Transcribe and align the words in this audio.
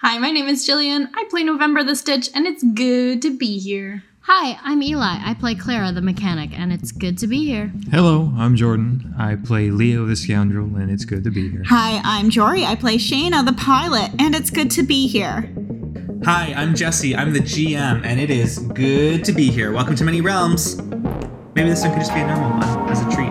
Hi, 0.00 0.16
my 0.18 0.30
name 0.30 0.46
is 0.46 0.64
Jillian. 0.64 1.08
I 1.16 1.24
play 1.28 1.42
November 1.42 1.82
the 1.82 1.96
Stitch, 1.96 2.30
and 2.32 2.46
it's 2.46 2.62
good 2.62 3.20
to 3.20 3.36
be 3.36 3.58
here. 3.58 4.04
Hi, 4.20 4.56
I'm 4.62 4.80
Eli. 4.80 5.18
I 5.24 5.34
play 5.34 5.56
Clara 5.56 5.90
the 5.90 6.00
mechanic, 6.00 6.56
and 6.56 6.72
it's 6.72 6.92
good 6.92 7.18
to 7.18 7.26
be 7.26 7.44
here. 7.44 7.72
Hello, 7.90 8.32
I'm 8.36 8.54
Jordan. 8.54 9.12
I 9.18 9.34
play 9.34 9.72
Leo 9.72 10.06
the 10.06 10.14
scoundrel, 10.14 10.76
and 10.76 10.88
it's 10.88 11.04
good 11.04 11.24
to 11.24 11.32
be 11.32 11.50
here. 11.50 11.64
Hi, 11.66 12.00
I'm 12.04 12.30
Jory. 12.30 12.64
I 12.64 12.76
play 12.76 12.96
Shayna 12.96 13.44
the 13.44 13.54
pilot, 13.54 14.12
and 14.20 14.36
it's 14.36 14.50
good 14.50 14.70
to 14.70 14.84
be 14.84 15.08
here. 15.08 15.52
Hi, 16.24 16.54
I'm 16.56 16.76
Jesse. 16.76 17.16
I'm 17.16 17.32
the 17.32 17.40
GM, 17.40 18.04
and 18.04 18.20
it 18.20 18.30
is 18.30 18.60
good 18.60 19.24
to 19.24 19.32
be 19.32 19.50
here. 19.50 19.72
Welcome 19.72 19.96
to 19.96 20.04
Many 20.04 20.20
Realms. 20.20 20.80
Maybe 21.56 21.70
this 21.70 21.82
one 21.82 21.90
could 21.90 21.98
just 21.98 22.14
be 22.14 22.20
a 22.20 22.26
normal 22.28 22.50
one 22.50 22.88
as 22.88 23.00
a 23.00 23.10
treat. 23.10 23.27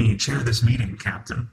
Me 0.00 0.16
chair 0.16 0.38
this 0.38 0.62
meeting, 0.62 0.96
Captain. 0.96 1.50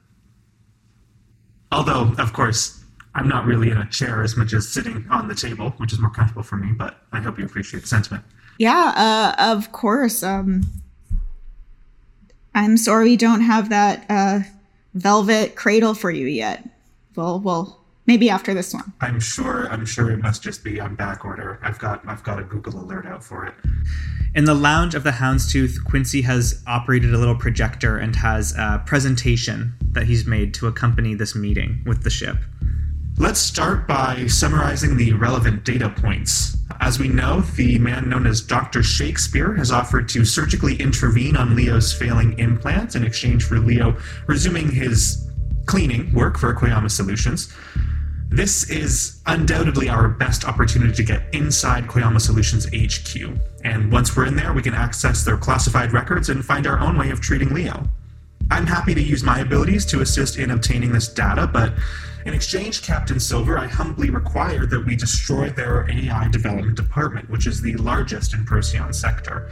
Although, 1.70 2.14
of 2.18 2.32
course, 2.32 2.82
I'm 3.14 3.28
not 3.28 3.44
really 3.44 3.70
in 3.70 3.78
a 3.78 3.88
chair 3.88 4.22
as 4.22 4.36
much 4.36 4.52
as 4.52 4.68
sitting 4.68 5.06
on 5.10 5.28
the 5.28 5.34
table, 5.34 5.70
which 5.76 5.92
is 5.92 5.98
more 5.98 6.10
comfortable 6.10 6.42
for 6.42 6.56
me, 6.56 6.72
but 6.72 7.02
I 7.12 7.20
hope 7.20 7.38
you 7.38 7.44
appreciate 7.44 7.80
the 7.80 7.86
sentiment. 7.86 8.24
Yeah, 8.58 8.92
uh, 8.96 9.54
of 9.54 9.72
course. 9.72 10.22
Um, 10.22 10.62
I'm 12.54 12.76
sorry 12.76 13.04
we 13.04 13.16
don't 13.16 13.42
have 13.42 13.68
that 13.68 14.06
uh, 14.08 14.40
velvet 14.94 15.54
cradle 15.54 15.94
for 15.94 16.10
you 16.10 16.26
yet. 16.26 16.68
Well, 17.14 17.40
well, 17.40 17.77
maybe 18.08 18.30
after 18.30 18.54
this 18.54 18.74
one. 18.74 18.92
I'm 19.00 19.20
sure 19.20 19.68
I'm 19.68 19.86
sure 19.86 20.10
it 20.10 20.20
must 20.20 20.42
just 20.42 20.64
be 20.64 20.80
on 20.80 20.96
back 20.96 21.24
order. 21.24 21.60
I've 21.62 21.78
got 21.78 22.02
I've 22.08 22.24
got 22.24 22.40
a 22.40 22.42
Google 22.42 22.82
alert 22.82 23.06
out 23.06 23.22
for 23.22 23.46
it. 23.46 23.54
In 24.34 24.44
the 24.44 24.54
lounge 24.54 24.94
of 24.94 25.04
the 25.04 25.12
Houndstooth, 25.12 25.84
Quincy 25.84 26.22
has 26.22 26.62
operated 26.66 27.14
a 27.14 27.18
little 27.18 27.36
projector 27.36 27.98
and 27.98 28.16
has 28.16 28.56
a 28.56 28.82
presentation 28.84 29.74
that 29.92 30.04
he's 30.04 30.26
made 30.26 30.54
to 30.54 30.66
accompany 30.66 31.14
this 31.14 31.34
meeting 31.34 31.82
with 31.86 32.02
the 32.02 32.10
ship. 32.10 32.36
Let's 33.16 33.40
start 33.40 33.86
by 33.88 34.26
summarizing 34.26 34.96
the 34.96 35.12
relevant 35.12 35.64
data 35.64 35.90
points. 35.90 36.56
As 36.80 37.00
we 37.00 37.08
know, 37.08 37.40
the 37.40 37.78
man 37.78 38.08
known 38.08 38.26
as 38.26 38.40
Dr. 38.40 38.82
Shakespeare 38.82 39.54
has 39.54 39.72
offered 39.72 40.08
to 40.10 40.24
surgically 40.24 40.76
intervene 40.76 41.36
on 41.36 41.56
Leo's 41.56 41.92
failing 41.92 42.38
implant 42.38 42.94
in 42.94 43.04
exchange 43.04 43.44
for 43.44 43.58
Leo 43.58 43.96
resuming 44.28 44.70
his 44.70 45.28
cleaning 45.66 46.12
work 46.12 46.38
for 46.38 46.54
Koyama 46.54 46.90
Solutions. 46.90 47.52
This 48.30 48.68
is 48.68 49.22
undoubtedly 49.24 49.88
our 49.88 50.06
best 50.06 50.44
opportunity 50.44 50.92
to 50.92 51.02
get 51.02 51.34
inside 51.34 51.86
Koyama 51.86 52.20
Solutions 52.20 52.66
HQ. 52.66 53.38
And 53.64 53.90
once 53.90 54.14
we're 54.14 54.26
in 54.26 54.36
there, 54.36 54.52
we 54.52 54.60
can 54.60 54.74
access 54.74 55.24
their 55.24 55.38
classified 55.38 55.92
records 55.92 56.28
and 56.28 56.44
find 56.44 56.66
our 56.66 56.78
own 56.78 56.98
way 56.98 57.10
of 57.10 57.22
treating 57.22 57.48
Leo. 57.54 57.88
I'm 58.50 58.66
happy 58.66 58.94
to 58.94 59.02
use 59.02 59.24
my 59.24 59.40
abilities 59.40 59.86
to 59.86 60.02
assist 60.02 60.38
in 60.38 60.50
obtaining 60.50 60.92
this 60.92 61.08
data, 61.08 61.46
but 61.46 61.72
in 62.26 62.34
exchange, 62.34 62.82
Captain 62.82 63.18
Silver, 63.18 63.58
I 63.58 63.66
humbly 63.66 64.10
require 64.10 64.66
that 64.66 64.84
we 64.84 64.94
destroy 64.94 65.48
their 65.48 65.90
AI 65.90 66.28
development 66.28 66.76
department, 66.76 67.30
which 67.30 67.46
is 67.46 67.62
the 67.62 67.76
largest 67.76 68.34
in 68.34 68.44
Procyon 68.44 68.92
sector. 68.92 69.50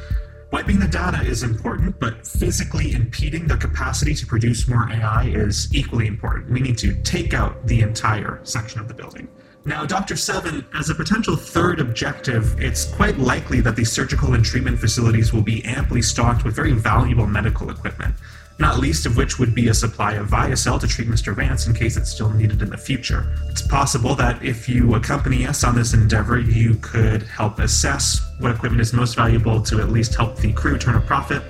Wiping 0.53 0.79
the 0.79 0.87
data 0.87 1.23
is 1.23 1.43
important, 1.43 1.99
but 1.99 2.25
physically 2.25 2.93
impeding 2.93 3.49
their 3.49 3.57
capacity 3.57 4.15
to 4.15 4.27
produce 4.27 4.69
more 4.69 4.89
AI 4.93 5.25
is 5.25 5.75
equally 5.75 6.07
important. 6.07 6.51
We 6.51 6.61
need 6.61 6.79
to 6.79 6.95
take 7.03 7.35
out 7.35 7.67
the 7.67 7.81
entire 7.81 8.41
section 8.45 8.81
of 8.81 8.87
the 8.87 8.95
building. 8.95 9.29
Now, 9.65 9.85
Dr. 9.85 10.15
Seven, 10.15 10.65
as 10.73 10.89
a 10.89 10.95
potential 10.95 11.35
third 11.35 11.81
objective, 11.81 12.61
it's 12.61 12.85
quite 12.85 13.19
likely 13.19 13.61
that 13.63 13.75
the 13.75 13.85
surgical 13.85 14.35
and 14.35 14.45
treatment 14.45 14.79
facilities 14.79 15.33
will 15.33 15.43
be 15.43 15.65
amply 15.65 16.01
stocked 16.01 16.45
with 16.45 16.55
very 16.55 16.73
valuable 16.73 17.27
medical 17.27 17.71
equipment, 17.71 18.15
not 18.59 18.79
least 18.79 19.05
of 19.05 19.17
which 19.17 19.39
would 19.39 19.55
be 19.55 19.69
a 19.69 19.75
supply 19.75 20.15
of 20.15 20.29
Viacel 20.29 20.81
to 20.81 20.87
treat 20.87 21.09
Mr. 21.09 21.35
Vance 21.35 21.67
in 21.67 21.75
case 21.75 21.97
it's 21.97 22.11
still 22.11 22.31
needed 22.31 22.63
in 22.63 22.71
the 22.71 22.77
future. 22.79 23.27
It's 23.49 23.61
possible 23.61 24.15
that 24.15 24.43
if 24.43 24.69
you 24.69 24.95
accompany 24.95 25.47
us 25.47 25.63
on 25.63 25.75
this 25.75 25.93
endeavor, 25.93 26.39
you 26.39 26.75
could 26.77 27.23
help 27.25 27.59
assess 27.59 28.21
what 28.39 28.55
equipment 28.55 28.81
is 28.81 28.93
most 28.93 29.15
valuable 29.15 29.61
to 29.63 29.81
at 29.81 29.91
least 29.91 30.15
help 30.15 30.37
the 30.37 30.53
crew 30.53 30.79
turn 30.79 30.95
a 30.95 31.01
profit, 31.01 31.43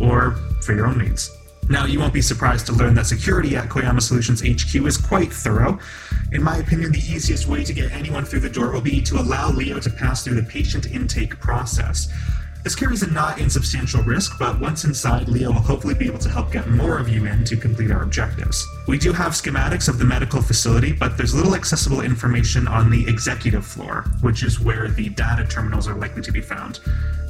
or 0.00 0.32
for 0.62 0.74
your 0.74 0.86
own 0.86 0.98
needs. 0.98 1.30
Now, 1.68 1.86
you 1.86 1.98
won't 1.98 2.12
be 2.12 2.20
surprised 2.20 2.66
to 2.66 2.72
learn 2.72 2.94
that 2.94 3.06
security 3.06 3.56
at 3.56 3.70
Koyama 3.70 4.02
Solutions 4.02 4.42
HQ 4.42 4.74
is 4.86 4.98
quite 4.98 5.32
thorough. 5.32 5.78
In 6.32 6.42
my 6.42 6.58
opinion, 6.58 6.92
the 6.92 6.98
easiest 6.98 7.46
way 7.46 7.64
to 7.64 7.72
get 7.72 7.90
anyone 7.90 8.26
through 8.26 8.40
the 8.40 8.50
door 8.50 8.70
will 8.70 8.82
be 8.82 9.00
to 9.00 9.18
allow 9.18 9.50
Leo 9.50 9.80
to 9.80 9.88
pass 9.88 10.22
through 10.22 10.34
the 10.34 10.42
patient 10.42 10.86
intake 10.92 11.40
process. 11.40 12.12
This 12.64 12.74
carries 12.74 13.02
a 13.02 13.10
not 13.10 13.38
insubstantial 13.38 14.02
risk, 14.04 14.38
but 14.38 14.58
once 14.58 14.84
inside, 14.84 15.28
Leo 15.28 15.52
will 15.52 15.60
hopefully 15.60 15.92
be 15.92 16.06
able 16.06 16.18
to 16.20 16.30
help 16.30 16.50
get 16.50 16.66
more 16.66 16.96
of 16.96 17.10
you 17.10 17.26
in 17.26 17.44
to 17.44 17.58
complete 17.58 17.90
our 17.90 18.02
objectives. 18.02 18.66
We 18.88 18.96
do 18.96 19.12
have 19.12 19.32
schematics 19.32 19.86
of 19.86 19.98
the 19.98 20.06
medical 20.06 20.40
facility, 20.40 20.90
but 20.90 21.18
there's 21.18 21.34
little 21.34 21.54
accessible 21.54 22.00
information 22.00 22.66
on 22.66 22.88
the 22.88 23.06
executive 23.06 23.66
floor, 23.66 24.06
which 24.22 24.42
is 24.42 24.60
where 24.60 24.88
the 24.88 25.10
data 25.10 25.44
terminals 25.44 25.86
are 25.86 25.94
likely 25.94 26.22
to 26.22 26.32
be 26.32 26.40
found. 26.40 26.80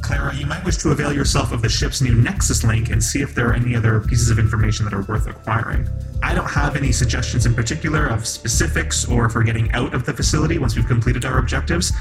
Clara, 0.02 0.32
you 0.36 0.46
might 0.46 0.64
wish 0.64 0.76
to 0.76 0.90
avail 0.90 1.12
yourself 1.12 1.50
of 1.50 1.62
the 1.62 1.68
ship's 1.68 2.00
new 2.00 2.14
Nexus 2.14 2.62
link 2.62 2.90
and 2.90 3.02
see 3.02 3.20
if 3.20 3.34
there 3.34 3.48
are 3.48 3.54
any 3.54 3.74
other 3.74 3.98
pieces 3.98 4.30
of 4.30 4.38
information 4.38 4.84
that 4.84 4.94
are 4.94 5.02
worth 5.02 5.26
acquiring. 5.26 5.88
I 6.22 6.34
don't 6.34 6.50
have 6.50 6.76
any 6.76 6.92
suggestions 6.92 7.44
in 7.44 7.54
particular 7.54 8.06
of 8.06 8.24
specifics 8.24 9.08
or 9.08 9.28
for 9.28 9.42
getting 9.42 9.72
out 9.72 9.94
of 9.94 10.06
the 10.06 10.12
facility 10.12 10.58
once 10.58 10.76
we've 10.76 10.86
completed 10.86 11.24
our 11.24 11.38
objectives. 11.38 11.92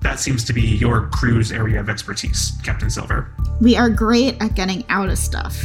That 0.00 0.18
seems 0.18 0.44
to 0.44 0.52
be 0.52 0.62
your 0.62 1.08
crew's 1.08 1.52
area 1.52 1.78
of 1.80 1.88
expertise, 1.90 2.52
Captain 2.64 2.88
Silver. 2.88 3.32
We 3.60 3.76
are 3.76 3.90
great 3.90 4.40
at 4.40 4.54
getting 4.54 4.84
out 4.88 5.10
of 5.10 5.18
stuff, 5.18 5.62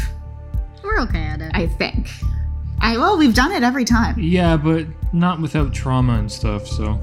We're 0.83 0.99
okay 1.01 1.23
at 1.23 1.41
it. 1.41 1.51
I 1.53 1.67
think. 1.67 2.09
I 2.81 2.97
well, 2.97 3.17
we've 3.17 3.33
done 3.33 3.51
it 3.53 3.63
every 3.63 3.85
time. 3.85 4.15
Yeah, 4.19 4.57
but 4.57 4.85
not 5.13 5.39
without 5.41 5.73
trauma 5.73 6.13
and 6.19 6.29
stuff, 6.31 6.67
so. 6.67 6.99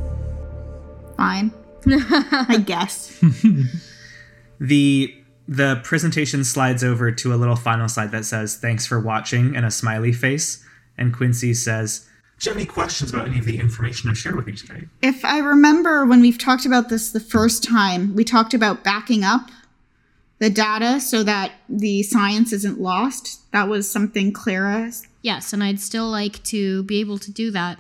Fine. 1.17 1.53
I 1.87 2.63
guess. 2.65 3.21
The 4.61 5.13
the 5.49 5.81
presentation 5.83 6.45
slides 6.45 6.85
over 6.85 7.11
to 7.11 7.35
a 7.35 7.37
little 7.37 7.57
final 7.57 7.89
slide 7.89 8.13
that 8.13 8.25
says 8.25 8.57
thanks 8.57 8.87
for 8.87 9.01
watching 9.01 9.57
and 9.57 9.67
a 9.67 9.73
smiley 9.73 10.13
face 10.13 10.65
and 10.97 11.13
Quincy 11.13 11.53
says 11.53 12.09
Do 12.43 12.51
you 12.51 12.55
have 12.55 12.61
any 12.61 12.67
questions 12.67 13.13
about 13.13 13.29
any 13.29 13.39
of 13.39 13.45
the 13.45 13.61
information 13.61 14.11
I've 14.11 14.19
shared 14.19 14.35
with 14.35 14.49
you 14.49 14.55
today? 14.55 14.89
If 15.01 15.25
I 15.25 15.39
remember 15.39 16.05
when 16.05 16.21
we've 16.21 16.39
talked 16.39 16.67
about 16.67 16.89
this 16.89 17.13
the 17.13 17.21
first 17.21 17.63
time, 17.63 18.17
we 18.17 18.25
talked 18.25 18.53
about 18.53 18.83
backing 18.83 19.23
up 19.23 19.53
the 20.41 20.51
data 20.51 21.01
so 21.01 21.23
that 21.23 21.53
the 21.69 22.03
science 22.03 22.53
isn't 22.53 22.81
lost. 22.81 23.49
That 23.53 23.69
was 23.69 23.89
something 23.89 24.33
Clara. 24.33 24.91
yes, 25.23 25.53
and 25.53 25.63
I'd 25.63 25.79
still 25.79 26.11
like 26.11 26.43
to 26.45 26.83
be 26.83 26.99
able 26.99 27.19
to 27.19 27.31
do 27.31 27.53
that. 27.53 27.79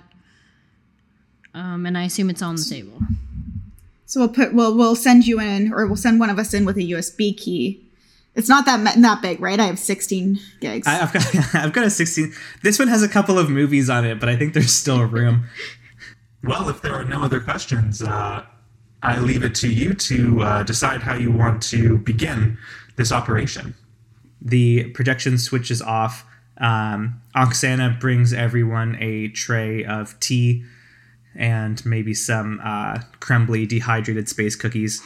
Um, 1.54 1.84
and 1.84 1.98
I 1.98 2.04
assume 2.04 2.30
it's 2.30 2.40
on 2.40 2.54
the 2.54 2.64
table. 2.64 3.00
So 4.06 4.20
we'll 4.20 4.28
put 4.28 4.54
we'll 4.54 4.76
we'll 4.76 4.94
send 4.94 5.26
you 5.26 5.40
in, 5.40 5.72
or 5.72 5.88
we'll 5.88 5.96
send 5.96 6.20
one 6.20 6.30
of 6.30 6.38
us 6.38 6.54
in 6.54 6.64
with 6.64 6.76
a 6.76 6.82
USB 6.82 7.36
key. 7.36 7.81
It's 8.34 8.48
not 8.48 8.64
that 8.64 8.80
ma- 8.80 8.94
that 8.96 9.20
big, 9.22 9.40
right? 9.40 9.60
I 9.60 9.66
have 9.66 9.78
16 9.78 10.38
gigs. 10.60 10.86
I, 10.86 11.00
I've 11.02 11.12
got 11.12 11.54
I've 11.54 11.72
got 11.72 11.84
a 11.84 11.90
16 11.90 12.32
this 12.62 12.78
one 12.78 12.88
has 12.88 13.02
a 13.02 13.08
couple 13.08 13.38
of 13.38 13.50
movies 13.50 13.90
on 13.90 14.04
it 14.04 14.18
but 14.20 14.28
I 14.28 14.36
think 14.36 14.54
there's 14.54 14.72
still 14.72 15.02
room 15.04 15.44
Well, 16.44 16.68
if 16.68 16.82
there 16.82 16.92
are 16.94 17.04
no 17.04 17.22
other 17.22 17.38
questions, 17.38 18.02
uh, 18.02 18.44
I 19.00 19.18
leave 19.20 19.44
it 19.44 19.54
to 19.56 19.68
you 19.72 19.94
to 19.94 20.42
uh, 20.42 20.62
decide 20.64 21.02
how 21.02 21.14
you 21.14 21.30
want 21.30 21.62
to 21.70 21.98
begin 21.98 22.58
this 22.96 23.12
operation. 23.12 23.74
the 24.40 24.90
projection 24.90 25.38
switches 25.38 25.80
off. 25.80 26.24
Um, 26.58 27.20
Oksana 27.36 28.00
brings 28.00 28.32
everyone 28.32 28.96
a 29.00 29.28
tray 29.28 29.84
of 29.84 30.18
tea 30.18 30.64
and 31.36 31.84
maybe 31.86 32.12
some 32.12 32.60
uh, 32.62 32.98
crumbly 33.20 33.64
dehydrated 33.66 34.28
space 34.28 34.56
cookies. 34.56 35.00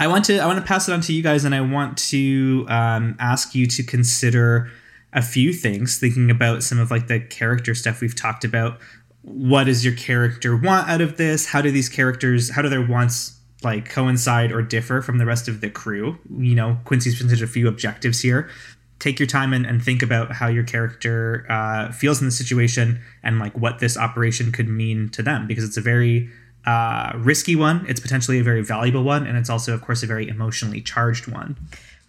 I 0.00 0.06
want 0.06 0.24
to 0.24 0.38
I 0.38 0.46
want 0.46 0.58
to 0.58 0.64
pass 0.64 0.88
it 0.88 0.92
on 0.92 1.02
to 1.02 1.12
you 1.12 1.22
guys, 1.22 1.44
and 1.44 1.54
I 1.54 1.60
want 1.60 1.98
to 2.08 2.64
um, 2.70 3.16
ask 3.20 3.54
you 3.54 3.66
to 3.66 3.82
consider 3.82 4.70
a 5.12 5.20
few 5.20 5.52
things, 5.52 5.98
thinking 5.98 6.30
about 6.30 6.62
some 6.62 6.78
of 6.78 6.90
like 6.90 7.06
the 7.06 7.20
character 7.20 7.74
stuff 7.74 8.00
we've 8.00 8.16
talked 8.16 8.42
about. 8.42 8.80
What 9.22 9.64
does 9.64 9.84
your 9.84 9.94
character 9.94 10.56
want 10.56 10.88
out 10.88 11.02
of 11.02 11.18
this? 11.18 11.44
How 11.44 11.60
do 11.60 11.70
these 11.70 11.90
characters? 11.90 12.50
How 12.50 12.62
do 12.62 12.70
their 12.70 12.84
wants 12.84 13.38
like 13.62 13.90
coincide 13.90 14.52
or 14.52 14.62
differ 14.62 15.02
from 15.02 15.18
the 15.18 15.26
rest 15.26 15.48
of 15.48 15.60
the 15.60 15.68
crew? 15.68 16.18
You 16.34 16.54
know, 16.54 16.78
Quincy's 16.86 17.20
presented 17.20 17.42
a 17.42 17.46
few 17.46 17.68
objectives 17.68 18.20
here 18.20 18.48
take 19.00 19.18
your 19.18 19.26
time 19.26 19.52
and, 19.52 19.66
and 19.66 19.82
think 19.82 20.02
about 20.02 20.30
how 20.30 20.46
your 20.46 20.62
character 20.62 21.46
uh, 21.48 21.90
feels 21.90 22.20
in 22.20 22.26
the 22.26 22.30
situation 22.30 23.00
and 23.22 23.38
like 23.38 23.56
what 23.56 23.78
this 23.78 23.96
operation 23.96 24.52
could 24.52 24.68
mean 24.68 25.08
to 25.08 25.22
them 25.22 25.46
because 25.46 25.64
it's 25.64 25.78
a 25.78 25.80
very 25.80 26.30
uh, 26.66 27.12
risky 27.16 27.56
one. 27.56 27.84
It's 27.88 28.00
potentially 28.00 28.38
a 28.38 28.42
very 28.42 28.62
valuable 28.62 29.02
one, 29.02 29.26
and 29.26 29.36
it's 29.36 29.50
also, 29.50 29.74
of 29.74 29.82
course, 29.82 30.02
a 30.02 30.06
very 30.06 30.28
emotionally 30.28 30.80
charged 30.80 31.26
one. 31.26 31.56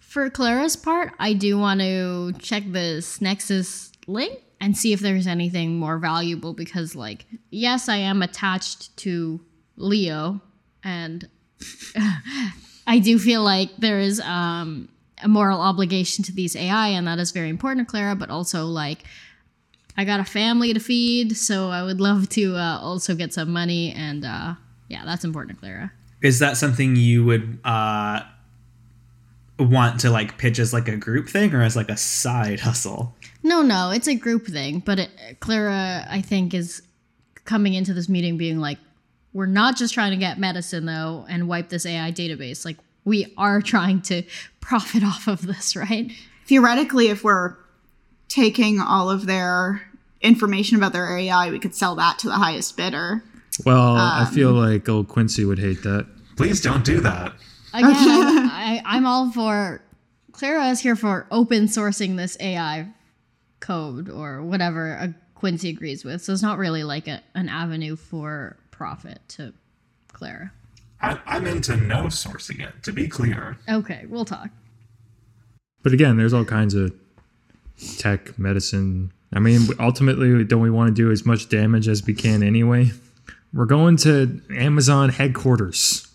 For 0.00 0.28
Clara's 0.28 0.76
part, 0.76 1.12
I 1.18 1.32
do 1.32 1.58
want 1.58 1.80
to 1.80 2.32
check 2.38 2.64
this 2.66 3.20
Nexus 3.20 3.92
link 4.06 4.40
and 4.60 4.76
see 4.76 4.92
if 4.92 5.00
there's 5.00 5.26
anything 5.26 5.78
more 5.78 5.98
valuable 5.98 6.52
because, 6.52 6.94
like, 6.94 7.24
yes, 7.50 7.88
I 7.88 7.96
am 7.96 8.22
attached 8.22 8.96
to 8.98 9.40
Leo, 9.76 10.40
and 10.84 11.28
I 12.86 12.98
do 12.98 13.18
feel 13.18 13.42
like 13.42 13.70
there 13.78 14.00
is 14.00 14.20
um, 14.20 14.88
a 15.22 15.28
moral 15.28 15.60
obligation 15.60 16.24
to 16.24 16.32
these 16.32 16.54
AI, 16.54 16.88
and 16.88 17.06
that 17.08 17.18
is 17.18 17.30
very 17.30 17.48
important 17.48 17.88
to 17.88 17.90
Clara, 17.90 18.14
but 18.14 18.28
also, 18.28 18.66
like, 18.66 19.04
I 19.96 20.04
got 20.04 20.20
a 20.20 20.24
family 20.24 20.72
to 20.72 20.80
feed, 20.80 21.36
so 21.36 21.68
I 21.68 21.82
would 21.82 22.00
love 22.00 22.28
to 22.30 22.56
uh, 22.56 22.78
also 22.80 23.14
get 23.14 23.34
some 23.34 23.50
money, 23.50 23.92
and 23.92 24.24
uh, 24.24 24.54
yeah, 24.88 25.04
that's 25.04 25.24
important 25.24 25.56
to 25.56 25.60
Clara. 25.60 25.92
Is 26.22 26.38
that 26.38 26.56
something 26.56 26.96
you 26.96 27.24
would 27.24 27.58
uh, 27.64 28.22
want 29.58 30.00
to 30.00 30.10
like 30.10 30.38
pitch 30.38 30.58
as 30.58 30.72
like 30.72 30.88
a 30.88 30.96
group 30.96 31.28
thing 31.28 31.54
or 31.54 31.62
as 31.62 31.76
like 31.76 31.90
a 31.90 31.96
side 31.96 32.60
hustle? 32.60 33.14
No, 33.42 33.62
no, 33.62 33.90
it's 33.90 34.06
a 34.06 34.14
group 34.14 34.46
thing. 34.46 34.80
But 34.80 34.98
it, 35.00 35.10
Clara, 35.40 36.06
I 36.08 36.20
think, 36.20 36.54
is 36.54 36.82
coming 37.44 37.74
into 37.74 37.92
this 37.92 38.08
meeting 38.08 38.36
being 38.36 38.58
like, 38.58 38.78
we're 39.32 39.46
not 39.46 39.76
just 39.76 39.94
trying 39.94 40.12
to 40.12 40.16
get 40.16 40.38
medicine 40.38 40.86
though 40.86 41.26
and 41.28 41.48
wipe 41.48 41.68
this 41.68 41.86
AI 41.86 42.12
database. 42.12 42.64
Like, 42.64 42.78
we 43.04 43.32
are 43.36 43.60
trying 43.60 44.00
to 44.02 44.22
profit 44.60 45.02
off 45.02 45.26
of 45.26 45.46
this, 45.46 45.74
right? 45.76 46.12
Theoretically, 46.46 47.08
if 47.08 47.24
we're 47.24 47.56
taking 48.32 48.80
all 48.80 49.10
of 49.10 49.26
their 49.26 49.82
information 50.22 50.78
about 50.78 50.94
their 50.94 51.16
AI, 51.16 51.50
we 51.50 51.58
could 51.58 51.74
sell 51.74 51.94
that 51.96 52.18
to 52.20 52.28
the 52.28 52.34
highest 52.34 52.76
bidder. 52.76 53.22
Well, 53.66 53.96
I 53.96 54.22
um, 54.22 54.34
feel 54.34 54.52
like 54.52 54.88
old 54.88 55.08
Quincy 55.08 55.44
would 55.44 55.58
hate 55.58 55.82
that. 55.82 56.06
Please 56.36 56.62
don't 56.62 56.84
do 56.84 57.00
that. 57.00 57.34
Again, 57.74 57.90
I, 57.92 58.80
I, 58.86 58.96
I'm 58.96 59.06
all 59.06 59.30
for. 59.30 59.82
Clara 60.32 60.68
is 60.68 60.80
here 60.80 60.96
for 60.96 61.26
open 61.30 61.66
sourcing 61.66 62.16
this 62.16 62.38
AI 62.40 62.88
code 63.60 64.08
or 64.08 64.42
whatever 64.42 64.92
a 64.92 65.14
Quincy 65.34 65.68
agrees 65.68 66.02
with. 66.02 66.22
So 66.22 66.32
it's 66.32 66.42
not 66.42 66.56
really 66.56 66.84
like 66.84 67.08
a, 67.08 67.22
an 67.34 67.50
avenue 67.50 67.96
for 67.96 68.56
profit 68.70 69.18
to 69.28 69.52
Clara. 70.12 70.52
I, 71.02 71.20
I'm 71.26 71.46
into 71.46 71.76
no 71.76 72.04
sourcing 72.04 72.66
it, 72.66 72.82
to 72.84 72.92
be 72.92 73.08
clear. 73.08 73.58
Okay, 73.68 74.06
we'll 74.08 74.24
talk. 74.24 74.48
But 75.82 75.92
again, 75.92 76.16
there's 76.16 76.32
all 76.32 76.44
kinds 76.46 76.74
of 76.74 76.94
tech, 77.98 78.38
medicine. 78.38 79.12
I 79.32 79.38
mean, 79.38 79.68
ultimately, 79.80 80.44
don't 80.44 80.60
we 80.60 80.70
want 80.70 80.88
to 80.88 80.94
do 80.94 81.10
as 81.10 81.24
much 81.24 81.48
damage 81.48 81.88
as 81.88 82.04
we 82.04 82.14
can 82.14 82.42
anyway? 82.42 82.92
We're 83.52 83.66
going 83.66 83.96
to 83.98 84.40
Amazon 84.50 85.10
headquarters. 85.10 86.06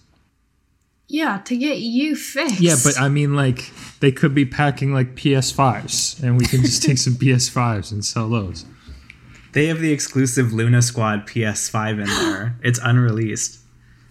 Yeah, 1.07 1.37
to 1.45 1.55
get 1.55 1.77
you 1.77 2.15
fixed. 2.15 2.59
Yeah, 2.59 2.75
but 2.83 2.99
I 2.99 3.07
mean, 3.07 3.35
like, 3.35 3.71
they 4.01 4.11
could 4.11 4.35
be 4.35 4.45
packing 4.45 4.93
like 4.93 5.15
PS5s, 5.15 6.21
and 6.21 6.37
we 6.37 6.45
can 6.45 6.61
just 6.61 6.83
take 6.83 6.97
some 6.97 7.13
PS5s 7.21 7.91
and 7.91 8.03
sell 8.03 8.29
those. 8.29 8.65
They 9.53 9.67
have 9.67 9.79
the 9.79 9.93
exclusive 9.93 10.51
Luna 10.51 10.81
Squad 10.81 11.25
PS5 11.25 11.91
in 11.91 12.05
there. 12.05 12.55
It's 12.61 12.79
unreleased. 12.83 13.59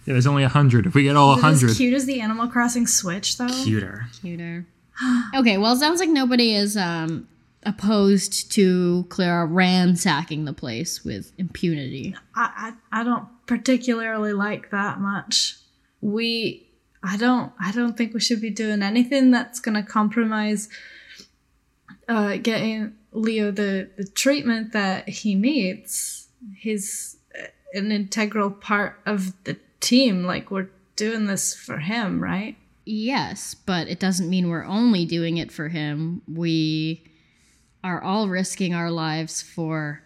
Yeah, 0.05 0.13
there's 0.13 0.25
only 0.25 0.41
100. 0.43 0.87
If 0.87 0.95
we 0.95 1.03
get 1.03 1.15
all 1.15 1.33
Is 1.33 1.37
it 1.37 1.45
as 1.45 1.61
100, 1.61 1.77
cute 1.77 1.93
as 1.93 2.05
the 2.05 2.21
Animal 2.21 2.47
Crossing 2.47 2.87
Switch, 2.87 3.37
though. 3.37 3.47
Cuter. 3.47 4.07
Cuter. 4.21 4.65
okay, 5.35 5.57
well, 5.57 5.73
it 5.73 5.79
sounds 5.79 5.99
like 5.99 6.09
nobody 6.09 6.55
is 6.55 6.75
um, 6.77 7.27
opposed 7.67 8.51
to 8.53 9.05
Clara 9.09 9.45
ransacking 9.45 10.45
the 10.45 10.53
place 10.53 11.03
with 11.03 11.33
impunity. 11.37 12.15
I, 12.33 12.73
I 12.91 13.01
I 13.01 13.03
don't 13.03 13.27
particularly 13.45 14.33
like 14.33 14.71
that 14.71 14.99
much. 14.99 15.57
We 16.01 16.69
I 17.03 17.17
don't 17.17 17.51
I 17.59 17.71
don't 17.71 17.97
think 17.97 18.13
we 18.13 18.19
should 18.19 18.41
be 18.41 18.49
doing 18.49 18.81
anything 18.81 19.31
that's 19.31 19.59
gonna 19.59 19.83
compromise 19.83 20.69
uh, 22.07 22.37
getting 22.37 22.95
Leo 23.11 23.51
the, 23.51 23.89
the 23.97 24.05
treatment 24.05 24.71
that 24.73 25.09
he 25.09 25.35
needs. 25.35 26.29
He's 26.55 27.17
an 27.73 27.91
integral 27.91 28.51
part 28.51 28.99
of 29.05 29.33
the 29.43 29.57
team. 29.81 30.23
Like 30.23 30.49
we're 30.49 30.69
doing 30.95 31.25
this 31.25 31.53
for 31.53 31.79
him, 31.79 32.23
right? 32.23 32.55
Yes, 32.85 33.53
but 33.53 33.89
it 33.89 33.99
doesn't 33.99 34.29
mean 34.29 34.49
we're 34.49 34.63
only 34.63 35.05
doing 35.05 35.37
it 35.37 35.51
for 35.51 35.67
him. 35.67 36.21
We 36.33 37.03
are 37.83 38.01
all 38.01 38.27
risking 38.27 38.73
our 38.73 38.91
lives 38.91 39.41
for 39.41 40.01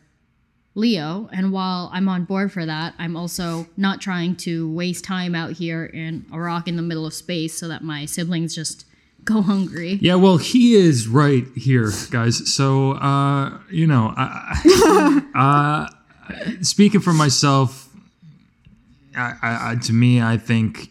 Leo, 0.74 1.30
and 1.34 1.52
while 1.52 1.90
I'm 1.92 2.08
on 2.08 2.24
board 2.24 2.52
for 2.52 2.66
that, 2.66 2.94
I'm 2.98 3.18
also 3.18 3.68
not 3.76 4.00
trying 4.00 4.38
to 4.38 4.72
waste 4.72 5.04
time 5.04 5.36
out 5.36 5.52
here 5.54 5.86
in 5.86 6.26
a 6.32 6.40
rock 6.40 6.68
in 6.68 6.78
the 6.78 6.82
middle 6.82 7.06
of 7.06 7.14
space 7.14 7.58
so 7.58 7.68
that 7.68 7.84
my 7.84 8.06
siblings 8.06 8.56
just 8.56 8.86
go 9.24 9.42
hungry. 9.42 10.00
yeah, 10.02 10.16
well, 10.16 10.38
he 10.38 10.74
is 10.74 11.08
right 11.08 11.46
here, 11.56 11.92
guys. 12.10 12.54
So, 12.54 12.94
uh, 12.94 13.60
you 13.70 13.86
know, 13.86 14.14
I, 14.18 15.22
uh, 16.30 16.34
speaking 16.62 17.02
for 17.02 17.14
myself, 17.14 17.90
I, 19.16 19.36
I, 19.42 19.76
to 19.84 19.94
me, 19.94 20.22
I 20.22 20.38
think 20.38 20.90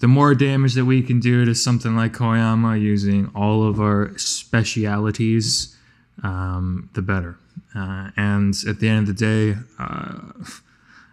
the 0.00 0.08
more 0.08 0.34
damage 0.34 0.74
that 0.74 0.84
we 0.84 1.02
can 1.02 1.20
do 1.20 1.44
to 1.44 1.54
something 1.54 1.96
like 1.96 2.12
Koyama 2.12 2.80
using 2.80 3.30
all 3.34 3.66
of 3.66 3.80
our 3.80 4.16
specialities, 4.18 5.76
um, 6.22 6.90
the 6.94 7.02
better. 7.02 7.38
Uh, 7.74 8.10
and 8.16 8.54
at 8.66 8.80
the 8.80 8.88
end 8.88 9.08
of 9.08 9.16
the 9.16 9.52
day, 9.52 9.58
uh, 9.78 10.32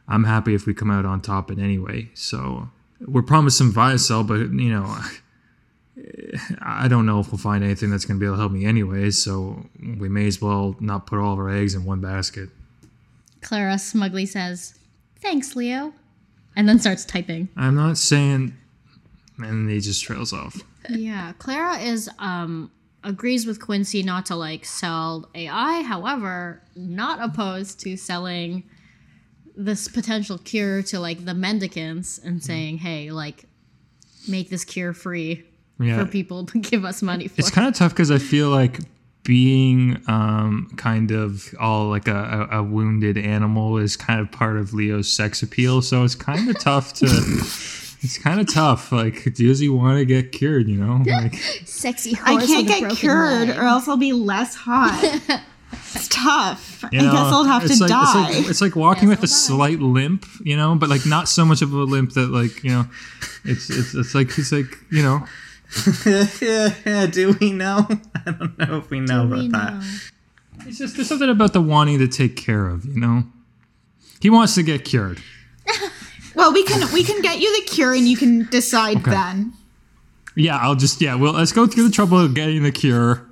I'm 0.08 0.24
happy 0.24 0.54
if 0.54 0.66
we 0.66 0.74
come 0.74 0.92
out 0.92 1.06
on 1.06 1.22
top 1.22 1.52
in 1.52 1.60
any 1.60 1.78
way. 1.78 2.10
So 2.14 2.70
we're 3.00 3.22
promised 3.22 3.58
some 3.58 3.74
Viacel, 3.74 4.26
but 4.26 4.40
you 4.40 4.70
know, 4.70 4.98
I 6.62 6.88
don't 6.88 7.06
know 7.06 7.20
if 7.20 7.32
we'll 7.32 7.40
find 7.40 7.64
anything 7.64 7.90
that's 7.90 8.06
going 8.06 8.20
to 8.20 8.20
be 8.20 8.26
able 8.26 8.36
to 8.36 8.42
help 8.42 8.52
me 8.52 8.66
anyway. 8.66 9.12
So 9.12 9.66
we 9.80 10.10
may 10.10 10.28
as 10.28 10.42
well 10.42 10.76
not 10.80 11.08
put 11.08 11.20
all 11.20 11.34
of 11.34 11.40
our 11.40 11.50
eggs 11.50 11.74
in 11.74 11.86
one 11.86 12.02
basket. 12.02 12.50
Clara 13.42 13.78
smugly 13.78 14.26
says, 14.26 14.76
Thanks, 15.22 15.56
Leo. 15.56 15.94
And 16.56 16.70
then 16.70 16.80
starts 16.80 17.04
typing. 17.04 17.50
I'm 17.58 17.76
not 17.76 17.98
saying, 17.98 18.56
and 19.38 19.70
he 19.70 19.80
just 19.82 20.04
trails 20.04 20.32
off. 20.32 20.62
Yeah, 20.90 21.34
Clara 21.38 21.78
is 21.80 22.10
um 22.20 22.72
agrees 23.06 23.46
with 23.46 23.62
Quincy 23.62 24.04
not 24.04 24.26
to 24.26 24.36
like 24.36 24.66
sell 24.66 25.30
AI, 25.36 25.84
however, 25.84 26.62
not 26.76 27.22
opposed 27.22 27.80
to 27.82 27.96
selling 27.96 28.64
this 29.56 29.88
potential 29.88 30.38
cure 30.38 30.82
to 30.84 31.00
like 31.00 31.24
the 31.24 31.34
mendicants 31.34 32.18
and 32.18 32.44
saying, 32.44 32.80
"Hey, 32.80 33.12
like 33.12 33.46
make 34.28 34.50
this 34.50 34.66
cure 34.66 34.94
free 34.94 35.46
Yeah, 35.80 36.04
for 36.04 36.06
people 36.10 36.46
to 36.48 36.60
give 36.72 36.84
us 36.84 37.02
money 37.02 37.28
for." 37.28 37.36
it's 37.40 37.52
kind 37.52 37.68
of 37.68 37.76
tough 37.76 37.92
because 37.92 38.12
I 38.12 38.18
feel 38.18 38.50
like 38.50 38.80
being 39.24 40.04
um, 40.08 40.70
kind 40.76 41.12
of 41.12 41.54
all 41.60 41.88
like 41.88 42.08
a, 42.08 42.48
a, 42.52 42.60
a 42.60 42.64
wounded 42.64 43.18
animal 43.18 43.78
is 43.78 43.96
kind 43.98 44.20
of 44.20 44.32
part 44.32 44.58
of 44.58 44.74
Leo's 44.74 45.12
sex 45.12 45.42
appeal. 45.42 45.82
So 45.82 46.04
it's 46.04 46.16
kind 46.16 46.50
of 46.50 46.60
tough 46.60 46.94
to. 46.96 47.06
It's 48.02 48.18
kind 48.18 48.40
of 48.40 48.52
tough. 48.54 48.92
Like, 48.92 49.34
does 49.34 49.60
he 49.60 49.70
want 49.70 49.98
to 49.98 50.06
get 50.06 50.32
cured? 50.32 50.68
You 50.68 50.78
know, 50.78 51.04
like 51.06 51.36
Sexy 51.66 52.14
Horse 52.14 52.44
I 52.44 52.46
can't 52.46 52.68
get 52.68 52.92
cured 52.92 53.50
leg. 53.50 53.58
or 53.58 53.64
else 53.64 53.88
I'll 53.88 53.98
be 53.98 54.14
less 54.14 54.54
hot. 54.56 55.00
it's 55.96 56.08
tough. 56.08 56.84
you 56.92 57.00
I 57.00 57.04
guess 57.04 57.14
I'll 57.16 57.44
have 57.46 57.64
to 57.66 57.72
it's 57.72 57.82
like, 57.82 57.90
die. 57.90 58.28
It's 58.30 58.38
like, 58.40 58.50
it's 58.50 58.62
like 58.62 58.76
walking 58.76 59.10
Yes, 59.10 59.22
with 59.22 59.30
a 59.30 59.34
I'll 59.34 59.58
die. 59.60 59.76
slight 59.76 59.80
limp, 59.80 60.26
you 60.44 60.56
know, 60.56 60.76
but 60.76 60.90
like 60.90 61.06
not 61.06 61.28
so 61.28 61.46
much 61.46 61.62
of 61.62 61.74
a 61.74 61.78
limp 61.78 62.12
that 62.14 62.30
like 62.30 62.64
you 62.64 62.70
know, 62.72 62.86
it's 63.44 63.70
it's 63.70 63.94
it's 63.96 64.14
like 64.16 64.32
he's 64.32 64.52
like 64.52 64.78
you 64.92 65.02
know, 65.02 65.26
yeah, 66.86 67.08
do 67.08 67.36
we 67.40 67.52
know? 67.52 67.88
I 68.26 68.32
don't 68.32 68.58
know 68.60 68.78
if 68.78 68.90
we 68.90 69.00
know 69.00 69.26
about 69.26 69.40
We 69.40 69.48
that. 69.50 69.74
know. 69.74 69.82
it's 70.68 70.78
just 70.78 70.96
there's 70.96 71.08
something 71.10 71.30
about 71.30 71.54
the 71.54 71.62
wanting 71.62 72.00
to 72.00 72.08
take 72.08 72.36
care 72.36 72.68
of, 72.68 72.86
you 72.86 73.00
know. 73.00 73.24
He 74.22 74.30
wants 74.30 74.56
to 74.56 74.64
get 74.64 74.86
cured. 74.86 75.22
Well, 76.36 76.54
we 76.54 76.64
can 76.64 76.92
we 76.94 77.04
can 77.04 77.22
get 77.22 77.40
you 77.40 77.62
the 77.62 77.66
cure 77.70 77.94
and 77.94 78.08
you 78.08 78.18
can 78.18 78.48
decide 78.50 79.04
then. 79.04 79.54
Yeah, 80.36 80.58
I'll 80.58 80.76
just 80.76 81.02
yeah. 81.02 81.16
Well, 81.16 81.34
let's 81.34 81.52
go 81.52 81.66
through 81.68 81.88
the 81.88 81.94
trouble 81.94 82.20
of 82.20 82.34
getting 82.34 82.64
the 82.64 82.72
cure, 82.72 83.26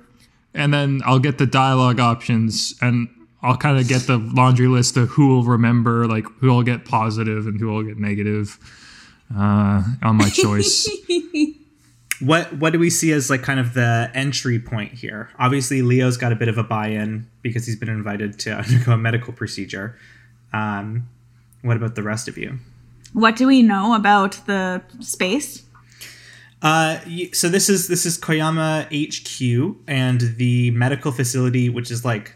and 0.54 0.72
then 0.72 1.02
I'll 1.04 1.18
get 1.18 1.38
the 1.38 1.46
dialogue 1.46 2.00
options, 2.00 2.74
and 2.80 3.08
I'll 3.42 3.58
kind 3.58 3.78
of 3.78 3.86
get 3.86 4.02
the 4.02 4.16
laundry 4.16 4.68
list 4.68 4.96
of 4.96 5.10
who 5.10 5.28
will 5.28 5.44
remember, 5.44 6.06
like 6.06 6.24
who 6.40 6.48
will 6.48 6.62
get 6.62 6.86
positive 6.86 7.46
and 7.46 7.60
who 7.60 7.66
will 7.66 7.82
get 7.82 7.98
negative 7.98 8.58
uh, 9.36 9.82
on 10.02 10.16
my 10.16 10.30
choice. 10.30 10.88
What 12.20 12.52
what 12.54 12.72
do 12.72 12.78
we 12.78 12.90
see 12.90 13.12
as 13.12 13.28
like 13.28 13.42
kind 13.42 13.58
of 13.58 13.74
the 13.74 14.10
entry 14.14 14.60
point 14.60 14.92
here? 14.92 15.30
Obviously, 15.38 15.82
Leo's 15.82 16.16
got 16.16 16.30
a 16.30 16.36
bit 16.36 16.48
of 16.48 16.56
a 16.56 16.62
buy-in 16.62 17.28
because 17.42 17.66
he's 17.66 17.76
been 17.76 17.88
invited 17.88 18.38
to 18.40 18.52
undergo 18.56 18.92
a 18.92 18.96
medical 18.96 19.32
procedure. 19.32 19.98
Um, 20.52 21.08
what 21.62 21.76
about 21.76 21.96
the 21.96 22.04
rest 22.04 22.28
of 22.28 22.38
you? 22.38 22.60
What 23.14 23.36
do 23.36 23.46
we 23.46 23.62
know 23.62 23.94
about 23.94 24.40
the 24.46 24.82
space? 24.98 25.62
Uh, 26.60 26.98
so 27.32 27.48
this 27.48 27.68
is 27.68 27.88
this 27.88 28.04
is 28.04 28.18
Koyama 28.18 28.86
HQ 28.90 29.76
and 29.86 30.20
the 30.36 30.72
medical 30.72 31.12
facility, 31.12 31.68
which 31.68 31.90
is 31.90 32.04
like 32.04 32.34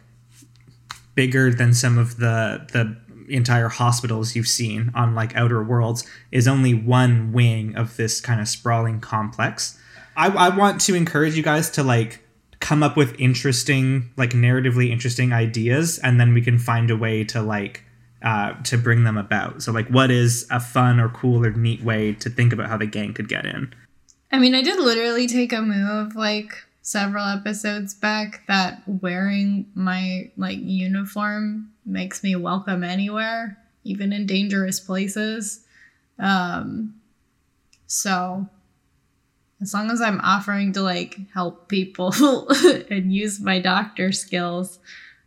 bigger 1.14 1.52
than 1.52 1.75
some 1.75 1.99
of 1.99 2.18
the 2.18 2.64
the 2.73 2.97
entire 3.28 3.68
hospitals 3.68 4.37
you've 4.37 4.47
seen 4.47 4.92
on 4.94 5.16
like 5.16 5.35
Outer 5.35 5.62
Worlds, 5.64 6.06
is 6.30 6.47
only 6.47 6.75
one 6.75 7.32
wing 7.32 7.75
of 7.75 7.97
this 7.97 8.20
kind 8.20 8.40
of 8.40 8.49
sprawling 8.49 9.00
complex. 9.00 9.78
I, 10.16 10.28
I 10.28 10.56
want 10.56 10.80
to 10.82 10.94
encourage 10.94 11.37
you 11.37 11.42
guys 11.42 11.70
to 11.70 11.82
like 11.82 12.23
come 12.61 12.85
up 12.85 12.97
with 12.97 13.18
interesting, 13.18 14.11
like 14.16 14.30
narratively 14.30 14.90
interesting 14.90 15.32
ideas, 15.32 15.99
and 15.99 16.20
then 16.20 16.35
we 16.35 16.40
can 16.40 16.58
find 16.58 16.88
a 16.90 16.97
way 16.97 17.25
to 17.25 17.42
like 17.42 17.82
uh, 18.22 18.54
to 18.64 18.76
bring 18.76 19.04
them 19.04 19.16
about. 19.16 19.62
So 19.62 19.72
like, 19.72 19.88
what 19.88 20.10
is 20.10 20.46
a 20.50 20.60
fun 20.60 21.00
or 21.00 21.08
cool 21.08 21.44
or 21.44 21.52
neat 21.52 21.82
way 21.82 22.14
to 22.14 22.30
think 22.30 22.52
about 22.52 22.68
how 22.68 22.76
the 22.76 22.87
gang 22.87 23.14
could 23.14 23.28
get 23.28 23.46
in? 23.46 23.72
I 24.30 24.38
mean, 24.38 24.54
I 24.54 24.62
did 24.62 24.78
literally 24.78 25.26
take 25.26 25.52
a 25.52 25.62
move 25.62 26.14
like 26.16 26.52
several 26.82 27.26
episodes 27.26 27.92
back 27.94 28.46
that 28.48 28.82
wearing 28.87 29.66
my 29.75 30.30
like 30.38 30.58
uniform 30.58 31.70
makes 31.84 32.22
me 32.22 32.34
welcome 32.34 32.82
anywhere, 32.82 33.58
even 33.84 34.12
in 34.12 34.26
dangerous 34.26 34.80
places. 34.80 35.64
Um 36.18 36.94
so 37.87 38.48
as 39.60 39.75
long 39.75 39.90
as 39.90 40.00
I'm 40.00 40.20
offering 40.20 40.72
to 40.75 40.82
like 40.82 41.18
help 41.34 41.68
people 41.68 42.48
and 42.90 43.12
use 43.12 43.38
my 43.38 43.60
doctor 43.60 44.10
skills, 44.10 44.78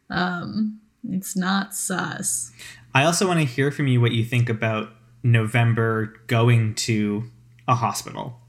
um 0.10 0.79
it's 1.07 1.36
not 1.36 1.75
sus. 1.75 2.51
I 2.93 3.05
also 3.05 3.27
want 3.27 3.39
to 3.39 3.45
hear 3.45 3.71
from 3.71 3.88
you 3.88 4.01
what 4.01 4.12
you 4.12 4.24
think 4.24 4.50
about 4.50 4.89
November 5.24 6.13
going 6.27 6.75
to 6.75 7.24
a 7.67 7.75
hospital. 7.75 8.39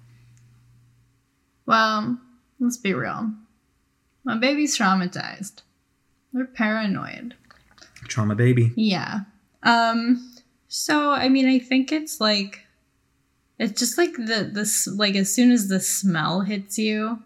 Well, 1.67 2.19
let's 2.59 2.77
be 2.77 2.93
real. 2.93 3.33
My 4.25 4.37
baby's 4.37 4.77
traumatized. 4.77 5.63
They're 6.33 6.47
paranoid. 6.47 7.35
Trauma 8.09 8.35
baby. 8.35 8.73
Yeah. 8.77 9.21
Um 9.63 10.33
so 10.69 11.11
I 11.11 11.29
mean 11.29 11.47
I 11.47 11.59
think 11.59 11.93
it's 11.93 12.21
like 12.21 12.67
it's 13.59 13.79
just 13.79 13.97
like 13.97 14.15
the 14.15 14.51
this 14.53 14.89
like 14.89 15.15
as 15.15 15.33
soon 15.33 15.53
as 15.53 15.69
the 15.69 15.79
smell 15.79 16.41
hits 16.41 16.79
you 16.79 17.23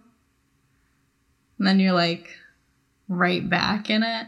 then 1.58 1.80
you're 1.80 1.92
like 1.92 2.28
right 3.08 3.48
back 3.48 3.88
in 3.88 4.02
it. 4.02 4.26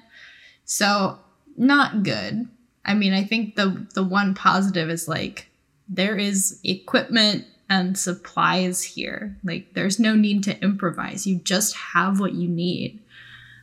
So 0.64 1.18
not 1.56 2.02
good. 2.02 2.48
I 2.88 2.94
mean 2.94 3.12
I 3.12 3.22
think 3.22 3.54
the 3.54 3.86
the 3.94 4.02
one 4.02 4.34
positive 4.34 4.88
is 4.88 5.06
like 5.06 5.48
there 5.88 6.16
is 6.16 6.58
equipment 6.64 7.44
and 7.70 7.98
supplies 7.98 8.82
here. 8.82 9.36
Like 9.44 9.74
there's 9.74 10.00
no 10.00 10.14
need 10.14 10.42
to 10.44 10.60
improvise. 10.62 11.26
You 11.26 11.36
just 11.36 11.76
have 11.76 12.18
what 12.18 12.32
you 12.32 12.48
need. 12.48 13.00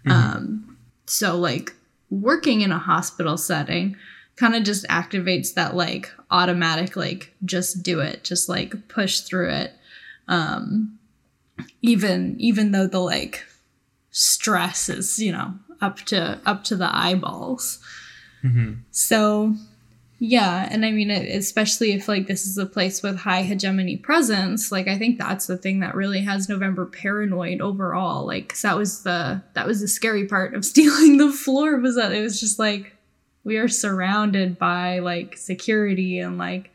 Um 0.05 0.77
so 1.08 1.36
like 1.36 1.74
working 2.12 2.62
in 2.62 2.72
a 2.72 2.77
hospital 2.77 3.38
setting 3.38 3.98
kind 4.36 4.55
of 4.55 4.63
just 4.63 4.86
activates 4.88 5.55
that 5.55 5.75
like 5.75 6.12
automatic 6.29 6.96
like 6.96 7.34
just 7.44 7.82
do 7.82 8.00
it, 8.00 8.24
just 8.24 8.48
like 8.48 8.88
push 8.88 9.22
through 9.22 9.50
it. 9.50 9.74
Um 10.27 11.00
even 11.82 12.36
even 12.39 12.72
though 12.72 12.88
the 12.88 13.00
like 13.00 13.44
stress 14.12 14.88
is, 14.88 15.17
you 15.20 15.32
know, 15.32 15.55
up 15.82 15.98
to 15.98 16.39
up 16.46 16.63
to 16.65 16.75
the 16.75 16.96
eyeballs. 16.96 17.79
Mm-hmm. 18.46 18.74
So 18.92 19.56
yeah, 20.20 20.68
and 20.72 20.86
I 20.86 20.92
mean, 20.92 21.12
especially 21.12 21.92
if 21.92 22.08
like 22.08 22.28
this 22.28 22.48
is 22.48 22.58
a 22.58 22.66
place 22.66 23.04
with 23.04 23.18
high 23.18 23.42
hegemony 23.44 23.98
presence, 23.98 24.72
like 24.72 24.88
I 24.88 24.98
think 24.98 25.18
that's 25.20 25.48
the 25.48 25.58
thing 25.58 25.82
that 25.82 25.94
really 25.94 26.22
has 26.22 26.48
November 26.48 26.86
paranoid 26.86 27.60
overall. 27.60 28.25
Like, 28.25 28.50
'cause 28.50 28.62
that 28.62 28.78
was 28.78 29.04
the 29.04 29.42
that 29.54 29.68
was 29.68 29.82
the 29.82 29.88
scary 29.88 30.25
part 30.25 30.54
of 30.56 30.64
stealing 30.74 31.18
the 31.18 31.32
floor 31.32 31.78
was 31.80 31.96
that 31.96 32.14
it 32.14 32.22
was 32.22 32.40
just 32.40 32.60
like 32.60 32.94
we 33.44 33.58
are 33.58 33.68
surrounded 33.68 34.58
by 34.58 35.00
like 35.00 35.38
security 35.38 36.20
and 36.20 36.38
like 36.38 36.72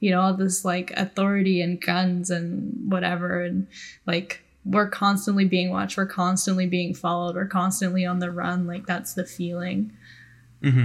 you 0.00 0.10
know 0.10 0.20
all 0.20 0.34
this 0.34 0.64
like 0.64 0.92
authority 0.96 1.60
and 1.60 1.80
guns 1.80 2.30
and 2.30 2.90
whatever. 2.90 3.42
And 3.42 3.66
like 4.06 4.42
we're 4.64 4.88
constantly 4.88 5.44
being 5.44 5.70
watched 5.70 5.96
we're 5.96 6.06
constantly 6.06 6.66
being 6.66 6.92
followed 6.92 7.36
we're 7.36 7.46
constantly 7.46 8.06
on 8.06 8.20
the 8.20 8.30
run. 8.30 8.66
Like 8.66 8.86
that's 8.86 9.14
the 9.14 9.24
feeling 9.26 9.92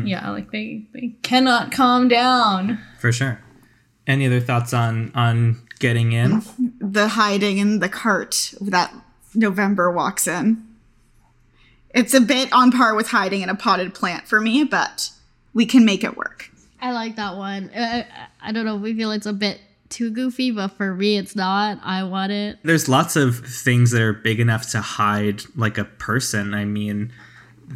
yeah 0.06 0.30
like 0.30 0.52
they 0.52 0.86
they 0.94 1.14
cannot 1.24 1.72
calm 1.72 2.08
down 2.08 2.80
For 3.00 3.12
sure. 3.12 3.42
Any 4.08 4.26
other 4.28 4.40
thoughts 4.40 4.74
on 4.74 5.12
on 5.16 5.62
getting 5.80 6.12
in? 6.12 6.42
the 6.80 7.10
hiding 7.10 7.58
in 7.58 7.80
the 7.80 7.90
cart 7.90 8.54
that 8.62 8.94
November 9.34 9.92
walks 9.92 10.28
in. 10.28 10.66
It's 11.94 12.14
a 12.14 12.22
bit 12.22 12.52
on 12.54 12.72
par 12.72 12.96
with 12.96 13.08
hiding 13.10 13.42
in 13.42 13.50
a 13.50 13.56
potted 13.56 13.94
plant 13.94 14.28
for 14.28 14.40
me, 14.40 14.64
but 14.64 15.10
we 15.54 15.66
can 15.66 15.84
make 15.84 16.04
it 16.04 16.16
work. 16.16 16.50
I 16.82 16.92
like 16.94 17.16
that 17.18 17.36
one. 17.38 17.70
Uh, 17.70 18.04
I 18.42 18.52
don't 18.52 18.66
know. 18.66 18.76
We 18.76 18.94
feel 18.96 19.12
it's 19.12 19.26
a 19.26 19.34
bit 19.34 19.60
too 19.90 20.10
goofy, 20.10 20.52
but 20.52 20.70
for 20.70 20.96
me, 20.96 21.18
it's 21.18 21.36
not. 21.36 21.80
I 21.84 22.04
want 22.04 22.32
it. 22.32 22.58
There's 22.64 22.90
lots 22.90 23.16
of 23.16 23.46
things 23.46 23.92
that 23.92 24.02
are 24.02 24.14
big 24.14 24.40
enough 24.40 24.72
to 24.72 24.82
hide 24.82 25.44
like 25.56 25.78
a 25.78 25.84
person. 25.86 26.54
I 26.54 26.66
mean, 26.66 27.12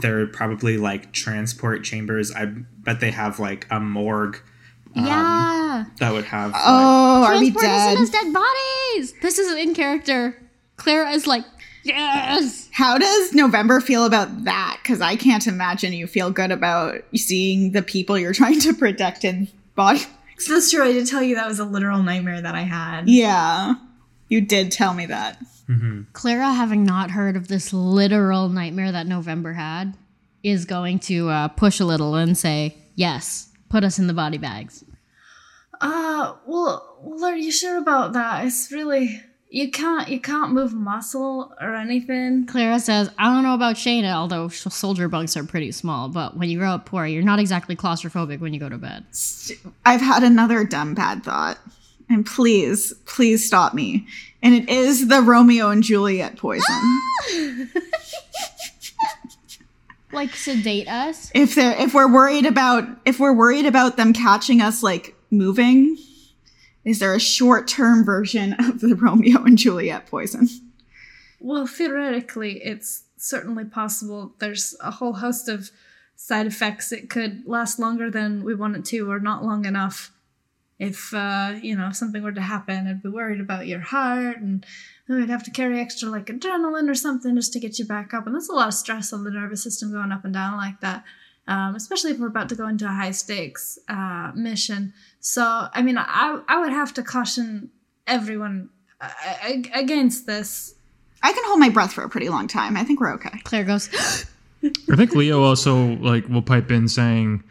there 0.02 0.20
are 0.22 0.28
probably 0.28 0.78
like 0.78 1.12
transport 1.12 1.84
chambers. 1.84 2.32
I 2.34 2.46
bet 2.46 3.00
they 3.00 3.12
have 3.12 3.40
like 3.40 3.68
a 3.72 3.80
morgue 3.80 4.40
um, 4.96 5.06
yeah. 5.06 5.86
that 6.00 6.12
would 6.14 6.26
have. 6.26 6.52
like- 6.52 6.62
Oh, 6.66 7.24
are 7.26 7.40
we 7.40 7.52
Transport 7.52 7.66
us 7.66 8.12
dead? 8.12 8.24
in 8.24 8.34
dead 8.34 8.34
bodies. 8.34 9.14
This 9.22 9.40
is 9.40 9.54
in 9.56 9.74
character. 9.74 10.42
Clara 10.78 11.12
is 11.12 11.26
like, 11.28 11.44
yes. 11.84 12.70
How 12.72 12.98
does 12.98 13.34
November 13.34 13.80
feel 13.82 14.06
about 14.06 14.44
that? 14.46 14.78
Because 14.82 15.02
I 15.02 15.16
can't 15.16 15.46
imagine 15.48 15.94
you 15.94 16.08
feel 16.08 16.32
good 16.32 16.52
about 16.52 17.02
seeing 17.16 17.72
the 17.72 17.82
people 17.82 18.18
you're 18.18 18.34
trying 18.34 18.60
to 18.62 18.74
protect 18.74 19.24
in 19.24 19.48
body. 19.76 20.00
so 20.38 20.54
that's 20.54 20.70
true 20.72 20.84
i 20.84 20.92
did 20.92 21.08
tell 21.08 21.24
you 21.24 21.36
that 21.36 21.48
was 21.48 21.60
a 21.60 21.66
literal 21.66 22.04
nightmare 22.04 22.42
that 22.42 22.56
i 22.56 22.62
had 22.62 23.08
Yeah, 23.10 23.76
you 24.30 24.42
did 24.42 24.70
tell 24.72 24.94
me 24.94 25.06
that. 25.06 25.38
Clara, 26.14 26.52
having 26.54 26.84
not 26.84 27.12
heard 27.12 27.36
of 27.36 27.48
this 27.48 27.74
literal 27.74 28.50
nightmare 28.50 28.92
that 28.92 29.08
November 29.08 29.54
had, 29.54 29.96
is 30.44 30.66
going 30.66 31.00
to 31.00 31.30
uh, 31.30 31.48
push 31.50 31.80
a 31.80 31.86
little 31.86 32.16
and 32.16 32.38
say, 32.38 32.78
yes, 32.96 33.52
put 33.70 33.84
us 33.84 33.98
in 34.00 34.08
the 34.08 34.14
body 34.14 34.38
bags. 34.38 34.84
uh 35.82 36.34
well 36.46 36.98
well 37.02 37.26
are 37.32 37.36
you 37.36 37.52
sure 37.52 37.78
about 37.78 38.14
that 38.14 38.46
it's 38.46 38.72
really 38.72 39.22
you 39.50 39.70
can't 39.70 40.08
you 40.08 40.20
can't 40.20 40.52
move 40.54 40.74
muscle 40.74 41.54
or 41.60 41.76
anything 41.76 42.46
Clara 42.46 42.80
says, 42.80 43.10
I 43.18 43.26
don't 43.34 43.44
know 43.44 43.54
about 43.54 43.76
Shayna, 43.76 44.14
although 44.14 44.48
soldier 44.50 45.08
bunks 45.10 45.36
are 45.36 45.44
pretty 45.44 45.72
small, 45.72 46.10
but 46.10 46.38
when 46.38 46.50
you 46.50 46.60
grow 46.60 46.72
up 46.72 46.86
poor, 46.86 47.06
you're 47.06 47.24
not 47.24 47.40
exactly 47.40 47.76
claustrophobic 47.76 48.40
when 48.40 48.54
you 48.54 48.60
go 48.60 48.70
to 48.70 48.78
bed. 48.78 49.06
I've 49.86 50.02
had 50.02 50.24
another 50.24 50.64
dumb 50.64 50.94
bad 50.94 51.24
thought. 51.24 51.58
And 52.10 52.24
please, 52.26 52.94
please 53.06 53.46
stop 53.46 53.74
me. 53.74 54.06
And 54.46 54.54
it 54.54 54.70
is 54.70 55.08
the 55.08 55.24
Romeo 55.24 55.70
and 55.72 55.82
Juliet 55.82 56.38
poison. 56.38 56.76
Like, 60.12 60.34
sedate 60.34 60.88
us? 60.88 61.30
if 61.36 61.56
they're 61.56 61.76
if 61.78 61.94
we're 61.94 62.10
worried 62.10 62.46
about 62.46 62.88
if 63.04 63.20
we're 63.20 63.34
worried 63.34 63.66
about 63.66 63.98
them 63.98 64.14
catching 64.14 64.62
us 64.62 64.82
like 64.82 65.14
moving, 65.30 65.98
is 66.86 67.00
there 67.00 67.14
a 67.14 67.20
short 67.20 67.68
term 67.68 68.06
version 68.06 68.54
of 68.54 68.80
the 68.80 68.96
Romeo 69.02 69.44
and 69.44 69.58
Juliet 69.58 70.08
poison? 70.08 70.48
Well, 71.42 71.68
theoretically, 71.68 72.64
it's 72.64 73.04
certainly 73.18 73.66
possible. 73.66 74.36
There's 74.40 74.74
a 74.80 74.92
whole 74.92 75.14
host 75.14 75.50
of 75.50 75.70
side 76.16 76.48
effects. 76.48 76.94
It 76.94 77.10
could 77.10 77.44
last 77.46 77.78
longer 77.78 78.10
than 78.10 78.46
we 78.46 78.56
want 78.56 78.78
it 78.78 78.86
to, 78.86 79.12
or 79.12 79.20
not 79.20 79.44
long 79.44 79.66
enough. 79.66 80.14
If 80.78 81.14
uh, 81.14 81.56
you 81.62 81.76
know 81.76 81.88
if 81.88 81.96
something 81.96 82.22
were 82.22 82.32
to 82.32 82.42
happen, 82.42 82.88
I'd 82.88 83.04
be 83.04 83.10
worried 83.10 83.40
about 83.40 83.68
your 83.68 83.80
heart, 83.80 84.38
and 84.38 84.66
then 85.08 85.20
we'd 85.20 85.30
have 85.30 85.44
to 85.44 85.52
carry 85.52 85.80
extra 85.80 86.10
like 86.10 86.26
adrenaline 86.26 86.90
or 86.90 86.96
something 86.96 87.36
just 87.36 87.54
to 87.54 87.60
get 87.60 87.80
you 87.80 87.86
back 87.86 88.14
up. 88.14 88.26
And 88.26 88.36
that's 88.36 88.50
a 88.50 88.54
lot 88.54 88.68
of 88.68 88.74
stress 88.74 89.14
on 89.14 89.24
the 89.24 89.32
nervous 89.32 89.64
system 89.64 89.92
going 89.92 90.12
up 90.12 90.26
and 90.26 90.34
down 90.34 90.58
like 90.58 90.82
that. 90.82 91.04
Um, 91.48 91.76
especially 91.76 92.12
if 92.12 92.20
we're 92.20 92.28
about 92.28 92.50
to 92.50 92.56
go 92.56 92.68
into 92.68 92.86
a 92.86 92.90
high 92.90 93.12
stakes 93.12 93.78
uh, 93.88 94.32
mission. 94.34 94.94
So, 95.20 95.68
I 95.72 95.82
mean, 95.82 95.98
I 95.98 96.42
I 96.48 96.60
would 96.60 96.72
have 96.72 96.94
to 96.96 97.04
caution 97.04 97.70
everyone 98.08 98.70
uh, 99.00 99.10
against 99.74 100.26
this 100.26 100.76
I 101.26 101.34
can 101.34 101.44
hold 101.46 101.60
my 101.60 101.70
breath 101.70 101.92
for 101.92 102.04
a 102.04 102.10
pretty 102.10 102.30
long 102.30 102.48
time. 102.48 102.78
I 102.78 102.84
think 102.84 103.00
we're 103.00 103.14
okay. 103.16 103.40
Claire 103.46 103.64
goes, 103.64 103.90
I 104.64 104.96
think 104.96 105.16
Leo 105.16 105.42
also 105.42 105.96
like 105.96 106.28
will 106.28 106.44
pipe 106.44 106.70
in 106.70 106.88
saying, 106.88 107.44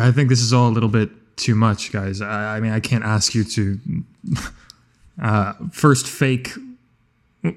"I 0.00 0.12
think 0.12 0.28
this 0.28 0.40
is 0.40 0.52
all 0.52 0.68
a 0.68 0.72
little 0.72 0.88
bit 0.88 1.10
too 1.36 1.54
much, 1.54 1.92
guys. 1.92 2.20
I, 2.20 2.56
I 2.56 2.60
mean, 2.60 2.72
I 2.72 2.80
can't 2.80 3.04
ask 3.04 3.34
you 3.34 3.44
to 3.44 3.78
uh, 5.22 5.52
first 5.72 6.06
fake 6.06 6.52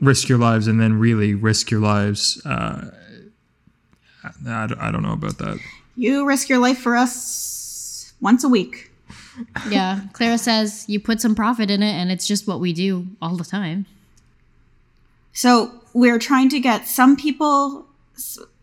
risk 0.01 0.27
your 0.29 0.37
lives 0.37 0.67
and 0.67 0.79
then 0.81 0.99
really 0.99 1.33
risk 1.33 1.71
your 1.71 1.79
lives. 1.79 2.41
Uh, 2.45 2.91
I, 4.45 4.63
I 4.79 4.91
don't- 4.91 5.03
know 5.03 5.13
about 5.13 5.37
that. 5.37 5.59
You 5.95 6.27
risk 6.27 6.49
your 6.49 6.59
life 6.59 6.77
for 6.79 6.95
us 6.95 8.13
once 8.21 8.43
a 8.43 8.49
week. 8.49 8.91
Yeah, 9.69 10.01
Clara 10.13 10.37
says 10.37 10.85
you 10.87 10.99
put 10.99 11.21
some 11.21 11.33
profit 11.35 11.69
in 11.71 11.81
it, 11.83 11.91
and 11.93 12.11
it's 12.11 12.27
just 12.27 12.47
what 12.47 12.59
we 12.59 12.73
do 12.73 13.07
all 13.21 13.35
the 13.35 13.43
time. 13.45 13.85
So 15.33 15.71
we're 15.93 16.19
trying 16.19 16.49
to 16.49 16.59
get 16.59 16.87
some 16.87 17.15
people 17.15 17.85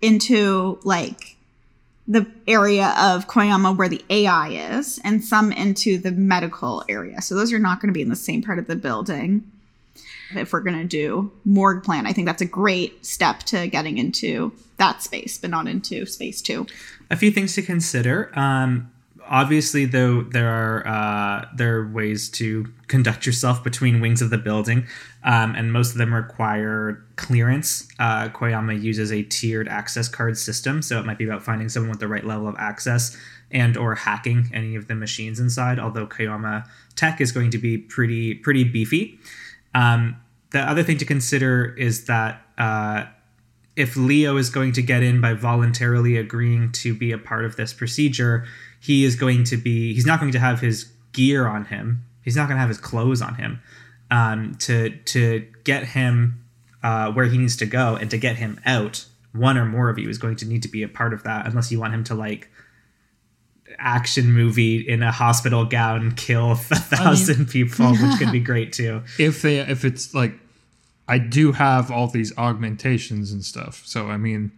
into 0.00 0.78
like 0.85 1.34
the 2.06 2.26
area 2.46 2.94
of 2.99 3.26
Koyama 3.28 3.76
where 3.76 3.88
the 3.88 4.04
AI 4.11 4.76
is, 4.76 5.00
and 5.04 5.25
some 5.25 5.52
into 5.52 5.96
the 5.99 6.12
medical 6.12 6.84
area. 6.88 7.23
So 7.23 7.34
those 7.34 7.52
are 7.52 7.58
not 7.58 7.80
going 7.80 7.88
to 7.88 7.94
be 7.94 8.02
in 8.02 8.11
the 8.11 8.16
same 8.16 8.42
part 8.42 8.58
of 8.58 8.66
the 8.66 8.76
building. 8.76 9.50
If 10.34 10.52
we're 10.52 10.61
going 10.61 10.78
to 10.78 10.84
do 10.84 11.32
morgue 11.44 11.82
plan, 11.84 12.06
I 12.06 12.12
think 12.12 12.26
that's 12.26 12.42
a 12.42 12.46
great 12.46 13.06
step 13.06 13.40
to 13.44 13.68
getting 13.68 13.99
into 13.99 14.52
that 14.78 15.02
space, 15.02 15.38
but 15.38 15.50
not 15.50 15.68
into 15.68 16.04
space 16.06 16.42
two. 16.42 16.66
a 17.11 17.16
few 17.16 17.30
things 17.30 17.54
to 17.54 17.62
consider. 17.62 18.30
Um, 18.38 18.90
obviously, 19.28 19.85
though, 19.85 20.23
there 20.23 20.49
are 20.49 20.87
uh, 20.87 21.47
there 21.57 21.78
are 21.78 21.88
ways 21.88 22.28
to 22.31 22.66
conduct 22.88 23.26
yourself 23.26 23.64
between 23.64 24.00
wings 24.00 24.23
of 24.23 24.31
the 24.31 24.38
building, 24.38 24.87
um, 25.23 25.54
and 25.54 25.73
most 25.73 25.93
of 25.93 25.99
them 25.99 26.14
require 26.14 27.04
clearance. 27.16 27.88
Uh, 27.99 28.28
Koyama 28.28 28.81
uses 28.81 29.12
a 29.12 29.23
tiered 29.23 29.69
access 29.69 30.09
card 30.09 30.37
system, 30.38 30.83
so 30.83 30.99
it 30.99 31.07
might 31.07 31.19
be 31.19 31.25
about 31.25 31.43
finding 31.43 31.69
someone 31.69 31.90
with 31.90 32.00
the 32.00 32.09
right 32.09 32.25
level 32.25 32.49
of 32.49 32.57
access 32.59 33.16
and 33.50 33.76
or 33.76 33.95
hacking 33.95 34.50
any 34.52 34.75
of 34.75 34.88
the 34.88 34.95
machines 34.95 35.40
inside. 35.40 35.78
Although 35.78 36.07
Koyama 36.07 36.66
tech 36.97 37.21
is 37.21 37.33
going 37.33 37.50
to 37.50 37.59
be 37.59 37.78
pretty 37.78 38.35
pretty 38.35 38.64
beefy. 38.64 39.19
Um, 39.75 40.16
the 40.50 40.61
other 40.61 40.83
thing 40.83 40.99
to 40.99 41.04
consider 41.04 41.75
is 41.76 42.07
that. 42.07 42.43
Uh, 42.57 43.07
if 43.76 43.97
Leo 43.97 44.37
is 44.37 44.50
going 44.50 44.73
to 44.75 44.83
get 44.83 45.02
in 45.02 45.21
by 45.21 45.35
voluntarily 45.35 46.16
agreeing 46.16 46.71
to 46.71 46.95
be 46.95 47.11
a 47.11 47.19
part 47.19 47.45
of 47.45 47.57
this 47.57 47.73
procedure, 47.73 48.47
he 48.85 49.05
is 49.05 49.17
going 49.17 49.45
to 49.45 49.57
be, 49.57 49.95
he's 49.95 50.05
not 50.05 50.21
going 50.21 50.33
to 50.33 50.38
have 50.38 50.61
his 50.61 50.93
gear 51.12 51.47
on 51.47 51.64
him. 51.64 52.05
He's 52.23 52.37
not 52.37 52.49
going 52.49 52.57
to 52.57 52.61
have 52.61 52.69
his 52.69 52.76
clothes 52.76 53.23
on 53.23 53.37
him 53.37 53.62
um, 54.11 54.57
to, 54.57 54.91
to 54.91 55.47
get 55.64 55.85
him 55.85 56.45
uh, 56.83 57.11
where 57.12 57.25
he 57.25 57.38
needs 57.38 57.57
to 57.57 57.67
go 57.67 57.97
and 57.97 58.11
to 58.11 58.19
get 58.19 58.37
him 58.37 58.61
out. 58.67 59.07
One 59.33 59.57
or 59.57 59.64
more 59.64 59.88
of 59.88 59.99
you 59.99 60.11
is 60.11 60.19
going 60.19 60.37
to 60.37 60.47
need 60.47 60.62
to 60.64 60.69
be 60.69 60.83
a 60.83 60.88
part 60.88 61.14
of 61.14 61.23
that 61.23 61.47
unless 61.47 61.73
you 61.73 61.81
want 61.81 61.95
him 61.95 62.05
to 62.05 62.14
like 62.14 62.50
action 63.79 64.31
movie 64.35 64.87
in 64.87 65.03
a 65.03 65.11
hospital 65.11 65.64
gown 65.64 66.12
kill 66.12 66.53
a 66.53 66.57
thousand 66.57 67.47
people, 67.50 67.91
which 67.91 68.19
could 68.19 68.31
be 68.33 68.38
great 68.38 68.75
too. 68.75 69.03
if 69.19 69.41
they 69.41 69.61
if 69.61 69.83
it's 69.87 70.12
like 70.12 70.35
I 71.09 71.17
do 71.17 71.53
have 71.53 71.91
all 71.91 72.09
these 72.09 72.37
augmentations 72.37 73.33
and 73.33 73.43
stuff. 73.43 73.83
So 73.87 74.09
I 74.09 74.19
mean 74.19 74.53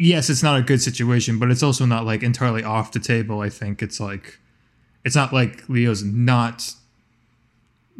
yes, 0.00 0.30
it's 0.30 0.42
not 0.42 0.58
a 0.58 0.62
good 0.62 0.80
situation, 0.82 1.38
but 1.38 1.50
it's 1.50 1.62
also 1.62 1.84
not 1.84 2.04
like 2.04 2.22
entirely 2.22 2.64
off 2.64 2.90
the 2.92 2.98
table. 2.98 3.40
I 3.40 3.50
think 3.50 3.82
it's 3.82 4.00
like 4.00 4.38
it's 5.04 5.14
not 5.14 5.32
like 5.32 5.68
Leo's 5.68 6.02
not 6.02 6.74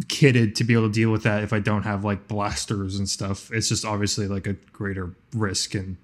kitted 0.07 0.55
to 0.55 0.65
be 0.65 0.73
able 0.73 0.89
to 0.89 0.93
deal 0.93 1.13
with 1.13 1.23
that 1.25 1.43
if 1.43 1.53
I 1.53 1.61
don't 1.61 1.83
have 1.83 2.05
like 2.05 2.27
blasters 2.27 2.99
and 2.99 3.09
stuff. 3.09 3.53
It's 3.53 3.69
just 3.69 3.85
obviously 3.85 4.27
like 4.27 4.47
a 4.47 4.55
greater 4.73 5.15
risk 5.35 5.75
and 5.75 5.99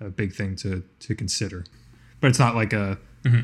a 0.00 0.08
big 0.08 0.32
thing 0.32 0.56
to 0.56 0.82
to 1.00 1.14
consider. 1.14 1.64
But 2.20 2.28
it's 2.28 2.38
not 2.38 2.54
like 2.54 2.72
a 2.72 2.98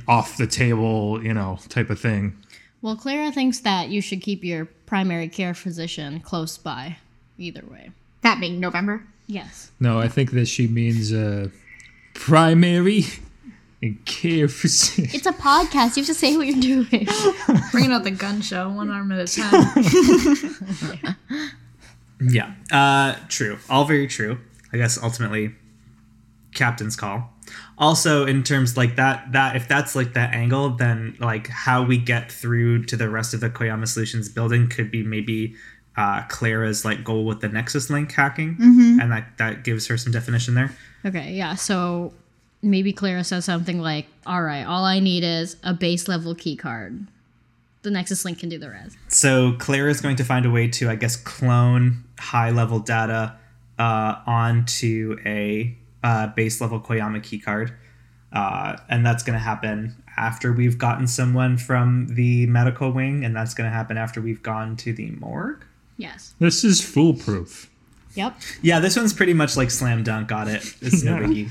off 0.07 0.37
the 0.39 0.47
table, 0.47 1.23
you 1.23 1.35
know, 1.35 1.59
type 1.69 1.91
of 1.91 2.01
thing. 2.01 2.37
Well, 2.81 2.97
Clara 2.97 3.33
thinks 3.33 3.61
that 3.61 3.89
you 3.89 4.01
should 4.01 4.23
keep 4.23 4.45
your 4.45 4.67
primary 4.87 5.29
care 5.29 5.55
physician 5.55 6.21
close 6.21 6.57
by. 6.57 6.97
Either 7.37 7.65
way. 7.69 7.91
That 8.23 8.41
being 8.41 8.59
November. 8.61 9.05
Yes. 9.27 9.71
No, 9.79 10.01
I 10.01 10.09
think 10.09 10.33
that 10.33 10.47
she 10.47 10.67
means 10.67 11.13
uh, 11.13 11.49
primary 12.19 13.05
and 13.81 14.05
care 14.05 14.49
physician. 14.49 15.07
It's 15.15 15.27
a 15.27 15.33
podcast. 15.33 15.97
You 15.97 16.03
have 16.03 16.07
to 16.07 16.15
say 16.15 16.37
what 16.37 16.47
you're 16.47 16.61
doing. 16.61 17.07
Bringing 17.71 17.93
out 17.93 18.05
the 18.05 18.11
gun 18.11 18.41
show, 18.41 18.69
one 18.69 18.91
arm 18.91 19.13
at 19.13 19.29
a 19.29 19.41
time. 19.41 21.17
Yeah, 22.21 22.53
uh, 22.73 23.15
true. 23.29 23.59
All 23.71 23.85
very 23.85 24.09
true. 24.09 24.39
I 24.73 24.77
guess 24.77 25.01
ultimately, 25.01 25.55
captain's 26.53 26.97
call. 26.97 27.33
Also, 27.79 28.27
in 28.27 28.43
terms 28.43 28.77
like 28.77 28.97
that, 28.97 29.31
that 29.31 29.55
if 29.55 29.69
that's 29.69 29.95
like 29.95 30.15
that 30.15 30.35
angle, 30.35 30.71
then 30.71 31.17
like 31.21 31.47
how 31.47 31.85
we 31.85 31.97
get 31.97 32.33
through 32.33 32.87
to 32.87 32.97
the 32.97 33.09
rest 33.09 33.35
of 33.35 33.41
the 33.41 33.49
Koyama 33.49 33.87
Solutions 33.87 34.29
building 34.29 34.69
could 34.69 34.91
be 34.91 35.05
maybe 35.05 35.55
uh, 35.97 36.23
Clara's 36.29 36.85
like 36.85 37.05
goal 37.05 37.25
with 37.25 37.41
the 37.41 37.49
Nexus 37.49 37.89
link 37.89 38.11
hacking, 38.11 38.57
and 38.59 39.13
that 39.13 39.39
that 39.39 39.63
gives 39.63 39.87
her 39.87 39.97
some 39.97 40.13
definition 40.13 40.55
there. 40.55 40.73
Okay, 41.05 41.33
yeah. 41.33 41.55
So 41.55 42.13
maybe 42.63 42.93
Clara 42.93 43.25
says 43.25 43.45
something 43.45 43.81
like, 43.81 44.07
all 44.27 44.43
right, 44.43 44.65
all 44.65 44.85
I 44.85 45.01
need 45.01 45.25
is 45.25 45.57
a 45.63 45.75
base 45.75 46.09
level 46.09 46.35
key 46.35 46.57
card. 46.57 47.07
The 47.83 47.91
Nexus 47.91 48.25
Link 48.25 48.41
can 48.41 48.49
do 48.49 48.59
the 48.59 48.71
rest. 48.71 48.97
So 49.09 49.53
Clara 49.53 49.91
is 49.91 50.01
going 50.01 50.17
to 50.17 50.25
find 50.25 50.45
a 50.45 50.51
way 50.51 50.69
to, 50.69 50.91
I 50.91 50.97
guess, 50.97 51.17
clone 51.17 52.05
high 52.19 52.51
level 52.51 52.81
data 52.81 53.37
uh, 53.79 54.17
onto 54.27 55.17
a 55.25 55.77
uh, 56.03 56.29
base 56.29 56.61
level 56.61 56.81
Koyama 56.81 57.21
keycard, 57.21 57.73
uh, 58.33 58.77
and 58.89 59.07
that's 59.07 59.23
going 59.23 59.39
to 59.39 59.45
happen 59.45 60.03
after 60.17 60.53
we've 60.53 60.79
gotten 60.79 61.07
someone 61.07 61.57
from 61.57 62.09
the 62.09 62.47
medical 62.47 62.91
wing, 62.91 63.25
and 63.25 63.35
that's 63.35 63.55
going 63.55 63.71
to 63.71 63.75
happen 63.75 63.97
after 63.97 64.21
we've 64.21 64.43
gone 64.43 64.77
to 64.77 64.93
the 64.93 65.11
morgue. 65.13 65.65
Yes. 65.97 66.35
This 66.39 66.65
is 66.65 66.81
foolproof. 66.81 67.68
Yep. 68.19 68.37
Yeah, 68.63 68.81
this 68.81 68.97
one's 68.97 69.13
pretty 69.13 69.33
much 69.33 69.57
like 69.57 69.71
slam 69.71 70.03
dunk. 70.03 70.27
Got 70.29 70.49
it. 70.49 70.75
It's 70.83 71.05
no 71.05 71.15
biggie. 71.15 71.51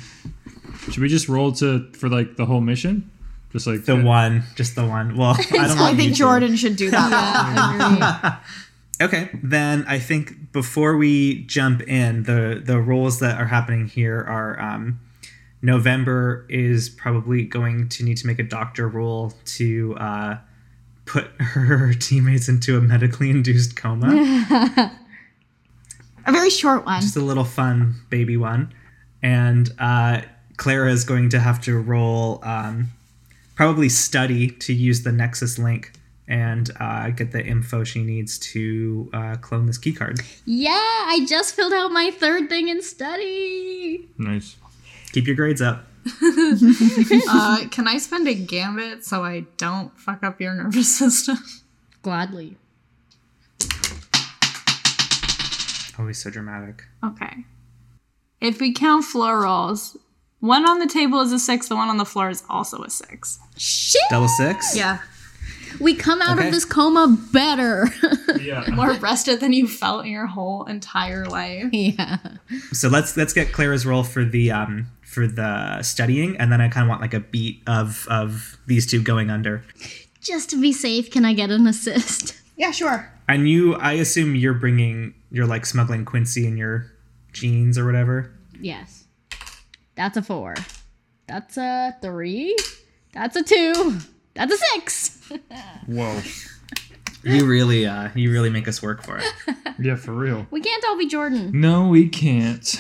Should 0.91 0.97
we 0.99 1.07
just 1.07 1.29
roll 1.29 1.53
to 1.53 1.91
for 1.93 2.09
like 2.09 2.35
the 2.35 2.45
whole 2.45 2.61
mission? 2.61 3.09
Just 3.53 3.65
like 3.67 3.85
The 3.85 3.95
one, 3.95 4.43
just 4.55 4.75
the 4.75 4.85
one. 4.85 5.15
Well, 5.15 5.35
I 5.39 5.43
don't. 5.67 5.77
I 5.77 5.81
want 5.81 5.93
you 5.95 6.01
think 6.01 6.11
to. 6.11 6.17
Jordan 6.17 6.55
should 6.57 6.75
do 6.75 6.91
that. 6.91 8.41
Okay, 8.99 9.29
then 9.43 9.85
I 9.87 9.99
think 9.99 10.51
before 10.51 10.97
we 10.97 11.43
jump 11.43 11.83
in, 11.83 12.23
the 12.23 12.59
the 12.65 12.79
roles 12.79 13.19
that 13.19 13.39
are 13.39 13.45
happening 13.45 13.85
here 13.87 14.17
are 14.17 14.59
um, 14.59 14.99
November 15.61 16.47
is 16.49 16.89
probably 16.89 17.43
going 17.43 17.89
to 17.89 18.03
need 18.03 18.17
to 18.17 18.25
make 18.25 18.39
a 18.39 18.43
doctor 18.43 18.87
roll 18.87 19.33
to 19.57 19.95
uh, 19.99 20.37
put 21.05 21.27
her 21.39 21.93
teammates 21.93 22.49
into 22.49 22.75
a 22.75 22.81
medically 22.81 23.29
induced 23.29 23.75
coma. 23.75 24.97
A 26.27 26.31
very 26.31 26.49
short 26.49 26.85
one. 26.85 27.01
Just 27.01 27.15
a 27.15 27.21
little 27.21 27.43
fun 27.45 27.95
baby 28.09 28.37
one, 28.37 28.73
and 29.23 29.71
uh, 29.79 30.21
Clara 30.57 30.91
is 30.91 31.03
going 31.03 31.29
to 31.29 31.39
have 31.39 31.61
to 31.61 31.79
roll 31.79 32.39
um, 32.43 32.89
probably 33.55 33.89
study 33.89 34.49
to 34.49 34.73
use 34.73 35.03
the 35.03 35.11
Nexus 35.11 35.57
link. 35.57 35.93
And 36.29 36.69
uh, 36.77 37.11
get 37.11 37.31
the 37.31 37.41
info 37.41 37.85
she 37.85 38.03
needs 38.03 38.37
to 38.51 39.09
uh, 39.13 39.37
clone 39.37 39.65
this 39.65 39.77
keycard. 39.79 40.21
Yeah, 40.43 40.71
I 40.73 41.25
just 41.25 41.55
filled 41.55 41.71
out 41.71 41.89
my 41.93 42.11
third 42.11 42.49
thing 42.49 42.67
in 42.67 42.81
study. 42.81 44.09
nice. 44.17 44.57
Keep 45.13 45.27
your 45.27 45.37
grades 45.37 45.61
up. 45.61 45.87
uh, 46.21 47.65
can 47.71 47.87
I 47.87 47.97
spend 47.97 48.27
a 48.27 48.33
gambit 48.33 49.05
so 49.05 49.23
I 49.23 49.45
don't 49.55 49.97
fuck 49.97 50.21
up 50.21 50.41
your 50.41 50.53
nervous 50.53 50.97
system? 50.99 51.37
Gladly. 52.01 52.57
Always 55.99 56.21
so 56.21 56.29
dramatic. 56.29 56.83
Okay. 57.03 57.45
If 58.41 58.59
we 58.61 58.71
count 58.73 59.03
floor 59.05 59.41
rolls, 59.43 59.97
one 60.39 60.67
on 60.69 60.79
the 60.79 60.87
table 60.87 61.19
is 61.21 61.31
a 61.31 61.39
six, 61.39 61.67
the 61.67 61.75
one 61.75 61.89
on 61.89 61.97
the 61.97 62.05
floor 62.05 62.29
is 62.29 62.43
also 62.49 62.83
a 62.83 62.89
six. 62.89 63.39
Shit! 63.57 64.01
Double 64.09 64.27
six? 64.27 64.75
Yeah. 64.77 64.99
We 65.79 65.95
come 65.95 66.21
out 66.21 66.37
Okay. 66.37 66.47
of 66.47 66.53
this 66.53 66.65
coma 66.65 67.17
better. 67.31 67.87
Yeah. 68.39 68.65
More 68.71 68.93
rested 68.93 69.39
than 69.39 69.51
you 69.51 69.67
felt 69.67 70.05
in 70.05 70.11
your 70.11 70.27
whole 70.27 70.63
entire 70.65 71.25
life. 71.25 71.65
yeah. 71.73 72.17
So 72.71 72.87
let's 72.87 73.17
let's 73.17 73.33
get 73.33 73.51
Clara's 73.51 73.85
roll 73.85 74.03
for 74.03 74.23
the 74.23 74.51
um 74.51 74.87
for 75.03 75.27
the 75.27 75.81
studying, 75.81 76.37
and 76.37 76.51
then 76.51 76.61
I 76.61 76.69
kind 76.69 76.83
of 76.85 76.89
want 76.89 77.01
like 77.01 77.13
a 77.15 77.19
beat 77.19 77.61
of 77.67 78.05
of 78.09 78.57
these 78.67 78.85
two 78.85 79.01
going 79.01 79.29
under. 79.31 79.63
Just 80.21 80.49
to 80.51 80.61
be 80.61 80.71
safe, 80.71 81.09
can 81.11 81.25
I 81.25 81.33
get 81.33 81.49
an 81.49 81.65
assist? 81.67 82.35
Yeah, 82.57 82.71
sure. 82.71 83.09
And 83.29 83.49
you, 83.49 83.75
I 83.75 83.93
assume 83.93 84.35
you're 84.35 84.53
bringing, 84.53 85.13
you're 85.31 85.45
like 85.47 85.65
smuggling 85.65 86.03
Quincy 86.05 86.45
in 86.47 86.57
your 86.57 86.91
jeans 87.31 87.77
or 87.77 87.85
whatever. 87.85 88.31
Yes. 88.59 89.05
That's 89.95 90.17
a 90.17 90.21
four. 90.21 90.55
That's 91.27 91.57
a 91.57 91.95
three. 92.01 92.55
That's 93.13 93.35
a 93.35 93.43
two. 93.43 93.99
That's 94.33 94.53
a 94.53 94.57
six. 94.57 95.19
Whoa. 95.87 96.21
You 97.23 97.45
really, 97.45 97.85
uh, 97.85 98.09
you 98.15 98.31
really 98.31 98.49
make 98.49 98.69
us 98.69 98.81
work 98.81 99.03
for 99.03 99.17
it. 99.17 99.25
Yeah, 99.79 99.95
for 99.95 100.13
real. 100.13 100.47
We 100.49 100.61
can't 100.61 100.83
all 100.87 100.97
be 100.97 101.07
Jordan. 101.07 101.51
No, 101.53 101.89
we 101.89 102.07
can't. 102.07 102.75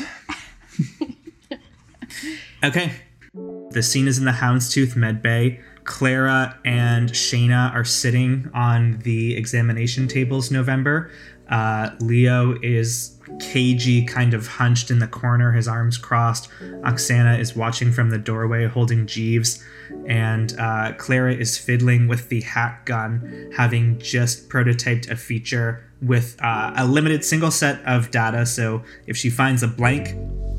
Okay. 2.63 2.91
The 3.33 3.83
scene 3.83 4.07
is 4.07 4.17
in 4.17 4.25
the 4.25 4.31
Houndstooth 4.31 4.95
Med 4.95 5.21
Bay. 5.21 5.59
Clara 5.87 6.59
and 6.65 7.09
Shayna 7.09 7.73
are 7.73 7.85
sitting 7.85 8.51
on 8.53 8.99
the 8.99 9.35
examination 9.35 10.07
tables 10.07 10.51
November. 10.51 11.09
Uh, 11.49 11.91
Leo 12.01 12.59
is 12.61 13.17
cagey, 13.39 14.03
kind 14.03 14.33
of 14.33 14.47
hunched 14.47 14.91
in 14.91 14.99
the 14.99 15.07
corner, 15.07 15.53
his 15.53 15.65
arms 15.65 15.97
crossed. 15.97 16.49
Oksana 16.81 17.39
is 17.39 17.55
watching 17.55 17.93
from 17.93 18.09
the 18.09 18.17
doorway, 18.17 18.67
holding 18.67 19.07
Jeeves. 19.07 19.63
And 20.07 20.53
uh, 20.59 20.91
Clara 20.97 21.33
is 21.33 21.57
fiddling 21.57 22.09
with 22.09 22.27
the 22.27 22.41
hack 22.41 22.85
gun, 22.85 23.49
having 23.55 23.97
just 23.99 24.49
prototyped 24.49 25.09
a 25.09 25.15
feature 25.15 25.89
with 26.01 26.35
uh, 26.41 26.73
a 26.75 26.85
limited 26.85 27.23
single 27.23 27.49
set 27.49 27.83
of 27.85 28.11
data. 28.11 28.45
So 28.45 28.83
if 29.07 29.15
she 29.15 29.29
finds 29.29 29.63
a 29.63 29.69
blank 29.69 30.09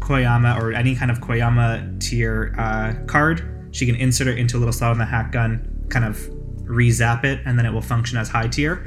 Koyama 0.00 0.58
or 0.58 0.72
any 0.72 0.96
kind 0.96 1.10
of 1.10 1.18
Koyama 1.20 2.00
tier 2.00 2.54
uh, 2.56 2.94
card, 3.06 3.57
she 3.70 3.86
can 3.86 3.94
insert 3.94 4.28
it 4.28 4.38
into 4.38 4.56
a 4.56 4.58
little 4.58 4.72
slot 4.72 4.92
on 4.92 4.98
the 4.98 5.04
hack 5.04 5.32
gun, 5.32 5.86
kind 5.88 6.04
of 6.04 6.28
re-zap 6.68 7.24
it, 7.24 7.40
and 7.46 7.58
then 7.58 7.66
it 7.66 7.72
will 7.72 7.80
function 7.80 8.18
as 8.18 8.28
high 8.28 8.48
tier. 8.48 8.86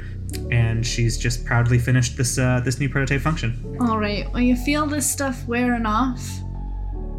And 0.50 0.86
she's 0.86 1.18
just 1.18 1.44
proudly 1.44 1.78
finished 1.78 2.16
this 2.16 2.38
uh, 2.38 2.60
this 2.64 2.78
new 2.80 2.88
prototype 2.88 3.20
function. 3.20 3.76
All 3.80 3.98
right, 3.98 4.30
when 4.32 4.44
you 4.44 4.56
feel 4.56 4.86
this 4.86 5.10
stuff 5.10 5.46
wearing 5.46 5.84
off, 5.84 6.26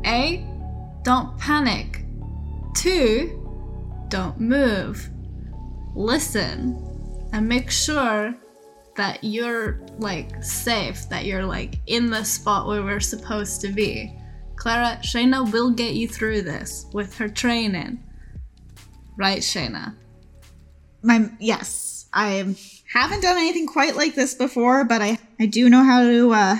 A, 0.06 0.46
don't 1.04 1.38
panic. 1.38 2.06
Two, 2.76 3.40
don't 4.10 4.40
move. 4.40 5.10
Listen 5.96 6.80
and 7.34 7.48
make 7.48 7.70
sure 7.70 8.36
that 8.96 9.24
you're 9.24 9.80
like 9.98 10.44
safe, 10.44 11.08
that 11.10 11.26
you're 11.26 11.46
like 11.46 11.80
in 11.88 12.10
the 12.10 12.24
spot 12.24 12.68
where 12.68 12.84
we're 12.84 13.00
supposed 13.00 13.62
to 13.62 13.68
be. 13.70 14.18
Clara, 14.64 14.98
Shayna 15.02 15.52
will 15.52 15.72
get 15.72 15.94
you 15.94 16.08
through 16.08 16.44
this 16.44 16.86
with 16.94 17.18
her 17.18 17.28
training. 17.28 18.02
Right, 19.18 19.42
Shayna? 19.42 19.94
My 21.02 21.30
yes, 21.38 22.06
I 22.14 22.56
haven't 22.94 23.22
done 23.22 23.38
anything 23.38 23.68
quite 23.68 23.98
like 23.98 24.16
this 24.16 24.34
before, 24.34 24.86
but 24.86 25.02
I 25.02 25.20
I 25.38 25.48
do 25.48 25.70
know 25.70 25.84
how 25.84 26.04
to 26.04 26.32
uh, 26.32 26.58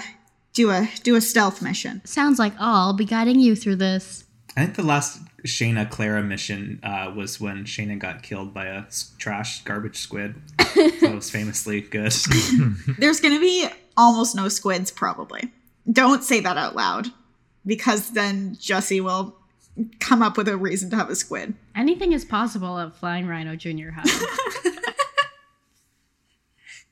do 0.52 0.70
a 0.70 0.90
do 1.04 1.16
a 1.16 1.22
stealth 1.22 1.62
mission. 1.62 2.02
Sounds 2.04 2.40
like 2.40 2.52
oh, 2.56 2.58
I'll 2.60 2.94
be 2.94 3.06
guiding 3.06 3.40
you 3.40 3.56
through 3.56 3.78
this. 3.78 4.26
I 4.58 4.66
think 4.66 4.76
the 4.76 4.84
last 4.84 5.22
Shayna 5.48 5.90
Clara 5.90 6.22
mission 6.22 6.82
uh, 6.84 7.14
was 7.16 7.40
when 7.40 7.64
Shayna 7.64 7.98
got 7.98 8.22
killed 8.22 8.54
by 8.54 8.66
a 8.66 8.84
trash 9.18 9.64
garbage 9.64 9.96
squid. 9.96 10.36
that 10.58 11.14
was 11.16 11.30
famously 11.30 11.80
good. 11.80 12.12
There's 13.00 13.22
gonna 13.22 13.40
be 13.40 13.70
almost 13.96 14.36
no 14.36 14.50
squids, 14.50 14.92
probably. 14.92 15.54
Don't 15.90 16.22
say 16.22 16.42
that 16.42 16.58
out 16.58 16.76
loud, 16.76 17.08
because 17.66 18.12
then 18.12 18.58
Jesse 18.60 19.02
will 19.02 19.36
come 20.00 20.22
up 20.22 20.38
with 20.38 20.48
a 20.48 20.58
reason 20.58 20.90
to 20.92 20.96
have 20.96 21.10
a 21.10 21.16
squid. 21.16 21.54
Anything 21.76 22.12
is 22.12 22.26
possible 22.26 22.78
at 22.80 22.96
Flying 22.96 23.28
Rhino 23.28 23.56
Junior 23.56 23.92
High. 23.92 24.04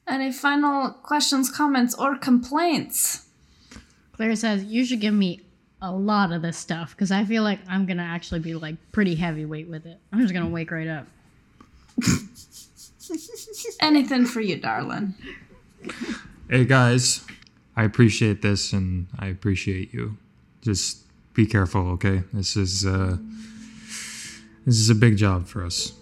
Any 0.07 0.31
final 0.31 0.91
questions, 0.91 1.49
comments, 1.49 1.93
or 1.95 2.17
complaints? 2.17 3.27
Claire 4.13 4.35
says 4.35 4.63
you 4.65 4.83
should 4.83 4.99
give 4.99 5.13
me 5.13 5.41
a 5.81 5.91
lot 5.91 6.31
of 6.31 6.41
this 6.41 6.57
stuff 6.57 6.91
because 6.91 7.11
I 7.11 7.23
feel 7.25 7.43
like 7.43 7.59
I'm 7.67 7.85
gonna 7.85 8.03
actually 8.03 8.39
be 8.39 8.53
like 8.55 8.75
pretty 8.91 9.15
heavyweight 9.15 9.67
with 9.67 9.85
it. 9.85 9.99
I'm 10.11 10.19
just 10.21 10.33
gonna 10.33 10.49
wake 10.49 10.71
right 10.71 10.87
up. 10.87 11.07
Anything 13.81 14.25
for 14.25 14.41
you, 14.41 14.57
darling. 14.57 15.15
Hey 16.49 16.65
guys, 16.65 17.25
I 17.75 17.83
appreciate 17.83 18.41
this 18.41 18.73
and 18.73 19.07
I 19.17 19.27
appreciate 19.27 19.93
you. 19.93 20.17
Just 20.61 21.05
be 21.33 21.45
careful, 21.45 21.89
okay? 21.91 22.23
This 22.33 22.55
is 22.55 22.85
uh 22.85 23.17
this 24.65 24.75
is 24.75 24.89
a 24.89 24.95
big 24.95 25.17
job 25.17 25.47
for 25.47 25.65
us. 25.65 25.93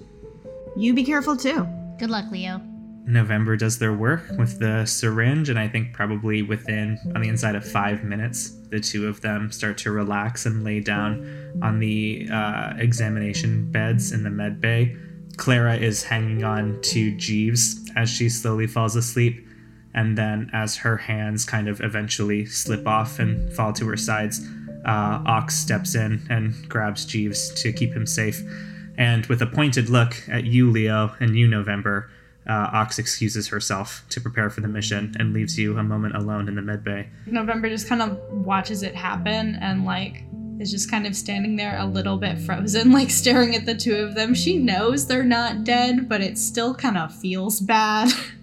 You 0.75 0.93
be 0.93 1.03
careful 1.03 1.37
too. 1.37 1.67
Good 1.97 2.09
luck, 2.09 2.25
Leo. 2.31 2.61
November 3.05 3.55
does 3.55 3.79
their 3.79 3.93
work 3.93 4.23
with 4.37 4.59
the 4.59 4.85
syringe, 4.85 5.49
and 5.49 5.57
I 5.57 5.67
think 5.67 5.93
probably 5.93 6.43
within, 6.43 6.99
on 7.15 7.21
the 7.21 7.27
inside 7.27 7.55
of 7.55 7.65
five 7.65 8.03
minutes, 8.03 8.51
the 8.69 8.79
two 8.79 9.07
of 9.07 9.21
them 9.21 9.51
start 9.51 9.79
to 9.79 9.91
relax 9.91 10.45
and 10.45 10.63
lay 10.63 10.79
down 10.79 11.59
on 11.63 11.79
the 11.79 12.27
uh, 12.31 12.73
examination 12.77 13.71
beds 13.71 14.11
in 14.11 14.23
the 14.23 14.29
med 14.29 14.61
bay. 14.61 14.95
Clara 15.37 15.75
is 15.75 16.03
hanging 16.03 16.43
on 16.43 16.79
to 16.83 17.15
Jeeves 17.17 17.89
as 17.95 18.09
she 18.09 18.29
slowly 18.29 18.67
falls 18.67 18.95
asleep, 18.95 19.47
and 19.93 20.17
then 20.17 20.49
as 20.53 20.77
her 20.77 20.97
hands 20.97 21.45
kind 21.45 21.67
of 21.67 21.81
eventually 21.81 22.45
slip 22.45 22.87
off 22.87 23.19
and 23.19 23.51
fall 23.53 23.73
to 23.73 23.87
her 23.87 23.97
sides, 23.97 24.47
uh, 24.85 25.21
Ox 25.25 25.55
steps 25.55 25.95
in 25.95 26.21
and 26.29 26.67
grabs 26.69 27.05
Jeeves 27.05 27.53
to 27.61 27.73
keep 27.73 27.93
him 27.93 28.05
safe. 28.05 28.41
And 28.97 29.25
with 29.27 29.41
a 29.41 29.47
pointed 29.47 29.89
look 29.89 30.15
at 30.27 30.43
you, 30.43 30.69
Leo, 30.69 31.15
and 31.19 31.37
you, 31.37 31.47
November, 31.47 32.09
uh, 32.47 32.69
Ox 32.73 32.99
excuses 32.99 33.47
herself 33.47 34.03
to 34.09 34.19
prepare 34.19 34.49
for 34.49 34.61
the 34.61 34.67
mission 34.67 35.15
and 35.19 35.33
leaves 35.33 35.57
you 35.57 35.77
a 35.77 35.83
moment 35.83 36.15
alone 36.15 36.47
in 36.47 36.55
the 36.55 36.61
med 36.61 36.83
bay. 36.83 37.09
November 37.25 37.69
just 37.69 37.87
kind 37.87 38.01
of 38.01 38.19
watches 38.31 38.83
it 38.83 38.95
happen 38.95 39.55
and 39.61 39.85
like 39.85 40.23
is 40.59 40.71
just 40.71 40.91
kind 40.91 41.07
of 41.07 41.15
standing 41.15 41.55
there 41.55 41.77
a 41.79 41.85
little 41.85 42.17
bit 42.17 42.37
frozen, 42.39 42.91
like 42.99 43.09
staring 43.09 43.55
at 43.55 43.65
the 43.65 43.75
two 43.75 43.95
of 43.95 44.15
them. 44.15 44.33
She 44.33 44.57
knows 44.57 45.07
they're 45.07 45.23
not 45.23 45.63
dead, 45.63 46.09
but 46.09 46.21
it 46.21 46.37
still 46.37 46.75
kind 46.75 46.97
of 46.97 47.15
feels 47.15 47.59
bad. 47.59 48.11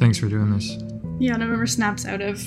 Thanks 0.00 0.18
for 0.18 0.28
doing 0.28 0.50
this. 0.50 0.76
yeah, 1.20 1.36
November 1.36 1.66
snaps 1.66 2.04
out 2.06 2.20
of 2.20 2.40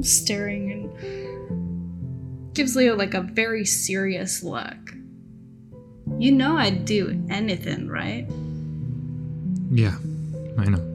staring 0.00 0.70
and 0.72 2.54
gives 2.54 2.74
Leo 2.76 2.96
like 2.96 3.12
a 3.12 3.20
very 3.22 3.64
serious 3.64 4.42
look. 4.42 4.94
You 6.18 6.32
know 6.32 6.56
I'd 6.56 6.84
do 6.84 7.20
anything, 7.28 7.88
right? 7.88 8.26
Yeah, 9.70 9.96
I 10.58 10.66
know. 10.66 10.88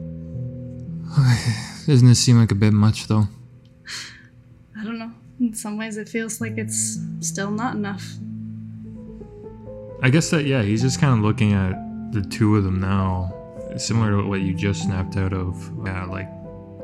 Doesn't 1.86 2.08
this 2.08 2.18
seem 2.20 2.38
like 2.38 2.52
a 2.52 2.54
bit 2.54 2.72
much 2.72 3.06
though? 3.06 3.28
I 4.78 4.84
don't 4.84 4.98
know. 4.98 5.12
In 5.40 5.54
some 5.54 5.76
ways, 5.76 5.96
it 5.96 6.08
feels 6.08 6.40
like 6.40 6.56
it's 6.56 6.98
still 7.20 7.50
not 7.50 7.74
enough. 7.74 8.04
I 10.02 10.10
guess 10.10 10.30
that 10.30 10.44
yeah, 10.46 10.62
he's 10.62 10.82
just 10.82 11.00
kind 11.00 11.12
of 11.18 11.24
looking 11.24 11.52
at 11.52 11.76
the 12.12 12.22
two 12.22 12.56
of 12.56 12.64
them 12.64 12.80
now, 12.80 13.34
similar 13.78 14.22
to 14.22 14.28
what 14.28 14.40
you 14.40 14.54
just 14.54 14.82
snapped 14.82 15.16
out 15.16 15.32
of. 15.32 15.70
Yeah, 15.84 16.04
like 16.04 16.28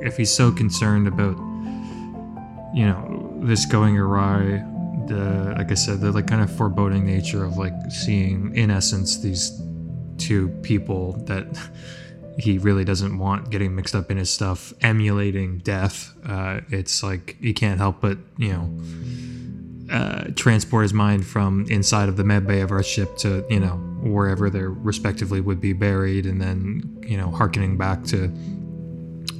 if 0.00 0.16
he's 0.16 0.30
so 0.30 0.50
concerned 0.50 1.08
about, 1.08 1.36
you 2.74 2.86
know, 2.86 3.38
this 3.42 3.66
going 3.66 3.98
awry, 3.98 4.64
the 5.06 5.54
like 5.56 5.70
I 5.70 5.74
said, 5.74 6.00
the 6.00 6.12
like 6.12 6.26
kind 6.26 6.42
of 6.42 6.54
foreboding 6.54 7.06
nature 7.06 7.44
of 7.44 7.56
like 7.56 7.74
seeing 7.90 8.54
in 8.56 8.70
essence 8.70 9.18
these 9.18 9.60
two 10.18 10.48
people 10.62 11.12
that 11.26 11.46
he 12.38 12.58
really 12.58 12.84
doesn't 12.84 13.16
want 13.18 13.50
getting 13.50 13.76
mixed 13.76 13.94
up 13.94 14.10
in 14.10 14.16
his 14.16 14.30
stuff, 14.30 14.72
emulating 14.80 15.58
death. 15.58 16.14
Uh, 16.26 16.60
it's 16.70 17.02
like 17.02 17.36
he 17.40 17.52
can't 17.52 17.78
help 17.78 18.00
but 18.00 18.18
you 18.38 18.52
know 18.52 18.70
uh, 19.92 20.24
transport 20.34 20.82
his 20.82 20.94
mind 20.94 21.26
from 21.26 21.66
inside 21.68 22.08
of 22.08 22.16
the 22.16 22.24
med 22.24 22.46
bay 22.46 22.60
of 22.60 22.70
our 22.70 22.82
ship 22.82 23.16
to 23.18 23.44
you 23.50 23.60
know 23.60 23.93
wherever 24.04 24.50
they 24.50 24.62
respectively 24.62 25.40
would 25.40 25.60
be 25.60 25.72
buried, 25.72 26.26
and 26.26 26.40
then 26.40 26.98
you 27.06 27.16
know 27.16 27.30
harkening 27.30 27.76
back 27.76 28.04
to 28.04 28.28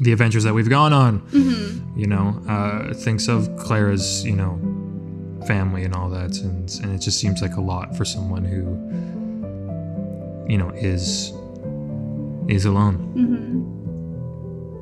the 0.01 0.13
adventures 0.13 0.45
that 0.45 0.55
we've 0.55 0.71
gone 0.71 0.93
on. 0.93 1.23
You 1.97 2.09
know, 2.09 2.43
uh, 2.49 2.95
thinks 2.95 3.29
of 3.29 3.49
Clara's 3.57 4.25
you 4.25 4.37
know 4.37 4.59
family 5.47 5.85
and 5.85 5.95
all 5.95 6.09
that, 6.11 6.37
and 6.39 6.71
and 6.83 6.95
it 6.95 6.99
just 6.99 7.21
seems 7.21 7.43
like 7.43 7.57
a 7.57 7.61
lot 7.61 7.97
for 7.97 8.05
someone 8.05 8.45
who 8.45 8.65
you 10.51 10.59
know 10.59 10.71
is 10.71 11.33
is 12.49 12.65
alone. 12.65 12.99
Mm-hmm. 13.17 13.75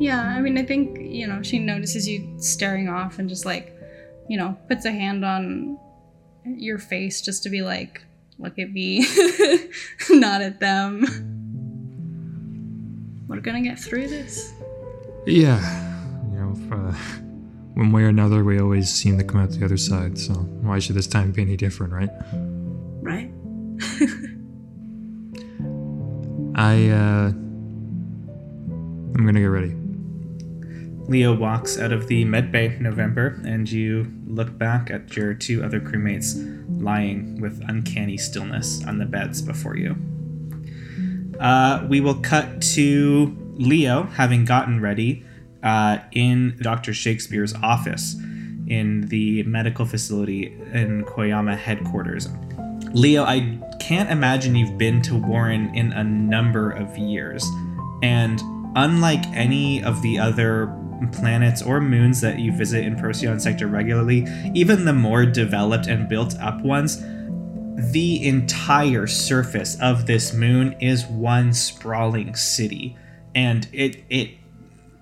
Yeah, 0.02 0.20
I 0.20 0.40
mean, 0.40 0.58
I 0.58 0.64
think, 0.64 0.98
you 1.00 1.28
know, 1.28 1.42
she 1.42 1.60
notices 1.60 2.08
you 2.08 2.34
staring 2.38 2.88
off 2.88 3.20
and 3.20 3.28
just 3.28 3.44
like, 3.44 3.76
you 4.28 4.36
know, 4.36 4.58
puts 4.66 4.84
a 4.84 4.90
hand 4.90 5.24
on 5.24 5.78
your 6.44 6.78
face 6.78 7.20
just 7.20 7.44
to 7.44 7.50
be 7.50 7.62
like, 7.62 8.02
look 8.38 8.58
at 8.58 8.70
me, 8.72 9.00
not 10.10 10.42
at 10.42 10.60
them. 10.60 11.04
We're 13.28 13.40
gonna 13.40 13.62
get 13.62 13.78
through 13.78 14.08
this. 14.08 14.52
Yeah, 15.26 15.58
you 16.30 16.38
know, 16.38 16.52
if, 16.56 16.72
uh, 16.72 16.92
one 17.74 17.92
way 17.92 18.02
or 18.02 18.08
another, 18.08 18.44
we 18.44 18.60
always 18.60 18.92
seem 18.92 19.16
to 19.18 19.24
come 19.24 19.40
out 19.40 19.50
the 19.50 19.64
other 19.64 19.76
side. 19.76 20.18
So 20.18 20.34
why 20.34 20.78
should 20.78 20.96
this 20.96 21.06
time 21.06 21.32
be 21.32 21.42
any 21.42 21.56
different, 21.56 21.92
right? 21.92 22.10
Right? 23.02 23.30
I 26.54 26.88
uh, 26.90 27.32
I'm 29.14 29.24
gonna 29.26 29.40
get 29.40 29.46
ready. 29.46 29.81
Leo 31.12 31.34
walks 31.34 31.78
out 31.78 31.92
of 31.92 32.06
the 32.06 32.24
medbay 32.24 32.80
November, 32.80 33.38
and 33.44 33.70
you 33.70 34.10
look 34.26 34.56
back 34.56 34.90
at 34.90 35.14
your 35.14 35.34
two 35.34 35.62
other 35.62 35.78
crewmates 35.78 36.34
lying 36.82 37.38
with 37.38 37.62
uncanny 37.68 38.16
stillness 38.16 38.82
on 38.86 38.96
the 38.96 39.04
beds 39.04 39.42
before 39.42 39.76
you. 39.76 39.94
Uh, 41.38 41.84
we 41.86 42.00
will 42.00 42.14
cut 42.14 42.62
to 42.62 43.36
Leo 43.56 44.04
having 44.04 44.46
gotten 44.46 44.80
ready 44.80 45.22
uh, 45.62 45.98
in 46.12 46.56
Dr. 46.62 46.94
Shakespeare's 46.94 47.52
office 47.56 48.14
in 48.66 49.02
the 49.08 49.42
medical 49.42 49.84
facility 49.84 50.46
in 50.72 51.04
Koyama 51.04 51.58
headquarters. 51.58 52.30
Leo, 52.94 53.24
I 53.24 53.58
can't 53.80 54.10
imagine 54.10 54.54
you've 54.54 54.78
been 54.78 55.02
to 55.02 55.14
Warren 55.14 55.74
in 55.74 55.92
a 55.92 56.04
number 56.04 56.70
of 56.70 56.96
years. 56.96 57.46
And 58.02 58.40
unlike 58.74 59.26
any 59.34 59.82
of 59.84 60.00
the 60.00 60.18
other 60.18 60.74
planets 61.12 61.62
or 61.62 61.80
moons 61.80 62.20
that 62.20 62.38
you 62.38 62.52
visit 62.52 62.84
in 62.84 62.96
Procyon 62.96 63.40
Sector 63.40 63.66
regularly, 63.66 64.26
even 64.54 64.84
the 64.84 64.92
more 64.92 65.26
developed 65.26 65.86
and 65.86 66.08
built 66.08 66.38
up 66.40 66.60
ones, 66.62 67.02
the 67.92 68.26
entire 68.26 69.06
surface 69.06 69.78
of 69.80 70.06
this 70.06 70.32
moon 70.32 70.74
is 70.80 71.06
one 71.06 71.52
sprawling 71.52 72.34
city. 72.34 72.96
And 73.34 73.66
it 73.72 74.04
it 74.10 74.30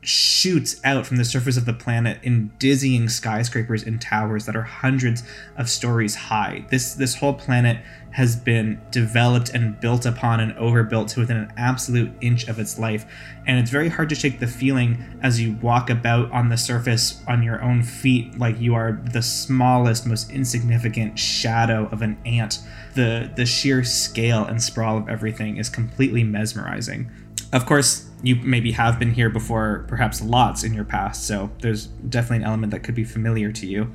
shoots 0.03 0.81
out 0.83 1.07
from 1.07 1.19
the 1.19 1.25
surface 1.25 1.57
of 1.57 1.67
the 1.67 1.75
planet 1.75 2.19
in 2.23 2.51
dizzying 2.59 3.09
skyscrapers 3.09 3.83
and 3.83 4.01
towers 4.01 4.47
that 4.47 4.57
are 4.57 4.63
hundreds 4.63 5.23
of 5.57 5.69
stories 5.69 6.15
high. 6.15 6.65
This 6.71 6.95
this 6.95 7.17
whole 7.17 7.35
planet 7.35 7.79
has 8.13 8.35
been 8.35 8.81
developed 8.91 9.51
and 9.51 9.79
built 9.79 10.05
upon 10.05 10.41
and 10.41 10.53
overbuilt 10.55 11.09
to 11.09 11.21
within 11.21 11.37
an 11.37 11.53
absolute 11.57 12.11
inch 12.21 12.49
of 12.49 12.59
its 12.59 12.79
life. 12.79 13.05
And 13.47 13.59
it's 13.59 13.71
very 13.71 13.89
hard 13.89 14.09
to 14.09 14.15
shake 14.15 14.41
the 14.41 14.47
feeling 14.47 15.05
as 15.23 15.41
you 15.41 15.53
walk 15.63 15.91
about 15.91 16.31
on 16.33 16.49
the 16.49 16.57
surface 16.57 17.23
on 17.29 17.43
your 17.43 17.63
own 17.63 17.83
feet 17.83 18.37
like 18.37 18.59
you 18.59 18.75
are 18.75 19.01
the 19.13 19.23
smallest, 19.23 20.07
most 20.07 20.31
insignificant 20.31 21.19
shadow 21.19 21.89
of 21.93 22.03
an 22.03 22.19
ant. 22.25 22.61
The 22.95 23.31
the 23.37 23.47
sheer 23.47 23.85
scale 23.85 24.45
and 24.45 24.63
sprawl 24.63 24.97
of 24.97 25.09
everything 25.09 25.59
is 25.59 25.69
completely 25.69 26.25
mesmerizing. 26.25 27.11
Of 27.53 27.67
course, 27.67 28.09
you 28.23 28.37
maybe 28.37 28.73
have 28.73 28.99
been 28.99 29.13
here 29.13 29.29
before, 29.29 29.85
perhaps 29.89 30.23
lots 30.23 30.63
in 30.63 30.73
your 30.73 30.85
past, 30.85 31.27
so 31.27 31.51
there's 31.61 31.87
definitely 31.87 32.39
an 32.39 32.45
element 32.45 32.71
that 32.73 32.81
could 32.81 32.95
be 32.95 33.05
familiar 33.05 33.51
to 33.53 33.67
you. 33.67 33.93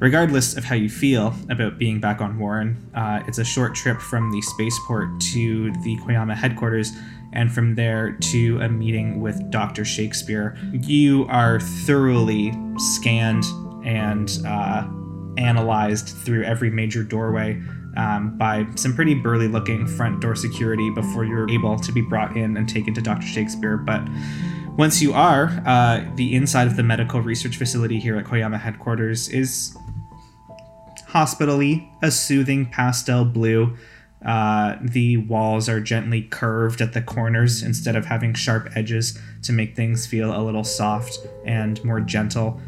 Regardless 0.00 0.56
of 0.56 0.64
how 0.64 0.74
you 0.74 0.90
feel 0.90 1.34
about 1.48 1.78
being 1.78 2.00
back 2.00 2.20
on 2.20 2.36
Warren, 2.38 2.90
uh, 2.94 3.22
it's 3.28 3.38
a 3.38 3.44
short 3.44 3.76
trip 3.76 4.00
from 4.00 4.32
the 4.32 4.42
spaceport 4.42 5.20
to 5.32 5.70
the 5.84 5.96
Koyama 5.98 6.34
headquarters, 6.34 6.90
and 7.32 7.52
from 7.52 7.74
there 7.74 8.12
to 8.12 8.60
a 8.60 8.68
meeting 8.68 9.20
with 9.20 9.50
Dr. 9.50 9.84
Shakespeare. 9.84 10.56
You 10.72 11.26
are 11.28 11.60
thoroughly 11.60 12.52
scanned 12.78 13.44
and 13.84 14.30
uh, 14.46 14.88
analyzed 15.36 16.08
through 16.08 16.44
every 16.44 16.70
major 16.70 17.02
doorway 17.04 17.60
um, 17.96 18.36
by 18.36 18.66
some 18.74 18.94
pretty 18.94 19.14
burly 19.14 19.48
looking 19.48 19.86
front 19.86 20.20
door 20.20 20.34
security 20.34 20.90
before 20.90 21.24
you're 21.24 21.48
able 21.50 21.78
to 21.78 21.92
be 21.92 22.00
brought 22.00 22.36
in 22.36 22.56
and 22.56 22.68
taken 22.68 22.94
to 22.94 23.00
Dr. 23.00 23.26
Shakespeare. 23.26 23.76
But 23.76 24.02
once 24.76 25.00
you 25.00 25.12
are, 25.12 25.62
uh, 25.64 26.04
the 26.16 26.34
inside 26.34 26.66
of 26.66 26.76
the 26.76 26.82
medical 26.82 27.20
research 27.20 27.56
facility 27.56 28.00
here 28.00 28.16
at 28.16 28.24
Koyama 28.24 28.58
headquarters 28.58 29.28
is 29.28 29.76
hospitally, 31.06 31.88
a 32.02 32.10
soothing 32.10 32.66
pastel 32.66 33.24
blue. 33.24 33.76
Uh, 34.24 34.76
the 34.80 35.18
walls 35.18 35.68
are 35.68 35.80
gently 35.80 36.22
curved 36.22 36.80
at 36.80 36.92
the 36.92 37.02
corners 37.02 37.62
instead 37.62 37.94
of 37.94 38.06
having 38.06 38.34
sharp 38.34 38.68
edges 38.74 39.18
to 39.42 39.52
make 39.52 39.76
things 39.76 40.06
feel 40.06 40.36
a 40.36 40.42
little 40.42 40.64
soft 40.64 41.18
and 41.44 41.84
more 41.84 42.00
gentle. 42.00 42.60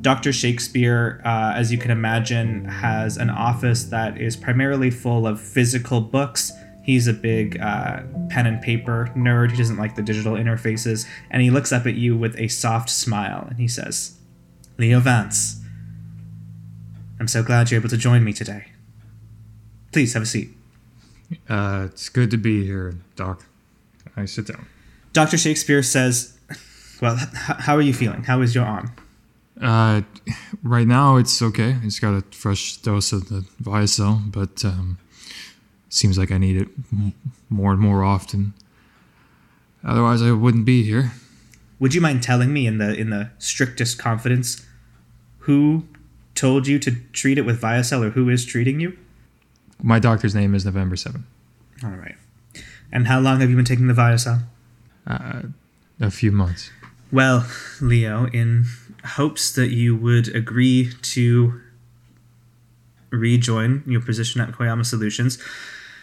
Dr. 0.00 0.32
Shakespeare, 0.32 1.20
uh, 1.24 1.52
as 1.54 1.70
you 1.70 1.76
can 1.78 1.90
imagine, 1.90 2.64
has 2.64 3.16
an 3.18 3.28
office 3.28 3.84
that 3.84 4.18
is 4.20 4.36
primarily 4.36 4.90
full 4.90 5.26
of 5.26 5.40
physical 5.40 6.00
books. 6.00 6.52
He's 6.82 7.06
a 7.06 7.12
big 7.12 7.60
uh, 7.60 8.02
pen 8.30 8.46
and 8.46 8.62
paper 8.62 9.12
nerd. 9.14 9.50
He 9.50 9.58
doesn't 9.58 9.76
like 9.76 9.96
the 9.96 10.02
digital 10.02 10.32
interfaces. 10.34 11.06
And 11.30 11.42
he 11.42 11.50
looks 11.50 11.70
up 11.72 11.86
at 11.86 11.94
you 11.94 12.16
with 12.16 12.34
a 12.38 12.48
soft 12.48 12.88
smile 12.88 13.46
and 13.50 13.58
he 13.58 13.68
says, 13.68 14.16
Leo 14.78 15.00
Vance, 15.00 15.60
I'm 17.18 17.28
so 17.28 17.42
glad 17.42 17.70
you're 17.70 17.78
able 17.80 17.90
to 17.90 17.98
join 17.98 18.24
me 18.24 18.32
today. 18.32 18.68
Please 19.92 20.14
have 20.14 20.22
a 20.22 20.26
seat. 20.26 20.48
Uh, 21.48 21.88
it's 21.90 22.08
good 22.08 22.30
to 22.30 22.38
be 22.38 22.64
here, 22.64 22.96
Doc. 23.16 23.44
I 24.16 24.24
sit 24.24 24.46
down. 24.46 24.66
Dr. 25.12 25.36
Shakespeare 25.36 25.82
says, 25.82 26.38
Well, 27.02 27.16
h- 27.16 27.28
how 27.34 27.76
are 27.76 27.82
you 27.82 27.92
feeling? 27.92 28.24
How 28.24 28.40
is 28.40 28.54
your 28.54 28.64
arm? 28.64 28.92
Uh, 29.60 30.02
right 30.62 30.86
now 30.86 31.16
it's 31.16 31.42
okay. 31.42 31.74
I 31.74 31.84
just 31.84 32.00
got 32.00 32.14
a 32.14 32.22
fresh 32.34 32.76
dose 32.78 33.12
of 33.12 33.28
the 33.28 33.44
Viacel, 33.62 34.30
but 34.32 34.64
um, 34.64 34.98
seems 35.88 36.16
like 36.16 36.30
I 36.32 36.38
need 36.38 36.56
it 36.56 36.68
m- 36.92 37.12
more 37.50 37.72
and 37.72 37.80
more 37.80 38.02
often. 38.02 38.54
Otherwise, 39.84 40.22
I 40.22 40.32
wouldn't 40.32 40.64
be 40.64 40.82
here. 40.82 41.12
Would 41.78 41.94
you 41.94 42.00
mind 42.00 42.22
telling 42.22 42.52
me 42.52 42.66
in 42.66 42.78
the 42.78 42.94
in 42.94 43.10
the 43.10 43.30
strictest 43.38 43.98
confidence 43.98 44.66
who 45.40 45.84
told 46.34 46.66
you 46.66 46.78
to 46.78 46.92
treat 47.12 47.38
it 47.38 47.42
with 47.42 47.60
Viacel 47.60 48.04
or 48.04 48.10
who 48.10 48.28
is 48.28 48.44
treating 48.44 48.80
you? 48.80 48.96
My 49.82 49.98
doctor's 49.98 50.34
name 50.34 50.54
is 50.54 50.64
November 50.64 50.96
7. 50.96 51.24
All 51.82 51.90
right. 51.90 52.16
And 52.92 53.06
how 53.06 53.20
long 53.20 53.40
have 53.40 53.48
you 53.48 53.56
been 53.56 53.64
taking 53.64 53.86
the 53.86 53.94
Viacel? 53.94 54.42
Uh, 55.06 55.42
a 55.98 56.10
few 56.10 56.30
months. 56.32 56.70
Well, 57.10 57.46
Leo, 57.80 58.26
in 58.26 58.64
hopes 59.04 59.52
that 59.52 59.70
you 59.70 59.96
would 59.96 60.34
agree 60.34 60.92
to 61.02 61.60
rejoin 63.10 63.82
your 63.86 64.00
position 64.00 64.40
at 64.40 64.52
Koyama 64.52 64.86
Solutions, 64.86 65.38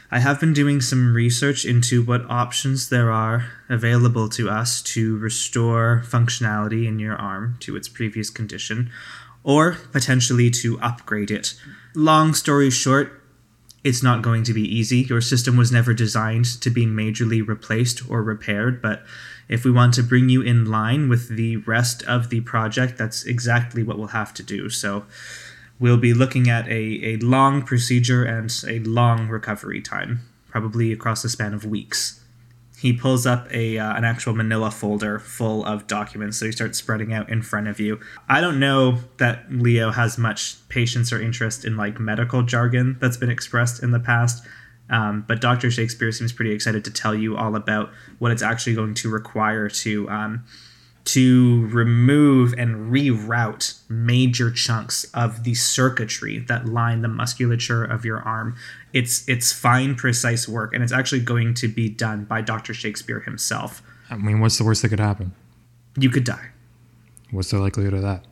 I 0.10 0.20
have 0.20 0.40
been 0.40 0.54
doing 0.54 0.80
some 0.80 1.14
research 1.14 1.66
into 1.66 2.02
what 2.02 2.30
options 2.30 2.90
there 2.90 3.12
are 3.12 3.52
available 3.68 4.30
to 4.30 4.50
us 4.50 4.82
to 4.84 5.18
restore 5.18 6.04
functionality 6.06 6.88
in 6.88 6.98
your 6.98 7.16
arm 7.16 7.58
to 7.62 7.76
its 7.76 7.90
previous 7.90 8.30
condition, 8.30 8.90
or 9.44 9.78
potentially 9.92 10.50
to 10.52 10.80
upgrade 10.80 11.30
it. 11.30 11.56
Long 11.94 12.34
story 12.34 12.70
short, 12.70 13.17
it's 13.88 14.04
not 14.04 14.22
going 14.22 14.44
to 14.44 14.54
be 14.54 14.64
easy. 14.64 15.00
Your 15.04 15.22
system 15.22 15.56
was 15.56 15.72
never 15.72 15.94
designed 15.94 16.46
to 16.62 16.70
be 16.70 16.86
majorly 16.86 17.48
replaced 17.48 18.10
or 18.10 18.22
repaired, 18.22 18.82
but 18.82 19.04
if 19.48 19.64
we 19.64 19.72
want 19.72 19.94
to 19.94 20.04
bring 20.04 20.28
you 20.28 20.42
in 20.42 20.66
line 20.66 21.08
with 21.08 21.30
the 21.30 21.56
rest 21.58 22.04
of 22.04 22.30
the 22.30 22.42
project, 22.42 22.98
that's 22.98 23.24
exactly 23.24 23.84
what 23.84 23.98
we'll 23.98 24.08
have 24.08 24.34
to 24.34 24.44
do. 24.44 24.70
So 24.70 25.06
we'll 25.80 25.98
be 25.98 26.14
looking 26.14 26.50
at 26.50 26.68
a, 26.68 27.14
a 27.14 27.18
long 27.18 27.62
procedure 27.62 28.26
and 28.26 28.52
a 28.68 28.80
long 28.80 29.30
recovery 29.30 29.82
time, 29.82 30.20
probably 30.50 30.92
across 30.92 31.22
the 31.22 31.30
span 31.30 31.54
of 31.54 31.64
weeks. 31.64 32.20
He 32.80 32.94
pulls 32.94 33.26
up 33.26 33.52
a 33.52 33.80
uh, 33.80 33.96
an 33.96 34.04
actual 34.04 34.34
manila 34.34 34.70
folder 34.70 35.18
full 35.18 35.66
of 35.66 35.88
documents, 35.88 36.38
so 36.38 36.46
he 36.46 36.52
starts 36.52 36.78
spreading 36.78 37.12
out 37.12 37.28
in 37.28 37.42
front 37.42 37.68
of 37.68 37.80
you. 37.80 38.00
I 38.30 38.40
don't 38.40 38.60
know 38.60 39.00
that 39.18 39.52
Leo 39.52 39.90
has 39.92 40.18
much 40.20 40.58
patience 40.70 41.12
or 41.12 41.20
interest 41.20 41.66
in 41.66 41.76
like 41.76 42.00
medical 42.00 42.44
jargon 42.44 42.98
that's 43.00 43.18
been 43.18 43.32
expressed 43.32 43.82
in 43.82 43.92
the 43.92 44.00
past, 44.00 44.46
um, 44.92 45.26
but 45.28 45.42
Dr. 45.42 45.72
Shakespeare 45.72 46.12
seems 46.12 46.32
pretty 46.32 46.52
excited 46.52 46.86
to 46.86 46.92
tell 46.92 47.16
you 47.16 47.36
all 47.36 47.56
about 47.56 47.90
what 48.20 48.32
it's 48.32 48.44
actually 48.44 48.76
going 48.76 48.94
to 48.94 49.10
require 49.10 49.70
to 49.70 50.08
um, 50.10 50.46
to 51.08 51.66
remove 51.68 52.54
and 52.58 52.92
reroute 52.92 53.80
major 53.90 54.52
chunks 54.52 55.06
of 55.14 55.46
the 55.46 55.56
circuitry 55.56 56.38
that 56.38 56.66
line 56.66 57.02
the 57.02 57.08
musculature 57.08 57.84
of 57.84 58.04
your 58.04 58.20
arm. 58.20 58.56
It's 58.94 59.28
it's 59.28 59.52
fine, 59.52 59.96
precise 59.96 60.48
work, 60.48 60.74
and 60.74 60.84
it's 60.84 60.94
actually 60.94 61.22
going 61.22 61.54
to 61.56 61.68
be 61.68 61.90
done 61.90 62.26
by 62.26 62.42
Dr. 62.42 62.74
Shakespeare 62.74 63.20
himself. 63.20 63.82
I 64.10 64.16
mean, 64.16 64.40
what's 64.40 64.58
the 64.58 64.64
worst 64.64 64.82
that 64.82 64.90
could 64.90 65.00
happen? 65.00 65.34
You 65.98 66.10
could 66.10 66.24
die. 66.24 66.50
What's 67.32 67.52
the 67.52 67.60
likelihood 67.60 67.94
of 67.94 68.02
that? 68.02 68.26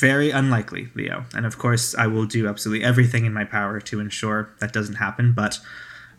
Very 0.00 0.30
unlikely, 0.30 0.88
Leo. 0.94 1.26
And 1.34 1.46
of 1.46 1.58
course, 1.58 1.94
I 1.94 2.06
will 2.06 2.24
do 2.24 2.48
absolutely 2.48 2.84
everything 2.84 3.24
in 3.24 3.32
my 3.32 3.44
power 3.44 3.80
to 3.80 4.00
ensure 4.00 4.50
that 4.60 4.72
doesn't 4.72 4.96
happen, 4.96 5.32
but 5.32 5.60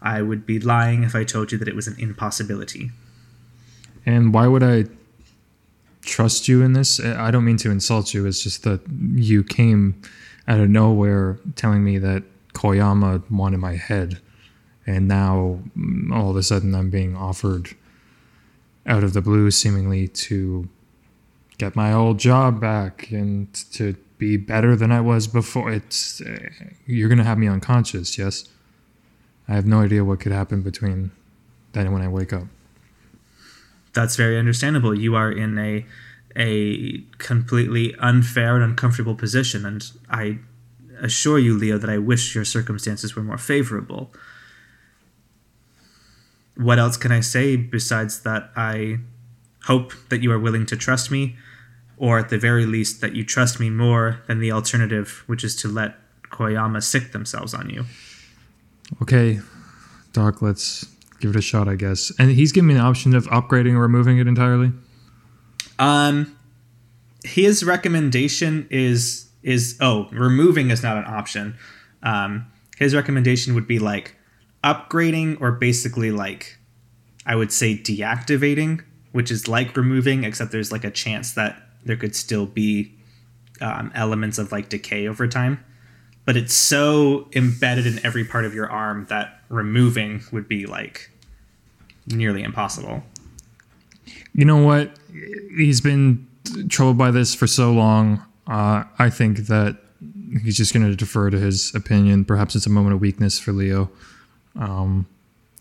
I 0.02 0.22
would 0.22 0.46
be 0.46 0.60
lying 0.60 1.04
if 1.04 1.16
I 1.16 1.24
told 1.24 1.52
you 1.52 1.58
that 1.58 1.68
it 1.68 1.76
was 1.76 1.88
an 1.88 1.96
impossibility. 1.98 2.92
And 4.06 4.34
why 4.34 4.48
would 4.48 4.64
I 4.64 4.86
trust 6.02 6.48
you 6.48 6.62
in 6.62 6.74
this? 6.74 7.00
I 7.00 7.32
don't 7.32 7.46
mean 7.46 7.58
to 7.58 7.72
insult 7.72 8.14
you. 8.14 8.26
It's 8.26 8.44
just 8.44 8.64
that 8.64 8.82
you 9.14 9.44
came 9.44 10.02
out 10.48 10.60
of 10.60 10.70
nowhere 10.70 11.40
telling 11.56 11.84
me 11.84 11.98
that 11.98 12.24
Koyama 12.54 13.30
wanted 13.30 13.58
my 13.58 13.76
head. 13.76 14.20
And 14.86 15.08
now 15.08 15.60
mm, 15.78 16.12
all 16.12 16.30
of 16.32 16.36
a 16.36 16.44
sudden 16.44 16.76
I'm 16.76 16.90
being 16.90 17.16
offered 17.16 17.76
out 18.86 19.04
of 19.04 19.14
the 19.14 19.22
blue, 19.22 19.50
seemingly 19.52 20.08
to 20.08 20.68
get 21.58 21.76
my 21.76 21.94
old 21.94 22.20
job 22.20 22.60
back 22.60 23.10
and 23.12 23.54
to 23.74 23.96
be 24.18 24.38
better 24.38 24.76
than 24.76 24.92
I 24.92 25.02
was 25.02 25.28
before. 25.28 25.72
It's 25.72 26.22
uh, 26.22 26.50
you're 26.86 27.10
gonna 27.10 27.24
have 27.24 27.38
me 27.38 27.48
unconscious, 27.48 28.18
yes. 28.18 28.46
I 29.48 29.54
have 29.54 29.66
no 29.66 29.82
idea 29.82 30.04
what 30.04 30.20
could 30.20 30.32
happen 30.32 30.62
between 30.62 31.12
then 31.74 31.86
and 31.86 31.94
when 31.94 32.02
I 32.02 32.08
wake 32.08 32.34
up. 32.34 32.46
That's 33.94 34.16
very 34.16 34.38
understandable. 34.38 34.98
You 34.98 35.16
are 35.16 35.32
in 35.32 35.58
a 35.58 35.86
a 36.36 37.02
completely 37.20 37.94
unfair 38.00 38.56
and 38.56 38.64
uncomfortable 38.64 39.16
position, 39.16 39.66
and 39.66 39.92
I 40.10 40.40
assure 41.02 41.40
you, 41.40 41.58
Leo, 41.58 41.78
that 41.78 41.90
I 41.90 41.98
wish 41.98 42.36
your 42.36 42.46
circumstances 42.46 43.16
were 43.16 43.24
more 43.24 43.38
favorable. 43.38 44.14
What 46.56 46.80
else 46.80 46.98
can 46.98 47.12
I 47.12 47.22
say 47.22 47.56
besides 47.56 48.22
that 48.22 48.52
I 48.56 49.00
hope 49.66 49.94
that 50.10 50.22
you 50.22 50.32
are 50.32 50.40
willing 50.40 50.66
to 50.68 50.78
trust 50.78 51.10
me, 51.10 51.36
or 51.98 52.20
at 52.20 52.30
the 52.30 52.38
very 52.38 52.66
least 52.66 53.02
that 53.02 53.16
you 53.16 53.24
trust 53.24 53.60
me 53.60 53.70
more 53.70 54.22
than 54.28 54.40
the 54.40 54.52
alternative, 54.52 55.24
which 55.26 55.44
is 55.44 55.56
to 55.58 55.68
let 55.68 55.96
Koyama 56.30 56.84
sic 56.84 57.12
themselves 57.12 57.54
on 57.54 57.70
you. 57.70 57.86
Okay, 59.02 59.40
Doc, 60.12 60.42
let's 60.42 60.86
give 61.20 61.32
it 61.32 61.36
a 61.38 61.42
shot, 61.42 61.68
I 61.68 61.76
guess. 61.76 62.12
And 62.20 62.32
he's 62.32 62.52
giving 62.52 62.68
me 62.68 62.74
the 62.74 62.82
option 62.82 63.16
of 63.16 63.26
upgrading 63.28 63.74
or 63.74 63.82
removing 63.82 64.18
it 64.18 64.28
entirely. 64.28 64.72
Um, 65.80 66.36
his 67.24 67.64
recommendation 67.64 68.68
is 68.70 69.30
is 69.44 69.78
oh, 69.80 70.08
removing 70.12 70.72
is 70.72 70.82
not 70.82 70.98
an 70.98 71.06
option. 71.06 71.56
Um, 72.02 72.48
his 72.78 72.96
recommendation 72.96 73.54
would 73.56 73.68
be 73.68 73.80
like 73.80 74.16
upgrading 74.64 75.40
or 75.42 75.52
basically 75.52 76.12
like 76.12 76.58
I 77.26 77.36
would 77.36 77.52
say 77.52 77.78
deactivating, 77.78 78.84
which 79.12 79.32
is 79.32 79.48
like 79.48 79.76
removing, 79.78 80.24
except 80.24 80.52
there's 80.52 80.72
like 80.72 80.84
a 80.84 80.92
chance 80.92 81.34
that 81.34 81.62
there 81.86 81.96
could 81.96 82.16
still 82.16 82.46
be 82.46 82.94
um, 83.62 83.92
elements 83.96 84.38
of 84.38 84.52
like 84.52 84.70
decay 84.70 85.08
over 85.08 85.28
time. 85.28 85.64
But 86.26 86.38
it's 86.38 86.54
so 86.54 87.28
embedded 87.34 87.86
in 87.86 88.04
every 88.06 88.24
part 88.24 88.46
of 88.46 88.54
your 88.54 88.70
arm 88.70 89.06
that 89.10 89.42
removing 89.50 90.24
would 90.32 90.48
be 90.48 90.66
like 90.66 91.12
nearly 92.08 92.44
impossible. 92.44 93.04
You 94.34 94.46
know 94.46 94.64
what? 94.64 94.98
He's 95.56 95.82
been 95.82 96.28
troubled 96.70 96.98
by 96.98 97.12
this 97.12 97.36
for 97.36 97.48
so 97.48 97.72
long. 97.72 98.24
Uh, 98.48 98.84
I 99.00 99.10
think 99.10 99.48
that 99.48 99.78
he's 100.44 100.58
just 100.58 100.74
going 100.74 100.86
to 100.86 100.96
defer 100.96 101.30
to 101.30 101.40
his 101.40 101.74
opinion. 101.76 102.26
Perhaps 102.26 102.56
it's 102.56 102.66
a 102.66 102.70
moment 102.70 102.96
of 102.96 103.02
weakness 103.02 103.40
for 103.40 103.52
Leo. 103.52 103.90
Um, 104.56 105.08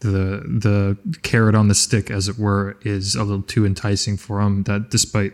the 0.00 0.42
the 0.44 0.98
carrot 1.22 1.54
on 1.54 1.68
the 1.68 1.74
stick, 1.74 2.10
as 2.10 2.28
it 2.28 2.38
were, 2.38 2.76
is 2.82 3.14
a 3.14 3.22
little 3.22 3.42
too 3.42 3.64
enticing 3.64 4.16
for 4.16 4.40
him. 4.40 4.64
That 4.64 4.90
despite 4.90 5.32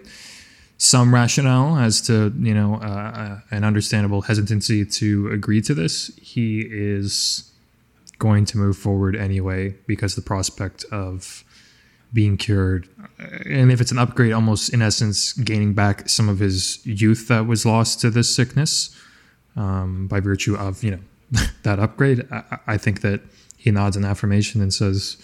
some 0.77 1.13
rationale 1.13 1.77
as 1.79 2.01
to 2.03 2.33
you 2.39 2.55
know 2.55 2.75
uh, 2.75 2.77
uh, 2.87 3.41
an 3.51 3.65
understandable 3.65 4.23
hesitancy 4.23 4.85
to 4.85 5.31
agree 5.31 5.63
to 5.63 5.75
this, 5.75 6.15
he 6.21 6.61
is 6.71 7.51
going 8.19 8.45
to 8.45 8.59
move 8.59 8.77
forward 8.77 9.17
anyway 9.17 9.75
because 9.87 10.15
the 10.17 10.23
prospect 10.23 10.85
of 10.91 11.45
being 12.12 12.37
cured 12.37 12.88
and 13.18 13.71
if 13.71 13.81
it's 13.81 13.90
an 13.90 13.99
upgrade 13.99 14.33
almost 14.33 14.73
in 14.73 14.81
essence 14.81 15.33
gaining 15.35 15.75
back 15.75 16.09
some 16.09 16.29
of 16.29 16.38
his 16.38 16.85
youth 16.87 17.29
that 17.29 17.47
was 17.47 17.66
lost 17.66 18.01
to 18.01 18.11
this 18.11 18.35
sickness 18.35 18.97
um, 19.57 20.07
by 20.07 20.21
virtue 20.21 20.57
of 20.57 20.83
you 20.83 20.92
know 20.92 21.42
that 21.62 21.79
upgrade 21.79 22.27
I, 22.31 22.59
I 22.66 22.77
think 22.79 23.03
that 23.03 23.21
he 23.57 23.71
nods 23.71 23.97
an 23.97 24.05
affirmation 24.05 24.62
and 24.62 24.73
says 24.73 25.16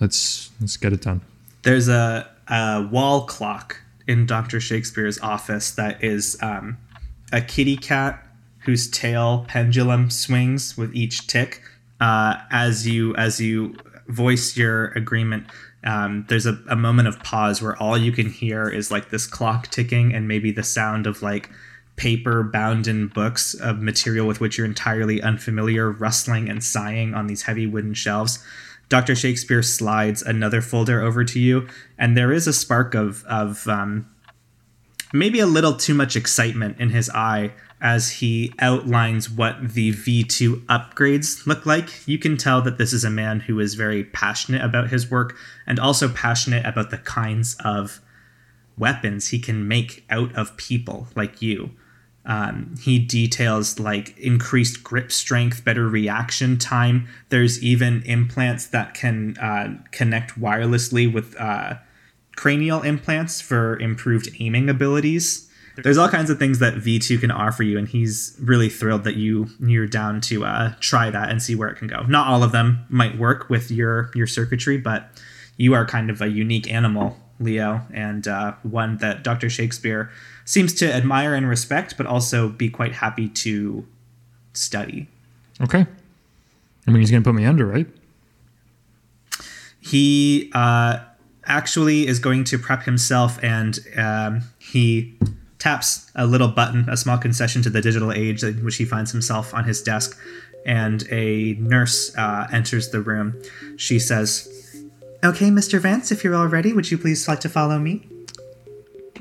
let's 0.00 0.50
let's 0.60 0.76
get 0.76 0.92
it 0.92 1.02
done 1.02 1.22
There's 1.62 1.88
a, 1.88 2.28
a 2.48 2.88
wall 2.90 3.26
clock 3.26 3.80
in 4.06 4.26
Dr. 4.26 4.60
Shakespeare's 4.60 5.20
office 5.20 5.70
that 5.72 6.02
is 6.02 6.36
um, 6.42 6.78
a 7.32 7.40
kitty 7.40 7.76
cat 7.76 8.26
whose 8.60 8.90
tail 8.90 9.44
pendulum 9.48 10.10
swings 10.10 10.76
with 10.76 10.94
each 10.94 11.26
tick. 11.26 11.62
Uh, 12.00 12.36
as 12.50 12.88
you 12.88 13.14
as 13.16 13.40
you 13.40 13.76
voice 14.10 14.56
your 14.56 14.86
agreement, 14.88 15.46
um, 15.84 16.26
there's 16.28 16.46
a, 16.46 16.58
a 16.68 16.76
moment 16.76 17.08
of 17.08 17.22
pause 17.22 17.62
where 17.62 17.76
all 17.76 17.96
you 17.96 18.12
can 18.12 18.28
hear 18.28 18.68
is 18.68 18.90
like 18.90 19.10
this 19.10 19.26
clock 19.26 19.68
ticking 19.68 20.14
and 20.14 20.28
maybe 20.28 20.50
the 20.52 20.62
sound 20.62 21.06
of 21.06 21.22
like 21.22 21.50
paper 21.96 22.42
bound 22.42 22.86
in 22.86 23.08
books 23.08 23.54
of 23.54 23.80
material 23.80 24.26
with 24.26 24.40
which 24.40 24.56
you're 24.56 24.66
entirely 24.66 25.20
unfamiliar 25.22 25.90
rustling 25.90 26.48
and 26.48 26.64
sighing 26.64 27.14
on 27.14 27.26
these 27.26 27.42
heavy 27.42 27.66
wooden 27.66 27.94
shelves. 27.94 28.44
Dr. 28.88 29.14
Shakespeare 29.14 29.62
slides 29.62 30.22
another 30.22 30.60
folder 30.60 31.00
over 31.00 31.24
to 31.24 31.38
you, 31.38 31.68
and 31.96 32.16
there 32.16 32.32
is 32.32 32.46
a 32.46 32.52
spark 32.52 32.94
of 32.94 33.24
of 33.24 33.68
um, 33.68 34.06
maybe 35.12 35.40
a 35.40 35.46
little 35.46 35.76
too 35.76 35.94
much 35.94 36.16
excitement 36.16 36.78
in 36.80 36.90
his 36.90 37.08
eye 37.10 37.52
as 37.80 38.10
he 38.12 38.52
outlines 38.58 39.30
what 39.30 39.72
the 39.74 39.92
V2 39.92 40.64
upgrades 40.66 41.46
look 41.46 41.64
like. 41.64 42.06
You 42.06 42.18
can 42.18 42.36
tell 42.36 42.60
that 42.62 42.78
this 42.78 42.92
is 42.92 43.04
a 43.04 43.10
man 43.10 43.40
who 43.40 43.58
is 43.58 43.74
very 43.74 44.04
passionate 44.04 44.62
about 44.62 44.90
his 44.90 45.10
work 45.10 45.36
and 45.66 45.78
also 45.78 46.08
passionate 46.08 46.66
about 46.66 46.90
the 46.90 46.98
kinds 46.98 47.56
of 47.64 48.00
weapons 48.76 49.28
he 49.28 49.38
can 49.38 49.66
make 49.66 50.04
out 50.10 50.34
of 50.34 50.56
people 50.56 51.08
like 51.14 51.40
you. 51.40 51.70
Um, 52.26 52.74
he 52.80 52.98
details 52.98 53.80
like 53.80 54.16
increased 54.18 54.84
grip 54.84 55.10
strength, 55.10 55.64
better 55.64 55.88
reaction 55.88 56.58
time. 56.58 57.08
There's 57.30 57.62
even 57.62 58.02
implants 58.02 58.66
that 58.66 58.94
can 58.94 59.38
uh, 59.38 59.78
connect 59.90 60.38
wirelessly 60.38 61.10
with 61.10 61.34
uh, 61.40 61.76
cranial 62.36 62.82
implants 62.82 63.40
for 63.40 63.78
improved 63.78 64.28
aiming 64.38 64.68
abilities. 64.68 65.49
There's 65.76 65.98
all 65.98 66.08
kinds 66.08 66.30
of 66.30 66.38
things 66.38 66.58
that 66.58 66.74
V2 66.74 67.20
can 67.20 67.30
offer 67.30 67.62
you, 67.62 67.78
and 67.78 67.88
he's 67.88 68.36
really 68.40 68.68
thrilled 68.68 69.04
that 69.04 69.16
you 69.16 69.48
you're 69.60 69.86
down 69.86 70.20
to 70.22 70.44
uh, 70.44 70.74
try 70.80 71.10
that 71.10 71.30
and 71.30 71.42
see 71.42 71.54
where 71.54 71.68
it 71.68 71.76
can 71.76 71.88
go. 71.88 72.02
Not 72.02 72.26
all 72.26 72.42
of 72.42 72.52
them 72.52 72.84
might 72.88 73.16
work 73.18 73.48
with 73.48 73.70
your 73.70 74.10
your 74.14 74.26
circuitry, 74.26 74.76
but 74.76 75.10
you 75.56 75.74
are 75.74 75.86
kind 75.86 76.10
of 76.10 76.20
a 76.20 76.28
unique 76.28 76.70
animal, 76.70 77.16
Leo, 77.38 77.82
and 77.92 78.26
uh, 78.28 78.54
one 78.62 78.98
that 78.98 79.22
Dr. 79.22 79.48
Shakespeare 79.48 80.10
seems 80.44 80.74
to 80.74 80.92
admire 80.92 81.34
and 81.34 81.48
respect, 81.48 81.96
but 81.96 82.06
also 82.06 82.48
be 82.48 82.68
quite 82.68 82.92
happy 82.92 83.28
to 83.28 83.86
study. 84.52 85.06
okay 85.60 85.86
i 86.86 86.90
mean 86.90 87.00
he's 87.00 87.10
gonna 87.10 87.22
put 87.22 87.34
me 87.34 87.44
under 87.44 87.66
right 87.66 87.86
he 89.80 90.50
uh, 90.54 90.98
actually 91.46 92.06
is 92.06 92.18
going 92.18 92.44
to 92.44 92.58
prep 92.58 92.82
himself 92.82 93.38
and 93.42 93.78
um, 93.96 94.42
he 94.58 95.16
taps 95.60 96.10
a 96.16 96.26
little 96.26 96.48
button, 96.48 96.88
a 96.88 96.96
small 96.96 97.18
concession 97.18 97.62
to 97.62 97.70
the 97.70 97.80
digital 97.80 98.10
age, 98.10 98.42
in 98.42 98.64
which 98.64 98.76
he 98.76 98.84
finds 98.84 99.12
himself 99.12 99.54
on 99.54 99.64
his 99.64 99.80
desk. 99.80 100.18
And 100.66 101.06
a 101.10 101.54
nurse 101.54 102.16
uh, 102.16 102.48
enters 102.52 102.90
the 102.90 103.00
room. 103.00 103.40
She 103.76 103.98
says, 103.98 104.48
Okay, 105.22 105.48
Mr. 105.50 105.78
Vance, 105.78 106.10
if 106.10 106.24
you're 106.24 106.34
all 106.34 106.48
ready, 106.48 106.72
would 106.72 106.90
you 106.90 106.98
please 106.98 107.28
like 107.28 107.40
to 107.40 107.48
follow 107.48 107.78
me? 107.78 108.06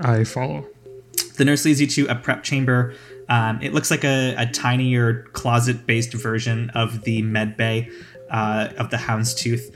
i 0.02 0.24
follow 0.24 0.66
The 1.36 1.46
nurse 1.46 1.66
leads 1.66 1.82
you 1.82 1.88
to 1.88 2.08
a 2.08 2.16
prep 2.16 2.44
chamber. 2.44 2.96
Um, 3.28 3.62
it 3.62 3.74
looks 3.74 3.92
like 3.92 4.04
a, 4.04 4.34
a 4.38 4.46
tinier 4.48 5.24
closet 5.34 5.86
based 5.86 6.14
version 6.14 6.70
of 6.72 7.04
the 7.04 7.22
med 7.22 7.58
bay 7.58 7.90
uh, 8.32 8.70
of 8.78 8.90
the 8.90 8.98
Houndstooth. 8.98 9.74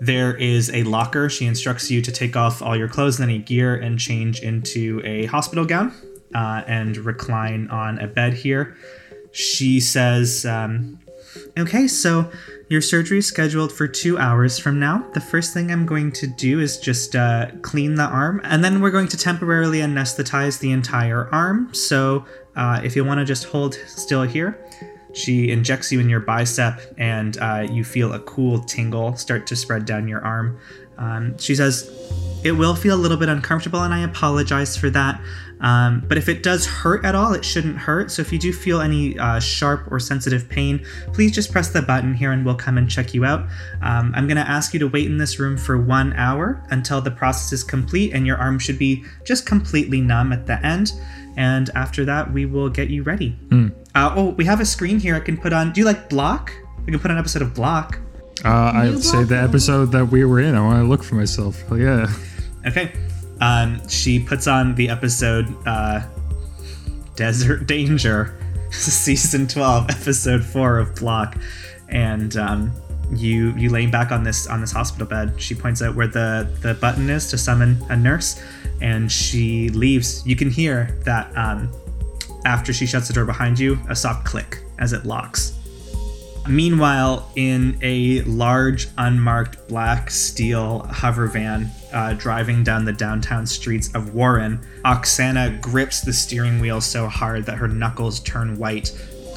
There 0.00 0.36
is 0.36 0.70
a 0.70 0.82
locker. 0.82 1.28
She 1.28 1.46
instructs 1.46 1.90
you 1.90 2.02
to 2.02 2.12
take 2.12 2.36
off 2.36 2.62
all 2.62 2.76
your 2.76 2.88
clothes 2.88 3.18
and 3.18 3.30
any 3.30 3.38
gear 3.38 3.74
and 3.76 3.98
change 3.98 4.40
into 4.40 5.00
a 5.04 5.26
hospital 5.26 5.64
gown 5.64 5.92
uh, 6.34 6.62
and 6.66 6.96
recline 6.98 7.68
on 7.68 7.98
a 7.98 8.06
bed 8.06 8.34
here. 8.34 8.76
She 9.32 9.80
says, 9.80 10.44
um, 10.44 10.98
Okay, 11.58 11.86
so 11.86 12.30
your 12.68 12.80
surgery 12.80 13.18
is 13.18 13.26
scheduled 13.26 13.72
for 13.72 13.86
two 13.86 14.18
hours 14.18 14.58
from 14.58 14.78
now. 14.78 15.06
The 15.14 15.20
first 15.20 15.54
thing 15.54 15.70
I'm 15.70 15.86
going 15.86 16.12
to 16.12 16.26
do 16.26 16.60
is 16.60 16.78
just 16.78 17.16
uh, 17.16 17.50
clean 17.62 17.94
the 17.94 18.04
arm, 18.04 18.40
and 18.44 18.64
then 18.64 18.80
we're 18.80 18.90
going 18.90 19.08
to 19.08 19.16
temporarily 19.16 19.78
anesthetize 19.78 20.58
the 20.60 20.72
entire 20.72 21.28
arm. 21.32 21.72
So 21.72 22.24
uh, 22.56 22.80
if 22.84 22.96
you 22.96 23.04
want 23.04 23.20
to 23.20 23.24
just 23.24 23.44
hold 23.44 23.74
still 23.86 24.22
here, 24.22 24.58
she 25.12 25.50
injects 25.50 25.90
you 25.90 26.00
in 26.00 26.08
your 26.08 26.20
bicep, 26.20 26.80
and 26.98 27.36
uh, 27.38 27.66
you 27.70 27.84
feel 27.84 28.12
a 28.12 28.20
cool 28.20 28.60
tingle 28.60 29.16
start 29.16 29.46
to 29.48 29.56
spread 29.56 29.84
down 29.84 30.08
your 30.08 30.24
arm. 30.24 30.58
Um, 30.98 31.36
she 31.38 31.54
says, 31.54 31.90
It 32.44 32.52
will 32.52 32.74
feel 32.74 32.94
a 32.94 33.00
little 33.00 33.16
bit 33.16 33.28
uncomfortable, 33.28 33.82
and 33.82 33.92
I 33.92 34.00
apologize 34.00 34.76
for 34.76 34.90
that. 34.90 35.20
Um, 35.60 36.04
but 36.06 36.18
if 36.18 36.28
it 36.28 36.42
does 36.42 36.66
hurt 36.66 37.04
at 37.04 37.14
all, 37.14 37.32
it 37.32 37.44
shouldn't 37.44 37.78
hurt. 37.78 38.10
So 38.10 38.20
if 38.22 38.32
you 38.32 38.38
do 38.38 38.52
feel 38.52 38.80
any 38.80 39.18
uh, 39.18 39.40
sharp 39.40 39.90
or 39.90 39.98
sensitive 39.98 40.48
pain, 40.48 40.84
please 41.12 41.32
just 41.32 41.50
press 41.50 41.70
the 41.70 41.82
button 41.82 42.14
here 42.14 42.32
and 42.32 42.44
we'll 42.44 42.56
come 42.56 42.76
and 42.76 42.90
check 42.90 43.14
you 43.14 43.24
out. 43.24 43.40
Um, 43.80 44.12
I'm 44.14 44.26
going 44.26 44.36
to 44.36 44.48
ask 44.48 44.74
you 44.74 44.80
to 44.80 44.88
wait 44.88 45.06
in 45.06 45.16
this 45.16 45.38
room 45.38 45.56
for 45.56 45.80
one 45.80 46.12
hour 46.12 46.62
until 46.70 47.00
the 47.00 47.10
process 47.10 47.52
is 47.52 47.64
complete, 47.64 48.12
and 48.12 48.26
your 48.26 48.36
arm 48.36 48.58
should 48.58 48.78
be 48.78 49.04
just 49.24 49.46
completely 49.46 50.00
numb 50.00 50.32
at 50.32 50.46
the 50.46 50.64
end. 50.64 50.92
And 51.36 51.70
after 51.74 52.04
that, 52.06 52.32
we 52.32 52.46
will 52.46 52.70
get 52.70 52.88
you 52.88 53.02
ready. 53.02 53.36
Uh, 53.96 54.12
oh, 54.14 54.28
we 54.36 54.44
have 54.44 54.60
a 54.60 54.64
screen 54.64 55.00
here 55.00 55.16
I 55.16 55.20
can 55.20 55.36
put 55.38 55.52
on. 55.52 55.72
Do 55.72 55.80
you 55.80 55.86
like 55.86 56.08
Block? 56.08 56.52
We 56.84 56.92
can 56.92 57.00
put 57.00 57.10
on 57.10 57.16
an 57.16 57.20
episode 57.20 57.42
of 57.42 57.54
Block. 57.54 57.98
uh, 58.44 58.70
i'd 58.74 59.02
say 59.02 59.24
the 59.24 59.36
episode 59.36 59.86
that 59.86 60.04
we 60.04 60.22
were 60.24 60.40
in 60.40 60.54
i 60.54 60.60
want 60.60 60.78
to 60.78 60.86
look 60.86 61.02
for 61.02 61.14
myself 61.14 61.64
oh, 61.70 61.74
yeah 61.76 62.06
Okay. 62.66 62.92
Um, 63.40 63.80
she 63.88 64.18
puts 64.18 64.46
on 64.48 64.74
the 64.74 64.88
episode 64.88 65.46
uh, 65.66 66.00
Desert 67.14 67.66
Danger, 67.66 68.36
season 68.70 69.46
12, 69.46 69.90
episode 70.00 70.42
4 70.44 70.78
of 70.78 70.94
Block. 70.96 71.36
And 71.88 72.36
um, 72.36 72.72
you 73.14 73.54
you 73.56 73.70
laying 73.70 73.92
back 73.92 74.10
on 74.10 74.24
this 74.24 74.48
on 74.48 74.60
this 74.60 74.72
hospital 74.72 75.06
bed. 75.06 75.40
She 75.40 75.54
points 75.54 75.80
out 75.80 75.94
where 75.94 76.08
the, 76.08 76.48
the 76.60 76.74
button 76.74 77.08
is 77.08 77.30
to 77.30 77.38
summon 77.38 77.78
a 77.88 77.96
nurse, 77.96 78.42
and 78.80 79.10
she 79.12 79.68
leaves. 79.70 80.26
You 80.26 80.34
can 80.34 80.50
hear 80.50 80.98
that 81.04 81.30
um, 81.36 81.70
after 82.46 82.72
she 82.72 82.86
shuts 82.86 83.08
the 83.08 83.12
door 83.14 83.24
behind 83.26 83.58
you, 83.58 83.78
a 83.88 83.96
soft 83.96 84.24
click 84.24 84.62
as 84.78 84.92
it 84.92 85.04
locks. 85.04 85.52
Meanwhile, 86.48 87.28
in 87.34 87.76
a 87.82 88.20
large, 88.22 88.86
unmarked 88.96 89.66
black 89.66 90.10
steel 90.12 90.86
hover 90.86 91.26
van 91.26 91.68
uh, 91.92 92.12
driving 92.12 92.62
down 92.62 92.84
the 92.84 92.92
downtown 92.92 93.46
streets 93.46 93.92
of 93.96 94.14
Warren, 94.14 94.60
Oksana 94.84 95.60
grips 95.60 96.02
the 96.02 96.12
steering 96.12 96.60
wheel 96.60 96.80
so 96.80 97.08
hard 97.08 97.46
that 97.46 97.56
her 97.56 97.66
knuckles 97.66 98.20
turn 98.20 98.56
white. 98.58 98.92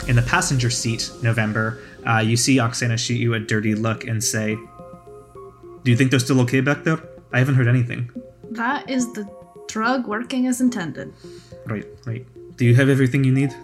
In 0.07 0.15
the 0.15 0.21
passenger 0.21 0.69
seat, 0.69 1.11
November, 1.23 1.79
Uh, 2.07 2.19
you 2.19 2.37
see 2.37 2.57
Oksana 2.57 2.97
shoot 2.97 3.19
you 3.19 3.33
a 3.33 3.39
dirty 3.39 3.75
look 3.75 4.05
and 4.07 4.23
say, 4.23 4.55
Do 5.83 5.91
you 5.91 5.97
think 5.97 6.11
they're 6.11 6.19
still 6.19 6.39
okay 6.41 6.61
back 6.61 6.85
there? 6.85 6.99
I 7.33 7.39
haven't 7.39 7.55
heard 7.55 7.67
anything. 7.67 8.09
That 8.51 8.89
is 8.89 9.11
the 9.13 9.27
drug 9.67 10.07
working 10.07 10.47
as 10.47 10.61
intended. 10.61 11.13
Right, 11.65 11.85
right. 12.05 12.25
Do 12.59 12.65
you 12.65 12.75
have 12.75 12.89
everything 12.89 13.23
you 13.23 13.31
need? 13.31 13.55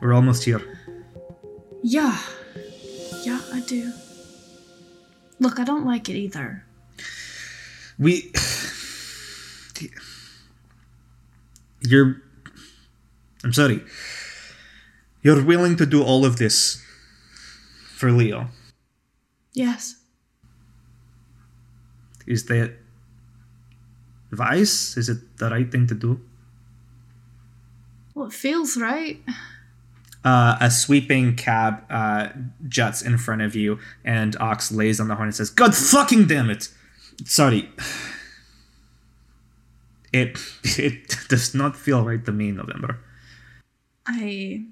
We're 0.00 0.14
almost 0.14 0.44
here. 0.44 0.62
Yeah. 1.82 2.16
Yeah, 3.24 3.40
I 3.52 3.58
do. 3.66 3.92
Look, 5.40 5.58
I 5.58 5.64
don't 5.64 5.84
like 5.84 6.08
it 6.08 6.14
either. 6.14 6.64
We. 7.98 8.30
You're. 11.80 12.22
I'm 13.42 13.52
sorry. 13.52 13.82
You're 15.22 15.42
willing 15.42 15.74
to 15.78 15.84
do 15.84 16.04
all 16.04 16.24
of 16.24 16.36
this 16.38 16.80
for 17.96 18.12
Leo. 18.12 18.50
Yes. 19.52 19.96
Is 22.24 22.44
that 22.44 22.76
Vice? 24.30 24.96
Is 24.96 25.08
it 25.08 25.38
the 25.38 25.50
right 25.50 25.68
thing 25.68 25.88
to 25.88 25.94
do? 25.96 26.20
Well, 28.14 28.26
it 28.26 28.32
feels 28.32 28.76
right. 28.76 29.20
Uh, 30.24 30.56
a 30.60 30.70
sweeping 30.70 31.36
cab 31.36 31.84
uh, 31.90 32.28
juts 32.66 33.02
in 33.02 33.18
front 33.18 33.42
of 33.42 33.54
you, 33.54 33.78
and 34.04 34.36
Ox 34.40 34.72
lays 34.72 34.98
on 35.00 35.08
the 35.08 35.16
horn 35.16 35.28
and 35.28 35.34
says, 35.34 35.50
"God 35.50 35.74
fucking 35.74 36.26
damn 36.26 36.48
it! 36.48 36.68
Sorry, 37.24 37.68
it 40.12 40.38
it 40.78 41.16
does 41.28 41.54
not 41.54 41.76
feel 41.76 42.04
right 42.04 42.24
to 42.24 42.32
me, 42.32 42.52
November. 42.52 43.00
I. 44.06 44.62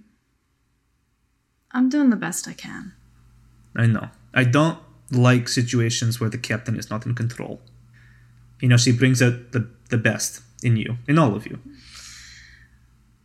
I'm 1.72 1.88
doing 1.88 2.10
the 2.10 2.16
best 2.16 2.46
I 2.46 2.52
can. 2.52 2.92
I 3.74 3.86
know. 3.86 4.08
I 4.34 4.44
don't 4.44 4.78
like 5.10 5.48
situations 5.48 6.20
where 6.20 6.30
the 6.30 6.38
captain 6.38 6.78
is 6.78 6.90
not 6.90 7.06
in 7.06 7.14
control. 7.14 7.60
You 8.60 8.68
know, 8.68 8.76
she 8.76 8.92
brings 8.92 9.20
out 9.20 9.52
the 9.52 9.68
the 9.90 9.98
best 9.98 10.42
in 10.62 10.76
you, 10.76 10.96
in 11.06 11.18
all 11.18 11.34
of 11.34 11.46
you. 11.46 11.58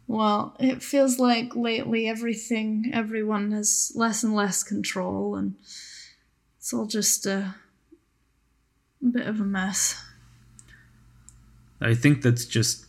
Well, 0.08 0.55
it 0.58 0.82
feels 0.82 1.20
like 1.20 1.55
lately 1.55 2.08
everything, 2.08 2.91
everyone 2.93 3.51
has 3.51 3.91
less 3.93 4.24
and 4.24 4.34
less 4.34 4.64
control, 4.64 5.36
and 5.36 5.55
it's 6.58 6.74
all 6.74 6.86
just 6.86 7.26
a, 7.26 7.55
a 9.01 9.05
bit 9.05 9.28
of 9.28 9.41
a 9.41 9.45
mess. 9.45 10.01
I 11.82 11.93
think 11.93 12.22
that's 12.22 12.45
just 12.45 12.86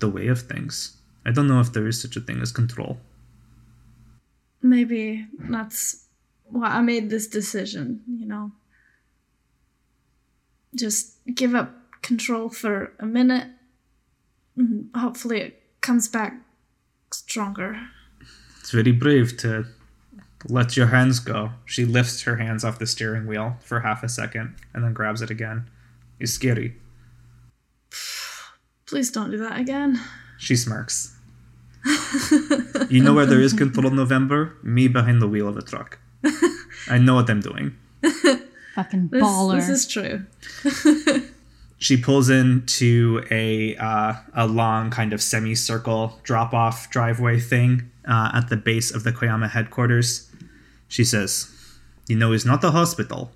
the 0.00 0.08
way 0.08 0.26
of 0.26 0.42
things. 0.42 0.96
I 1.24 1.30
don't 1.30 1.46
know 1.46 1.60
if 1.60 1.72
there 1.72 1.86
is 1.86 2.02
such 2.02 2.16
a 2.16 2.20
thing 2.20 2.40
as 2.42 2.50
control. 2.50 2.98
Maybe 4.60 5.26
that's 5.38 6.06
why 6.46 6.68
I 6.68 6.80
made 6.80 7.10
this 7.10 7.28
decision, 7.28 8.02
you 8.18 8.26
know. 8.26 8.50
Just 10.74 11.16
give 11.32 11.54
up 11.54 11.72
control 12.02 12.48
for 12.48 12.92
a 12.98 13.06
minute. 13.06 13.48
and 14.56 14.90
Hopefully, 14.94 15.40
it 15.40 15.63
comes 15.84 16.08
back 16.08 16.32
stronger. 17.12 17.78
It's 18.60 18.70
very 18.70 18.90
brave 18.90 19.36
to 19.38 19.66
let 20.48 20.76
your 20.78 20.86
hands 20.86 21.20
go. 21.20 21.50
She 21.66 21.84
lifts 21.84 22.22
her 22.22 22.36
hands 22.36 22.64
off 22.64 22.78
the 22.78 22.86
steering 22.86 23.26
wheel 23.26 23.56
for 23.60 23.80
half 23.80 24.02
a 24.02 24.08
second 24.08 24.56
and 24.72 24.82
then 24.82 24.94
grabs 24.94 25.20
it 25.20 25.30
again. 25.30 25.68
It's 26.18 26.32
scary. 26.32 26.76
Please 28.86 29.10
don't 29.10 29.30
do 29.30 29.36
that 29.38 29.60
again. 29.60 30.00
She 30.38 30.56
smirks. 30.56 31.16
you 32.88 33.02
know 33.02 33.12
where 33.12 33.26
there 33.26 33.40
is 33.40 33.52
control 33.52 33.86
in 33.88 33.96
November? 33.96 34.56
Me 34.62 34.88
behind 34.88 35.20
the 35.20 35.28
wheel 35.28 35.48
of 35.48 35.56
a 35.58 35.62
truck. 35.62 35.98
I 36.88 36.96
know 36.96 37.16
what 37.16 37.28
I'm 37.28 37.40
doing. 37.40 37.76
Fucking 38.74 39.08
This, 39.08 39.22
baller. 39.22 39.56
this 39.56 39.68
is 39.68 39.86
true. 39.86 40.24
She 41.78 41.96
pulls 41.96 42.30
into 42.30 43.24
a 43.30 43.76
uh, 43.76 44.14
a 44.32 44.46
long 44.46 44.90
kind 44.90 45.12
of 45.12 45.20
semicircle 45.20 46.20
drop 46.22 46.54
off 46.54 46.88
driveway 46.90 47.40
thing 47.40 47.90
uh, 48.08 48.30
at 48.34 48.48
the 48.48 48.56
base 48.56 48.94
of 48.94 49.04
the 49.04 49.12
Koyama 49.12 49.50
headquarters. 49.50 50.30
She 50.88 51.04
says, 51.04 51.50
"You 52.08 52.16
know, 52.16 52.32
it's 52.32 52.44
not 52.44 52.64
a 52.64 52.70
hospital. 52.70 53.32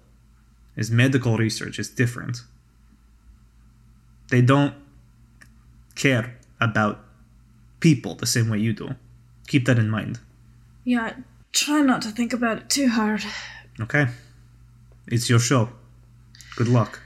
His 0.76 0.90
medical 0.90 1.36
research 1.36 1.78
is 1.78 1.90
different. 1.90 2.38
They 4.30 4.40
don't 4.40 4.74
care 5.94 6.38
about 6.60 7.00
people 7.80 8.14
the 8.14 8.26
same 8.26 8.48
way 8.48 8.58
you 8.58 8.72
do. 8.72 8.94
Keep 9.48 9.66
that 9.66 9.78
in 9.78 9.90
mind." 9.90 10.20
Yeah, 10.84 11.14
try 11.52 11.82
not 11.82 12.00
to 12.02 12.10
think 12.10 12.32
about 12.32 12.58
it 12.58 12.70
too 12.70 12.88
hard. 12.88 13.22
Okay. 13.80 14.06
It's 15.06 15.28
your 15.28 15.38
show. 15.38 15.70
Good 16.56 16.68
luck. 16.68 17.00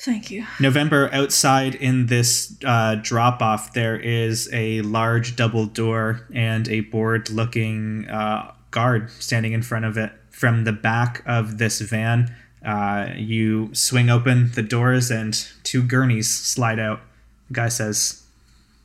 Thank 0.00 0.30
you. 0.30 0.46
November, 0.60 1.10
outside 1.12 1.74
in 1.74 2.06
this 2.06 2.56
uh, 2.64 2.94
drop 2.96 3.42
off, 3.42 3.72
there 3.72 3.98
is 3.98 4.48
a 4.52 4.80
large 4.82 5.34
double 5.34 5.66
door 5.66 6.26
and 6.32 6.68
a 6.68 6.80
bored 6.80 7.30
looking 7.30 8.08
uh, 8.08 8.52
guard 8.70 9.10
standing 9.10 9.52
in 9.52 9.62
front 9.62 9.84
of 9.84 9.96
it. 9.98 10.12
From 10.30 10.62
the 10.62 10.72
back 10.72 11.24
of 11.26 11.58
this 11.58 11.80
van, 11.80 12.32
uh, 12.64 13.08
you 13.16 13.74
swing 13.74 14.08
open 14.08 14.52
the 14.52 14.62
doors 14.62 15.10
and 15.10 15.34
two 15.64 15.82
gurneys 15.82 16.30
slide 16.30 16.78
out. 16.78 17.00
The 17.48 17.54
guy 17.54 17.68
says, 17.68 18.22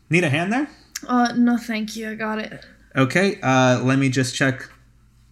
Need 0.10 0.24
a 0.24 0.30
hand 0.30 0.52
there? 0.52 0.68
Uh, 1.08 1.34
no, 1.36 1.58
thank 1.58 1.96
you. 1.96 2.10
I 2.10 2.16
got 2.16 2.40
it. 2.40 2.66
Okay, 2.96 3.40
uh, 3.42 3.82
let 3.84 4.00
me 4.00 4.10
just 4.10 4.36
check. 4.36 4.68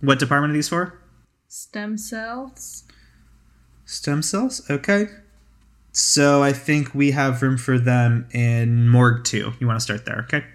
What 0.02 0.20
department 0.20 0.52
are 0.52 0.54
these 0.54 0.70
for? 0.70 1.00
Stem 1.48 1.98
cells. 1.98 2.84
Stem 3.86 4.22
cells? 4.22 4.62
Okay. 4.70 5.08
So 5.92 6.42
I 6.42 6.54
think 6.54 6.96
we 6.96 7.12
have 7.12 7.42
room 7.42 7.58
for 7.58 7.78
them 7.78 8.28
in 8.32 8.88
Morgue 8.88 9.24
2. 9.26 9.54
You 9.60 9.68
want 9.68 9.78
to 9.78 9.84
start 9.84 10.06
there, 10.06 10.20
okay? 10.22 10.46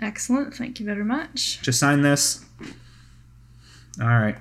Excellent. 0.00 0.54
Thank 0.54 0.80
you 0.80 0.86
very 0.86 1.04
much. 1.04 1.62
Just 1.62 1.78
sign 1.78 2.02
this. 2.02 2.44
All 4.00 4.08
right. 4.08 4.36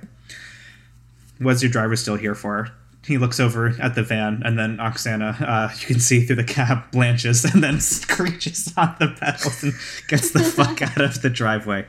What's 1.37 1.61
your 1.61 1.71
driver 1.71 1.95
still 1.95 2.15
here 2.15 2.35
for? 2.35 2.69
He 3.05 3.17
looks 3.17 3.39
over 3.39 3.75
at 3.81 3.95
the 3.95 4.03
van, 4.03 4.41
and 4.45 4.57
then 4.57 4.77
Oksana, 4.77 5.41
uh, 5.41 5.69
you 5.79 5.87
can 5.87 5.99
see 5.99 6.25
through 6.25 6.37
the 6.37 6.43
cab, 6.43 6.83
blanches 6.91 7.43
and 7.43 7.61
then 7.61 7.79
screeches 7.81 8.73
on 8.77 8.95
the 8.99 9.09
pedals 9.09 9.61
and 9.61 9.73
gets 10.07 10.31
the 10.31 10.39
fuck 10.43 10.81
out 10.81 11.01
of 11.01 11.21
the 11.21 11.29
driveway. 11.29 11.85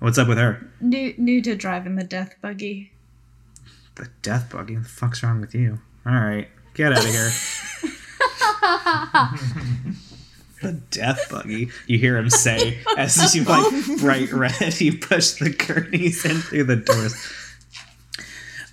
What's 0.00 0.18
up 0.18 0.28
with 0.28 0.38
her? 0.38 0.70
New, 0.80 1.14
new 1.16 1.42
to 1.42 1.56
driving 1.56 1.96
the 1.96 2.04
death 2.04 2.36
buggy. 2.40 2.92
The 3.96 4.08
death 4.22 4.50
buggy? 4.50 4.74
What 4.74 4.84
the 4.84 4.88
fuck's 4.88 5.22
wrong 5.22 5.40
with 5.40 5.54
you? 5.54 5.80
All 6.06 6.12
right, 6.12 6.48
get 6.78 6.92
out 6.92 7.04
of 7.04 7.10
here. 7.10 7.30
the 10.62 10.72
death 10.90 11.28
buggy. 11.28 11.70
You 11.86 11.98
hear 11.98 12.16
him 12.16 12.30
say 12.30 12.78
as 12.96 13.34
you 13.36 13.42
like 13.44 13.66
bright 13.98 14.32
red. 14.32 14.80
You 14.80 14.96
push 14.96 15.32
the 15.32 15.50
gurneys 15.50 16.24
in 16.24 16.36
through 16.36 16.64
the 16.64 16.76
doors. 16.76 17.14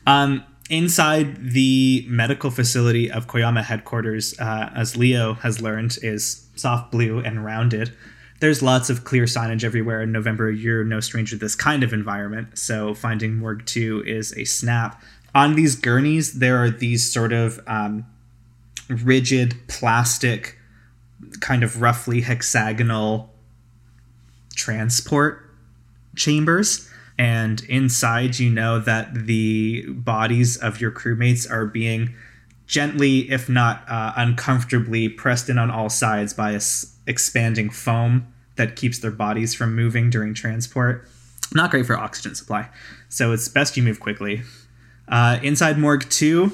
Um, 0.06 0.44
inside 0.70 1.52
the 1.52 2.06
medical 2.08 2.52
facility 2.52 3.12
of 3.12 3.26
Koyama 3.26 3.64
headquarters, 3.64 4.40
uh, 4.40 4.72
as 4.76 4.96
Leo 4.96 5.34
has 5.34 5.60
learned, 5.60 5.98
is 6.04 6.46
soft 6.56 6.92
blue 6.92 7.20
and 7.20 7.44
rounded. 7.44 7.92
There's 8.40 8.62
lots 8.62 8.92
of 8.92 9.04
clear 9.04 9.24
signage 9.24 9.64
everywhere. 9.64 10.02
In 10.02 10.12
November, 10.12 10.52
you're 10.52 10.84
no 10.84 11.00
stranger 11.00 11.38
to 11.38 11.40
this 11.40 11.56
kind 11.56 11.84
of 11.84 11.92
environment, 11.92 12.58
so 12.58 12.94
finding 12.94 13.38
Morgue 13.38 13.66
2 13.66 14.04
is 14.06 14.38
a 14.38 14.44
snap. 14.44 15.02
On 15.36 15.56
these 15.56 15.76
gurneys, 15.76 16.40
there 16.40 16.58
are 16.64 16.70
these 16.70 17.12
sort 17.12 17.34
of 17.34 17.60
um, 17.68 18.06
rigid 18.90 19.56
plastic, 19.68 20.58
kind 21.42 21.62
of 21.62 21.82
roughly 21.82 22.22
hexagonal 22.22 23.34
transport 24.56 25.54
chambers. 26.16 26.90
And 27.18 27.62
inside, 27.66 28.40
you 28.40 28.50
know 28.50 28.80
that 28.80 29.14
the 29.14 29.86
bodies 29.90 30.58
of 30.58 30.82
your 30.82 30.92
crewmates 30.92 31.50
are 31.50 31.66
being 31.66 32.14
gently, 32.66 33.30
if 33.32 33.48
not 33.50 33.84
uh, 33.88 34.14
uncomfortably, 34.16 35.10
pressed 35.10 35.50
in 35.50 35.58
on 35.58 35.70
all 35.70 35.90
sides 35.90 36.34
by 36.34 36.52
a 36.52 36.56
s- 36.56 36.96
expanding 37.08 37.70
foam 37.70 38.34
that 38.56 38.76
keeps 38.76 39.00
their 39.00 39.12
bodies 39.12 39.54
from 39.54 39.76
moving 39.76 40.10
during 40.10 40.34
transport. 40.34 41.08
Not 41.54 41.72
great 41.72 41.86
for 41.86 41.98
oxygen 41.98 42.36
supply, 42.36 42.70
so 43.08 43.32
it's 43.32 43.48
best 43.48 43.78
you 43.78 43.84
move 43.84 44.00
quickly. 44.00 44.42
Uh, 45.08 45.40
inside 45.44 45.78
Morgue 45.78 46.10
2, 46.10 46.52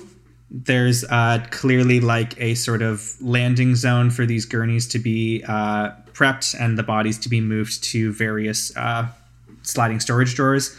there's 0.50 1.06
uh, 1.06 1.46
clearly 1.50 2.02
like 2.02 2.40
a 2.40 2.56
sort 2.56 2.82
of 2.82 3.16
landing 3.22 3.76
zone 3.76 4.10
for 4.10 4.26
these 4.26 4.46
gurneys 4.46 4.88
to 4.90 5.00
be 5.00 5.44
uh, 5.48 5.92
prepped 6.14 6.60
and 6.60 6.78
the 6.78 6.84
bodies 6.84 7.18
to 7.20 7.30
be 7.30 7.40
moved 7.40 7.84
to 7.86 8.12
various 8.12 8.76
uh, 8.76 9.08
sliding 9.62 10.00
storage 10.00 10.36
drawers. 10.36 10.76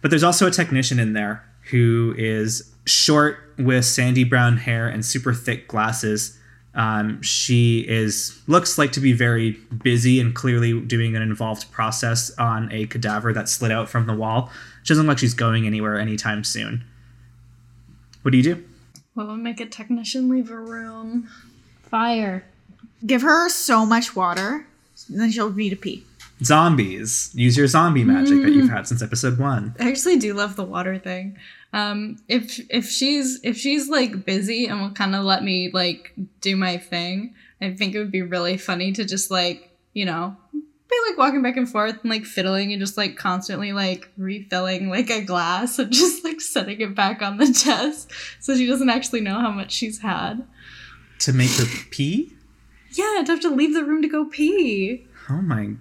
But 0.00 0.10
there's 0.10 0.22
also 0.22 0.46
a 0.46 0.50
technician 0.50 0.98
in 0.98 1.12
there 1.12 1.44
who 1.70 2.14
is 2.16 2.72
short 2.86 3.38
with 3.58 3.84
sandy 3.84 4.24
brown 4.24 4.56
hair 4.56 4.88
and 4.88 5.04
super 5.04 5.34
thick 5.34 5.68
glasses. 5.68 6.38
Um, 6.74 7.20
she 7.20 7.80
is 7.80 8.40
looks 8.46 8.78
like 8.78 8.92
to 8.92 9.00
be 9.00 9.12
very 9.12 9.58
busy 9.82 10.20
and 10.20 10.34
clearly 10.34 10.80
doing 10.80 11.16
an 11.16 11.20
involved 11.20 11.70
process 11.72 12.30
on 12.38 12.70
a 12.72 12.86
cadaver 12.86 13.32
that 13.32 13.48
slid 13.48 13.72
out 13.72 13.88
from 13.88 14.06
the 14.06 14.14
wall. 14.14 14.50
She 14.84 14.94
doesn't 14.94 15.04
look 15.06 15.14
like 15.14 15.18
she's 15.18 15.34
going 15.34 15.66
anywhere 15.66 15.98
anytime 15.98 16.44
soon. 16.44 16.84
What 18.22 18.32
do 18.32 18.36
you 18.36 18.42
do? 18.42 18.64
Well, 19.14 19.36
make 19.36 19.60
a 19.60 19.66
technician 19.66 20.28
leave 20.28 20.50
a 20.50 20.58
room. 20.58 21.28
Fire. 21.82 22.44
Give 23.04 23.22
her 23.22 23.48
so 23.48 23.84
much 23.86 24.14
water, 24.14 24.66
and 25.08 25.20
then 25.20 25.30
she'll 25.30 25.52
need 25.52 25.70
to 25.70 25.76
pee. 25.76 26.04
Zombies. 26.42 27.30
Use 27.34 27.56
your 27.56 27.66
zombie 27.66 28.04
magic 28.04 28.42
that 28.42 28.52
you've 28.52 28.70
had 28.70 28.86
since 28.86 29.02
episode 29.02 29.38
one. 29.38 29.74
I 29.78 29.88
actually 29.88 30.18
do 30.18 30.32
love 30.32 30.56
the 30.56 30.64
water 30.64 30.98
thing. 30.98 31.36
Um, 31.72 32.16
if 32.28 32.58
if 32.70 32.88
she's 32.88 33.40
if 33.42 33.56
she's 33.56 33.88
like 33.88 34.24
busy 34.24 34.66
and 34.66 34.80
will 34.80 34.90
kind 34.90 35.14
of 35.14 35.24
let 35.24 35.44
me 35.44 35.70
like 35.72 36.12
do 36.40 36.56
my 36.56 36.78
thing, 36.78 37.34
I 37.60 37.74
think 37.74 37.94
it 37.94 37.98
would 37.98 38.10
be 38.10 38.22
really 38.22 38.56
funny 38.56 38.92
to 38.92 39.04
just 39.04 39.30
like 39.30 39.70
you 39.92 40.04
know 40.06 40.36
be 40.90 41.10
like 41.10 41.18
walking 41.18 41.42
back 41.42 41.56
and 41.56 41.68
forth 41.68 41.98
and 42.02 42.10
like 42.10 42.24
fiddling 42.24 42.72
and 42.72 42.80
just 42.80 42.96
like 42.96 43.16
constantly 43.16 43.72
like 43.72 44.08
refilling 44.16 44.88
like 44.88 45.10
a 45.10 45.20
glass 45.22 45.78
and 45.78 45.92
just 45.92 46.24
like 46.24 46.40
setting 46.40 46.80
it 46.80 46.94
back 46.94 47.22
on 47.22 47.36
the 47.36 47.46
desk 47.64 48.10
so 48.40 48.56
she 48.56 48.66
doesn't 48.66 48.90
actually 48.90 49.20
know 49.20 49.38
how 49.40 49.50
much 49.50 49.72
she's 49.72 50.00
had. 50.00 50.46
To 51.20 51.32
make 51.32 51.50
her 51.52 51.66
pee? 51.90 52.32
Yeah, 52.92 53.16
I'd 53.18 53.28
have 53.28 53.40
to 53.40 53.50
leave 53.54 53.74
the 53.74 53.84
room 53.84 54.02
to 54.02 54.08
go 54.08 54.24
pee. 54.24 55.06
Oh 55.28 55.40
my 55.42 55.74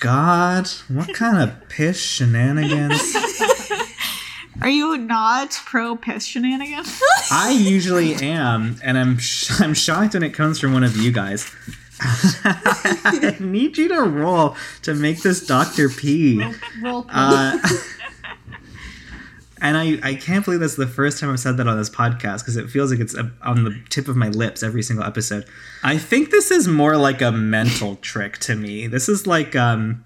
god. 0.00 0.68
What 0.88 1.14
kind 1.14 1.38
of 1.38 1.68
piss 1.68 2.00
shenanigans? 2.00 3.16
Are 4.60 4.68
you 4.68 4.96
not 4.98 5.52
pro 5.66 5.96
piss 5.96 6.24
shenanigans? 6.24 7.00
I 7.30 7.50
usually 7.50 8.14
am, 8.14 8.80
and 8.82 8.98
I'm 8.98 9.18
sh- 9.18 9.60
I'm 9.60 9.74
shocked 9.74 10.14
when 10.14 10.22
it 10.22 10.30
comes 10.30 10.58
from 10.58 10.72
one 10.72 10.82
of 10.82 10.96
you 10.96 11.12
guys. 11.12 11.50
I 12.00 13.36
need 13.40 13.78
you 13.78 13.88
to 13.88 14.02
roll 14.02 14.56
to 14.82 14.94
make 14.94 15.22
this 15.22 15.46
doctor 15.46 15.88
pee. 15.88 16.44
Roll. 16.82 17.06
Uh, 17.08 17.58
and 19.62 19.76
I, 19.76 19.98
I 20.02 20.14
can't 20.14 20.44
believe 20.44 20.60
that's 20.60 20.76
the 20.76 20.86
first 20.86 21.18
time 21.18 21.30
I've 21.30 21.40
said 21.40 21.56
that 21.56 21.66
on 21.66 21.78
this 21.78 21.88
podcast 21.90 22.40
because 22.40 22.56
it 22.56 22.68
feels 22.68 22.90
like 22.90 23.00
it's 23.00 23.14
on 23.42 23.64
the 23.64 23.80
tip 23.88 24.08
of 24.08 24.16
my 24.16 24.28
lips 24.28 24.62
every 24.62 24.82
single 24.82 25.04
episode. 25.04 25.46
I 25.82 25.98
think 25.98 26.30
this 26.30 26.50
is 26.50 26.68
more 26.68 26.96
like 26.96 27.22
a 27.22 27.32
mental 27.32 27.96
trick 27.96 28.38
to 28.38 28.54
me. 28.54 28.86
This 28.86 29.08
is 29.08 29.26
like 29.26 29.56
um, 29.56 30.04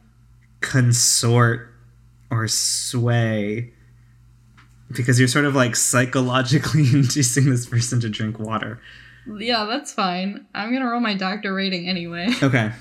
consort 0.60 1.68
or 2.30 2.46
sway 2.46 3.72
because 4.92 5.18
you're 5.18 5.28
sort 5.28 5.44
of 5.44 5.54
like 5.54 5.76
psychologically 5.76 6.86
inducing 6.92 7.50
this 7.50 7.66
person 7.66 8.00
to 8.00 8.08
drink 8.08 8.38
water. 8.38 8.80
Yeah, 9.26 9.64
that's 9.64 9.92
fine. 9.92 10.46
I'm 10.54 10.72
gonna 10.72 10.90
roll 10.90 11.00
my 11.00 11.14
doctor 11.14 11.54
rating 11.54 11.88
anyway. 11.88 12.28
Okay. 12.42 12.72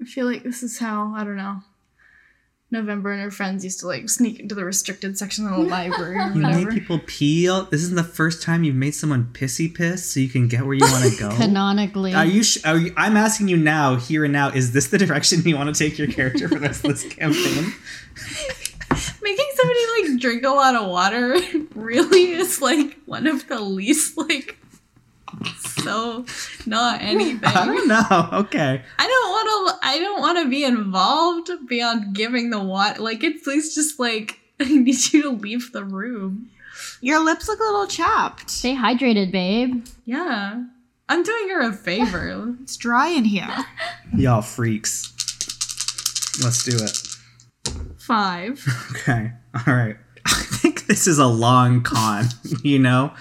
I 0.00 0.04
feel 0.04 0.26
like 0.26 0.42
this 0.42 0.62
is 0.64 0.78
how, 0.80 1.14
I 1.16 1.22
don't 1.22 1.36
know, 1.36 1.60
November 2.72 3.12
and 3.12 3.20
her 3.22 3.30
friends 3.30 3.62
used 3.64 3.78
to 3.80 3.86
like 3.86 4.08
sneak 4.08 4.40
into 4.40 4.54
the 4.54 4.64
restricted 4.64 5.16
section 5.18 5.46
of 5.46 5.52
the 5.52 5.58
library 5.68 6.16
or 6.18 6.32
You 6.32 6.40
made 6.42 6.70
people 6.70 7.00
pee. 7.06 7.46
This 7.70 7.82
isn't 7.82 7.96
the 7.96 8.02
first 8.02 8.42
time 8.42 8.64
you've 8.64 8.74
made 8.74 8.94
someone 8.96 9.28
pissy 9.32 9.72
piss 9.72 10.04
so 10.10 10.18
you 10.20 10.28
can 10.28 10.48
get 10.48 10.64
where 10.64 10.74
you 10.74 10.84
want 10.86 11.12
to 11.12 11.18
go. 11.28 11.36
Canonically. 11.36 12.14
Are 12.14 12.24
you, 12.24 12.42
sh- 12.42 12.64
are 12.64 12.78
you? 12.78 12.94
I'm 12.96 13.16
asking 13.16 13.48
you 13.48 13.56
now, 13.58 13.96
here 13.96 14.24
and 14.24 14.32
now. 14.32 14.48
Is 14.48 14.72
this 14.72 14.88
the 14.88 14.98
direction 14.98 15.42
you 15.42 15.56
want 15.56 15.74
to 15.74 15.78
take 15.88 15.98
your 15.98 16.08
character 16.08 16.48
for 16.48 16.54
the 16.56 16.60
rest 16.62 16.82
this 16.82 17.04
campaign? 17.04 17.72
Making 19.22 19.46
somebody 19.54 19.80
like 20.10 20.20
drink 20.20 20.42
a 20.44 20.48
lot 20.50 20.74
of 20.74 20.88
water 20.88 21.36
really 21.74 22.32
is 22.32 22.60
like 22.60 22.98
one 23.06 23.26
of 23.26 23.46
the 23.48 23.60
least 23.60 24.16
like 24.16 24.58
so 25.58 26.24
not 26.66 27.02
anything. 27.02 27.44
I 27.44 27.66
don't 27.66 27.88
know. 27.88 28.28
Okay. 28.40 28.82
I 28.98 29.06
don't 29.06 29.30
want 29.30 29.80
to. 29.80 29.86
I 29.88 29.98
don't 29.98 30.20
want 30.20 30.38
to 30.38 30.48
be 30.48 30.64
involved 30.64 31.50
beyond 31.68 32.14
giving 32.14 32.50
the 32.50 32.62
water. 32.62 33.00
Like 33.02 33.22
it's 33.24 33.46
least 33.46 33.74
just 33.74 33.98
like 33.98 34.38
I 34.60 34.64
need 34.64 35.12
you 35.12 35.22
to 35.22 35.30
leave 35.30 35.72
the 35.72 35.84
room. 35.84 36.50
Your 37.00 37.24
lips 37.24 37.48
look 37.48 37.58
a 37.58 37.64
little 37.64 37.86
chapped. 37.86 38.48
Stay 38.50 38.74
hydrated, 38.74 39.32
babe. 39.32 39.84
Yeah, 40.04 40.64
I'm 41.08 41.22
doing 41.22 41.48
her 41.50 41.68
a 41.68 41.72
favor. 41.72 42.56
It's 42.62 42.76
dry 42.76 43.08
in 43.08 43.24
here. 43.24 43.48
Y'all 44.16 44.40
freaks. 44.42 45.12
Let's 46.42 46.64
do 46.64 46.76
it. 46.76 46.96
Five. 47.98 48.64
Okay. 48.92 49.32
All 49.54 49.74
right. 49.74 49.96
I 50.24 50.32
think 50.34 50.86
this 50.86 51.06
is 51.06 51.18
a 51.18 51.26
long 51.26 51.82
con, 51.82 52.26
you 52.62 52.78
know? 52.78 53.12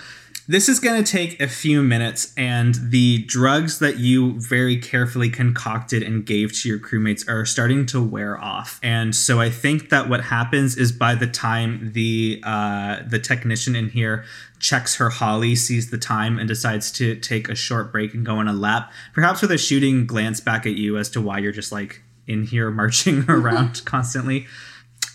This 0.48 0.68
is 0.68 0.80
going 0.80 1.04
to 1.04 1.10
take 1.10 1.40
a 1.40 1.48
few 1.48 1.84
minutes, 1.84 2.34
and 2.36 2.76
the 2.76 3.20
drugs 3.26 3.78
that 3.80 3.98
you 3.98 4.40
very 4.40 4.76
carefully 4.76 5.30
concocted 5.30 6.02
and 6.02 6.26
gave 6.26 6.52
to 6.62 6.70
your 6.70 6.80
crewmates 6.80 7.28
are 7.30 7.46
starting 7.46 7.86
to 7.88 8.04
wear 8.04 8.42
off. 8.42 8.80
And 8.82 9.16
so 9.16 9.40
I 9.40 9.52
think 9.52 9.90
that 9.90 10.10
what 10.10 10.26
happens 10.26 10.78
is 10.78 10.92
by 10.92 11.14
the 11.14 11.28
time 11.28 11.92
the 11.94 12.42
uh, 12.44 13.04
the 13.08 13.20
technician 13.20 13.76
in 13.76 13.90
here 13.90 14.26
checks 14.60 14.96
her 14.96 15.10
holly, 15.10 15.56
sees 15.56 15.92
the 15.92 15.98
time, 16.00 16.40
and 16.40 16.48
decides 16.48 16.92
to 16.94 17.16
take 17.16 17.48
a 17.48 17.56
short 17.56 17.92
break 17.92 18.14
and 18.16 18.26
go 18.26 18.38
on 18.38 18.48
a 18.48 18.54
lap, 18.54 18.92
perhaps 19.14 19.42
with 19.42 19.52
a 19.52 19.58
shooting 19.60 20.08
glance 20.08 20.40
back 20.40 20.66
at 20.66 20.74
you 20.74 20.98
as 20.98 21.10
to 21.12 21.22
why 21.22 21.38
you're 21.38 21.52
just 21.52 21.72
like 21.72 22.02
in 22.26 22.44
here 22.44 22.72
marching 22.72 23.26
around 23.30 23.84
constantly 23.86 24.48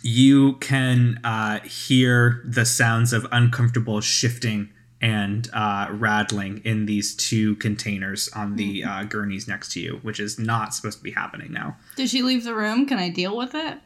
you 0.02 0.54
can 0.56 1.18
uh, 1.24 1.58
hear 1.60 2.42
the 2.44 2.64
sounds 2.64 3.12
of 3.12 3.26
uncomfortable 3.32 4.00
shifting 4.00 4.68
and 5.00 5.48
uh, 5.52 5.88
rattling 5.90 6.62
in 6.64 6.86
these 6.86 7.14
two 7.14 7.54
containers 7.56 8.28
on 8.30 8.56
the 8.56 8.82
uh, 8.84 9.04
gurneys 9.04 9.46
next 9.46 9.72
to 9.72 9.80
you, 9.80 9.98
which 10.02 10.18
is 10.18 10.38
not 10.38 10.74
supposed 10.74 10.98
to 10.98 11.04
be 11.04 11.10
happening 11.10 11.52
now. 11.52 11.76
Did 11.96 12.08
she 12.08 12.22
leave 12.22 12.44
the 12.44 12.54
room? 12.54 12.86
Can 12.86 12.98
I 12.98 13.08
deal 13.10 13.36
with 13.36 13.54
it? 13.54 13.78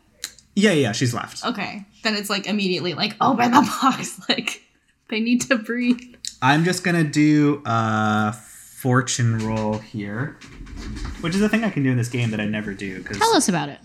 Yeah, 0.55 0.73
yeah, 0.73 0.93
she's 0.93 1.15
left. 1.15 1.45
Okay, 1.45 1.85
then 2.03 2.15
it's 2.15 2.29
like 2.31 2.47
immediately 2.47 2.95
like 2.95 3.17
open 3.21 3.51
the 3.53 3.63
box. 3.83 4.21
Like 4.29 4.63
they 5.09 5.21
need 5.21 5.41
to 5.43 5.57
breathe. 5.57 6.15
I'm 6.43 6.65
just 6.65 6.85
gonna 6.85 7.05
do 7.05 7.63
a 7.67 8.33
fortune 8.33 9.39
roll 9.47 9.79
here, 9.79 10.39
which 11.21 11.35
is 11.35 11.43
a 11.43 11.49
thing 11.49 11.65
I 11.65 11.71
can 11.71 11.83
do 11.83 11.91
in 11.91 11.97
this 11.99 12.09
game 12.09 12.31
that 12.31 12.41
I 12.41 12.47
never 12.47 12.73
do 12.75 12.99
because 12.99 13.19
Tell 13.19 13.35
us 13.35 13.49
about 13.49 13.69
it. 13.69 13.79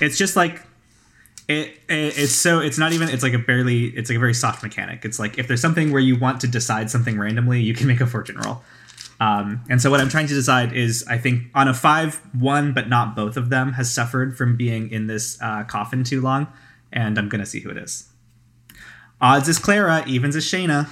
it's 0.00 0.18
just 0.18 0.36
like 0.36 0.62
it, 1.48 1.68
it 1.88 2.18
it's 2.18 2.32
so 2.32 2.60
it's 2.60 2.78
not 2.78 2.92
even 2.92 3.08
it's 3.08 3.22
like 3.22 3.34
a 3.34 3.38
barely 3.38 3.86
it's 3.86 4.08
like 4.08 4.16
a 4.16 4.20
very 4.20 4.34
soft 4.34 4.62
mechanic. 4.62 5.04
It's 5.04 5.18
like 5.18 5.38
if 5.38 5.46
there's 5.46 5.60
something 5.60 5.92
where 5.92 6.00
you 6.00 6.18
want 6.18 6.40
to 6.40 6.48
decide 6.48 6.90
something 6.90 7.18
randomly 7.18 7.60
you 7.60 7.74
can 7.74 7.86
make 7.86 8.00
a 8.00 8.06
fortune 8.06 8.38
roll. 8.38 8.62
Um, 9.20 9.62
and 9.70 9.80
so 9.80 9.92
what 9.92 10.00
i'm 10.00 10.08
trying 10.08 10.26
to 10.26 10.34
decide 10.34 10.72
is 10.72 11.04
i 11.08 11.16
think 11.18 11.44
on 11.54 11.68
a 11.68 11.72
five 11.72 12.20
one 12.36 12.74
but 12.74 12.88
not 12.88 13.14
both 13.14 13.36
of 13.36 13.48
them 13.48 13.74
has 13.74 13.88
suffered 13.88 14.36
from 14.36 14.56
being 14.56 14.90
in 14.90 15.06
this 15.06 15.40
uh, 15.40 15.62
coffin 15.62 16.02
too 16.02 16.20
long 16.20 16.48
and 16.92 17.16
i'm 17.16 17.28
gonna 17.28 17.46
see 17.46 17.60
who 17.60 17.70
it 17.70 17.76
is. 17.76 18.08
Odds 19.20 19.48
is 19.48 19.58
clara 19.58 20.04
evens 20.06 20.34
is 20.34 20.44
shayna. 20.44 20.88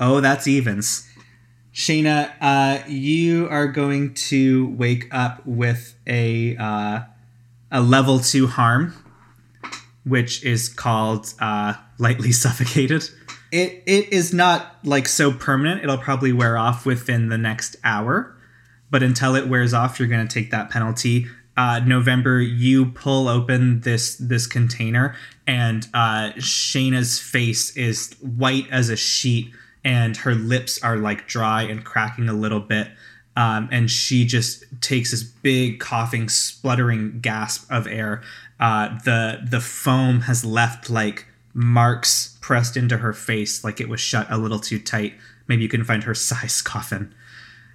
Oh 0.00 0.20
that's 0.20 0.46
evens. 0.48 1.08
Shayna 1.72 2.32
uh, 2.40 2.82
you 2.88 3.48
are 3.48 3.68
going 3.68 4.14
to 4.14 4.68
wake 4.76 5.06
up 5.12 5.46
with 5.46 5.94
a 6.06 6.56
uh, 6.56 7.00
a 7.74 7.80
level 7.82 8.20
two 8.20 8.46
harm, 8.46 8.94
which 10.04 10.44
is 10.44 10.68
called 10.68 11.34
uh, 11.40 11.74
lightly 11.98 12.32
suffocated. 12.44 13.10
It 13.52 13.82
it 13.84 14.12
is 14.12 14.32
not 14.32 14.76
like 14.84 15.06
so 15.08 15.32
permanent. 15.32 15.82
It'll 15.82 15.98
probably 15.98 16.32
wear 16.32 16.56
off 16.56 16.86
within 16.86 17.28
the 17.28 17.36
next 17.36 17.76
hour, 17.84 18.34
but 18.90 19.02
until 19.02 19.34
it 19.34 19.48
wears 19.48 19.74
off, 19.74 19.98
you're 19.98 20.08
going 20.08 20.26
to 20.26 20.32
take 20.32 20.50
that 20.52 20.70
penalty. 20.70 21.26
Uh, 21.56 21.80
November, 21.86 22.40
you 22.40 22.86
pull 22.86 23.28
open 23.28 23.80
this 23.80 24.16
this 24.16 24.46
container, 24.46 25.14
and 25.46 25.86
uh, 25.92 26.30
Shayna's 26.36 27.20
face 27.20 27.76
is 27.76 28.12
white 28.20 28.66
as 28.70 28.88
a 28.88 28.96
sheet, 28.96 29.52
and 29.84 30.16
her 30.18 30.34
lips 30.34 30.82
are 30.82 30.96
like 30.96 31.28
dry 31.28 31.62
and 31.62 31.84
cracking 31.84 32.28
a 32.28 32.32
little 32.32 32.60
bit 32.60 32.88
um, 33.36 33.68
and 33.72 33.90
she 33.90 34.24
just 34.24 34.64
takes 34.84 35.10
this 35.10 35.22
big 35.22 35.80
coughing, 35.80 36.28
spluttering 36.28 37.20
gasp 37.20 37.66
of 37.70 37.86
air. 37.86 38.22
Uh, 38.60 38.96
the 39.04 39.40
the 39.48 39.60
foam 39.60 40.20
has 40.22 40.44
left 40.44 40.88
like 40.90 41.26
marks 41.54 42.36
pressed 42.40 42.76
into 42.76 42.98
her 42.98 43.12
face, 43.12 43.64
like 43.64 43.80
it 43.80 43.88
was 43.88 44.00
shut 44.00 44.26
a 44.30 44.36
little 44.38 44.58
too 44.60 44.78
tight. 44.78 45.14
Maybe 45.48 45.62
you 45.62 45.68
can 45.68 45.84
find 45.84 46.04
her 46.04 46.14
size 46.30 46.62
coffin. 46.62 47.14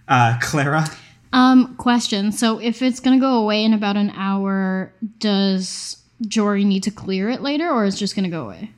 Uh, 0.07 0.37
Clara, 0.41 0.85
Um, 1.33 1.75
question. 1.75 2.31
So 2.31 2.59
if 2.59 2.81
it's 2.81 2.99
gonna 2.99 3.19
go 3.19 3.37
away 3.37 3.63
in 3.63 3.73
about 3.73 3.97
an 3.97 4.11
hour, 4.11 4.91
does 5.19 5.97
Jory 6.27 6.63
need 6.63 6.83
to 6.83 6.91
clear 6.91 7.29
it 7.29 7.41
later, 7.41 7.69
or 7.69 7.85
is 7.85 7.95
it 7.95 7.97
just 7.99 8.15
gonna 8.15 8.29
go 8.29 8.45
away? 8.45 8.71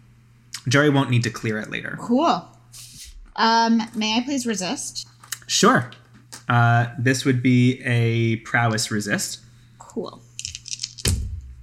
Jory 0.67 0.89
won't 0.89 1.09
need 1.09 1.23
to 1.23 1.29
clear 1.32 1.57
it 1.59 1.69
later. 1.71 1.97
Cool. 1.99 2.47
Um, 3.36 3.82
may 3.95 4.17
I 4.17 4.21
please 4.23 4.45
resist? 4.45 5.07
Sure. 5.47 5.89
Uh, 6.52 6.93
this 6.99 7.24
would 7.24 7.41
be 7.41 7.82
a 7.86 8.36
prowess 8.38 8.91
resist. 8.91 9.39
Cool. 9.80 10.22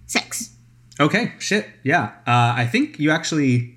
Six. 0.07 0.57
Okay, 0.99 1.35
shit, 1.39 1.69
yeah. 1.83 2.13
Uh, 2.27 2.55
I 2.57 2.67
think 2.67 2.99
you 2.99 3.11
actually 3.11 3.77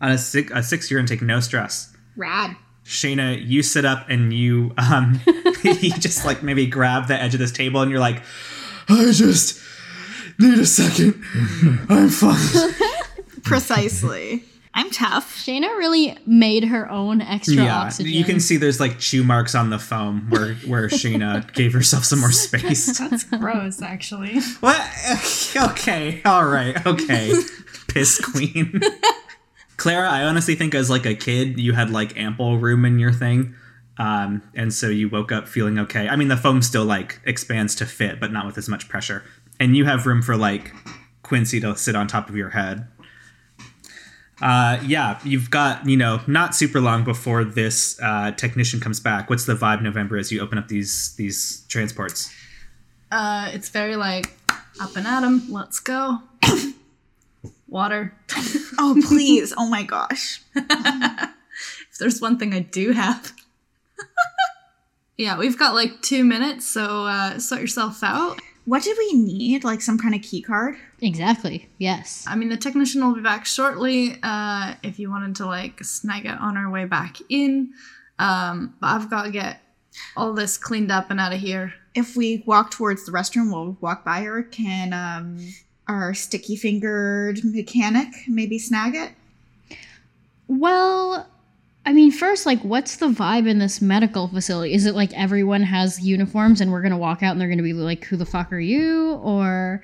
on 0.00 0.10
a 0.10 0.18
six, 0.18 0.50
a 0.52 0.60
six, 0.60 0.90
you're 0.90 0.98
gonna 0.98 1.06
take 1.06 1.22
no 1.22 1.38
stress. 1.38 1.96
Rad. 2.16 2.56
Shayna, 2.84 3.40
you 3.46 3.62
sit 3.62 3.84
up 3.84 4.04
and 4.08 4.32
you 4.32 4.74
um 4.76 5.20
you 5.62 5.92
just 5.92 6.24
like 6.26 6.42
maybe 6.42 6.66
grab 6.66 7.06
the 7.06 7.14
edge 7.14 7.34
of 7.34 7.38
this 7.38 7.52
table 7.52 7.80
and 7.80 7.88
you're 7.88 8.00
like, 8.00 8.20
I 8.88 9.12
just 9.12 9.60
need 10.40 10.58
a 10.58 10.66
second. 10.66 11.22
I'm 11.88 12.08
fine. 12.08 12.74
Precisely. 13.44 14.42
I'm 14.74 14.90
tough. 14.90 15.36
Shayna 15.36 15.76
really 15.76 16.16
made 16.24 16.64
her 16.64 16.90
own 16.90 17.20
extra 17.20 17.64
yeah, 17.64 17.80
oxygen. 17.82 18.12
you 18.12 18.24
can 18.24 18.40
see 18.40 18.56
there's 18.56 18.80
like 18.80 18.98
chew 18.98 19.22
marks 19.22 19.54
on 19.54 19.68
the 19.68 19.78
foam 19.78 20.30
where 20.30 20.54
where 20.66 20.88
Shayna 20.88 21.52
gave 21.54 21.74
herself 21.74 22.04
some 22.04 22.20
more 22.20 22.32
space. 22.32 22.98
That's 22.98 23.24
gross, 23.24 23.82
actually. 23.82 24.40
What? 24.60 24.80
Okay, 25.54 26.22
all 26.24 26.46
right, 26.46 26.84
okay. 26.86 27.34
Piss 27.88 28.18
queen. 28.20 28.80
Clara, 29.76 30.08
I 30.08 30.22
honestly 30.22 30.54
think 30.54 30.74
as 30.74 30.88
like 30.88 31.04
a 31.04 31.14
kid, 31.14 31.58
you 31.58 31.74
had 31.74 31.90
like 31.90 32.16
ample 32.16 32.58
room 32.58 32.84
in 32.84 32.98
your 32.98 33.12
thing. 33.12 33.54
Um, 33.98 34.42
and 34.54 34.72
so 34.72 34.88
you 34.88 35.08
woke 35.08 35.30
up 35.30 35.46
feeling 35.46 35.78
okay. 35.78 36.08
I 36.08 36.16
mean, 36.16 36.28
the 36.28 36.36
foam 36.36 36.62
still 36.62 36.84
like 36.84 37.20
expands 37.24 37.74
to 37.76 37.86
fit, 37.86 38.18
but 38.18 38.32
not 38.32 38.46
with 38.46 38.56
as 38.56 38.68
much 38.68 38.88
pressure. 38.88 39.24
And 39.60 39.76
you 39.76 39.84
have 39.84 40.06
room 40.06 40.22
for 40.22 40.36
like 40.36 40.72
Quincy 41.22 41.60
to 41.60 41.76
sit 41.76 41.94
on 41.94 42.06
top 42.06 42.28
of 42.28 42.36
your 42.36 42.50
head. 42.50 42.86
Uh, 44.40 44.80
yeah, 44.86 45.20
you've 45.24 45.50
got, 45.50 45.86
you 45.88 45.96
know, 45.96 46.20
not 46.26 46.54
super 46.54 46.80
long 46.80 47.04
before 47.04 47.44
this 47.44 48.00
uh, 48.02 48.32
technician 48.32 48.80
comes 48.80 48.98
back. 48.98 49.30
What's 49.30 49.44
the 49.44 49.54
vibe 49.54 49.82
November 49.82 50.16
as 50.16 50.32
you 50.32 50.40
open 50.40 50.58
up 50.58 50.68
these 50.68 51.14
these 51.16 51.64
transports? 51.68 52.32
Uh, 53.10 53.50
it's 53.52 53.68
very 53.68 53.94
like 53.96 54.32
up 54.80 54.96
and 54.96 55.06
at 55.06 55.22
'em. 55.22 55.42
Let's 55.50 55.78
go. 55.80 56.18
Water. 57.68 58.14
Oh, 58.78 58.98
please. 59.06 59.52
oh 59.56 59.68
my 59.68 59.82
gosh. 59.82 60.40
if 60.54 61.98
there's 62.00 62.20
one 62.20 62.38
thing 62.38 62.54
I 62.54 62.60
do 62.60 62.92
have. 62.92 63.32
yeah, 65.16 65.38
we've 65.38 65.58
got 65.58 65.74
like 65.74 66.00
two 66.00 66.24
minutes, 66.24 66.66
so 66.66 67.04
uh, 67.06 67.38
sort 67.38 67.60
yourself 67.60 68.02
out. 68.02 68.40
What 68.64 68.82
did 68.82 68.96
we 68.96 69.14
need? 69.14 69.64
Like 69.64 69.80
some 69.80 69.98
kind 69.98 70.14
of 70.14 70.22
key 70.22 70.40
card? 70.40 70.76
Exactly. 71.00 71.68
Yes. 71.78 72.24
I 72.28 72.36
mean, 72.36 72.48
the 72.48 72.56
technician 72.56 73.04
will 73.04 73.14
be 73.14 73.20
back 73.20 73.44
shortly. 73.44 74.18
Uh, 74.22 74.74
if 74.82 74.98
you 74.98 75.10
wanted 75.10 75.36
to 75.36 75.46
like 75.46 75.82
snag 75.82 76.26
it 76.26 76.38
on 76.40 76.56
our 76.56 76.70
way 76.70 76.84
back 76.84 77.16
in, 77.28 77.72
um, 78.18 78.74
but 78.80 78.88
I've 78.88 79.10
got 79.10 79.24
to 79.24 79.30
get 79.30 79.60
all 80.16 80.32
this 80.32 80.56
cleaned 80.56 80.92
up 80.92 81.10
and 81.10 81.18
out 81.18 81.32
of 81.32 81.40
here. 81.40 81.74
If 81.94 82.16
we 82.16 82.44
walk 82.46 82.70
towards 82.70 83.04
the 83.04 83.12
restroom, 83.12 83.52
we'll 83.52 83.76
walk 83.80 84.04
by 84.04 84.22
her. 84.22 84.42
Can 84.44 84.92
um, 84.92 85.38
our 85.88 86.14
sticky 86.14 86.56
fingered 86.56 87.40
mechanic 87.44 88.08
maybe 88.28 88.58
snag 88.58 88.94
it? 88.94 89.12
Well, 90.46 91.28
I 91.84 91.92
mean, 91.92 92.12
first, 92.12 92.46
like, 92.46 92.60
what's 92.60 92.96
the 92.96 93.08
vibe 93.08 93.48
in 93.48 93.58
this 93.58 93.80
medical 93.80 94.28
facility? 94.28 94.72
Is 94.72 94.86
it 94.86 94.94
like 94.94 95.12
everyone 95.14 95.62
has 95.62 96.00
uniforms 96.00 96.60
and 96.60 96.70
we're 96.70 96.82
gonna 96.82 96.98
walk 96.98 97.22
out 97.22 97.32
and 97.32 97.40
they're 97.40 97.48
gonna 97.48 97.62
be 97.62 97.72
like, 97.72 98.04
"Who 98.04 98.16
the 98.16 98.26
fuck 98.26 98.52
are 98.52 98.60
you?" 98.60 99.14
Or 99.14 99.82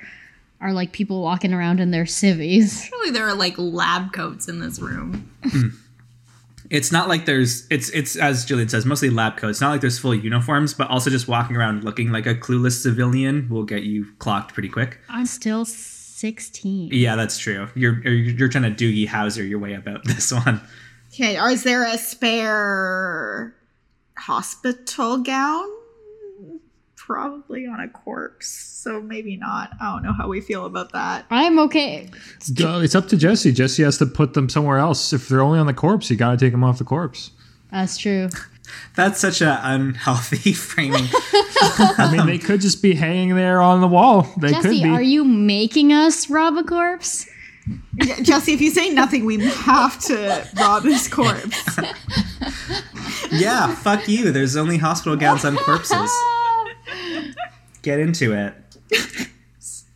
are 0.60 0.72
like 0.72 0.92
people 0.92 1.22
walking 1.22 1.52
around 1.52 1.80
in 1.80 1.90
their 1.90 2.06
civvies? 2.06 2.84
Surely 2.88 3.10
there 3.10 3.26
are 3.26 3.34
like 3.34 3.54
lab 3.58 4.12
coats 4.12 4.48
in 4.48 4.60
this 4.60 4.78
room. 4.78 5.30
Hmm. 5.44 5.68
It's 6.70 6.92
not 6.92 7.08
like 7.08 7.24
there's 7.24 7.66
it's 7.70 7.88
it's 7.90 8.14
as 8.16 8.44
Julian 8.44 8.68
says, 8.68 8.84
mostly 8.84 9.10
lab 9.10 9.36
coats. 9.36 9.52
It's 9.52 9.60
not 9.60 9.70
like 9.70 9.80
there's 9.80 9.98
full 9.98 10.14
uniforms, 10.14 10.74
but 10.74 10.88
also 10.90 11.10
just 11.10 11.26
walking 11.26 11.56
around 11.56 11.82
looking 11.82 12.12
like 12.12 12.26
a 12.26 12.34
clueless 12.34 12.82
civilian 12.82 13.48
will 13.48 13.64
get 13.64 13.84
you 13.84 14.06
clocked 14.18 14.52
pretty 14.52 14.68
quick. 14.68 15.00
I'm 15.08 15.26
still 15.26 15.64
16. 15.64 16.90
Yeah, 16.92 17.16
that's 17.16 17.38
true. 17.38 17.68
You're 17.74 18.00
you're, 18.02 18.12
you're 18.12 18.48
trying 18.48 18.74
to 18.74 18.84
Doogie 18.84 19.08
Howser 19.08 19.48
your 19.48 19.58
way 19.58 19.74
about 19.74 20.04
this 20.04 20.30
one. 20.30 20.60
Okay, 21.20 21.36
or 21.36 21.50
is 21.50 21.64
there 21.64 21.82
a 21.82 21.98
spare 21.98 23.52
hospital 24.16 25.18
gown? 25.18 25.64
Probably 26.94 27.66
on 27.66 27.80
a 27.80 27.88
corpse, 27.88 28.46
so 28.46 29.00
maybe 29.00 29.36
not. 29.36 29.72
I 29.80 29.90
don't 29.94 30.04
know 30.04 30.12
how 30.12 30.28
we 30.28 30.40
feel 30.40 30.64
about 30.64 30.92
that. 30.92 31.26
I'm 31.28 31.58
okay. 31.58 32.08
Uh, 32.62 32.78
It's 32.84 32.94
up 32.94 33.08
to 33.08 33.16
Jesse. 33.16 33.50
Jesse 33.50 33.82
has 33.82 33.98
to 33.98 34.06
put 34.06 34.34
them 34.34 34.48
somewhere 34.48 34.78
else. 34.78 35.12
If 35.12 35.26
they're 35.28 35.42
only 35.42 35.58
on 35.58 35.66
the 35.66 35.74
corpse, 35.74 36.08
you 36.08 36.16
got 36.16 36.30
to 36.30 36.36
take 36.36 36.52
them 36.52 36.62
off 36.62 36.78
the 36.78 36.84
corpse. 36.84 37.32
That's 37.72 37.98
true. 37.98 38.28
That's 38.94 39.18
such 39.18 39.42
an 39.42 39.58
unhealthy 39.60 40.52
framing. 40.52 41.08
I 41.98 42.10
mean, 42.16 42.26
they 42.26 42.38
could 42.38 42.60
just 42.60 42.80
be 42.80 42.94
hanging 42.94 43.34
there 43.34 43.60
on 43.60 43.80
the 43.80 43.88
wall. 43.88 44.22
They 44.36 44.52
could 44.52 44.62
Jesse, 44.62 44.82
be. 44.84 44.88
are 44.88 45.02
you 45.02 45.24
making 45.24 45.92
us 45.92 46.30
rob 46.30 46.56
a 46.56 46.62
corpse? 46.62 47.28
Yeah, 47.94 48.20
Jesse, 48.20 48.52
if 48.52 48.60
you 48.60 48.70
say 48.70 48.90
nothing, 48.90 49.24
we 49.24 49.38
have 49.44 49.98
to 50.04 50.46
rob 50.56 50.84
his 50.84 51.08
corpse. 51.08 51.78
yeah, 53.32 53.74
fuck 53.74 54.08
you. 54.08 54.32
There's 54.32 54.56
only 54.56 54.76
hospital 54.76 55.16
gowns 55.16 55.44
on 55.44 55.56
corpses. 55.56 56.10
Get 57.82 57.98
into 58.00 58.32
it. 58.32 58.54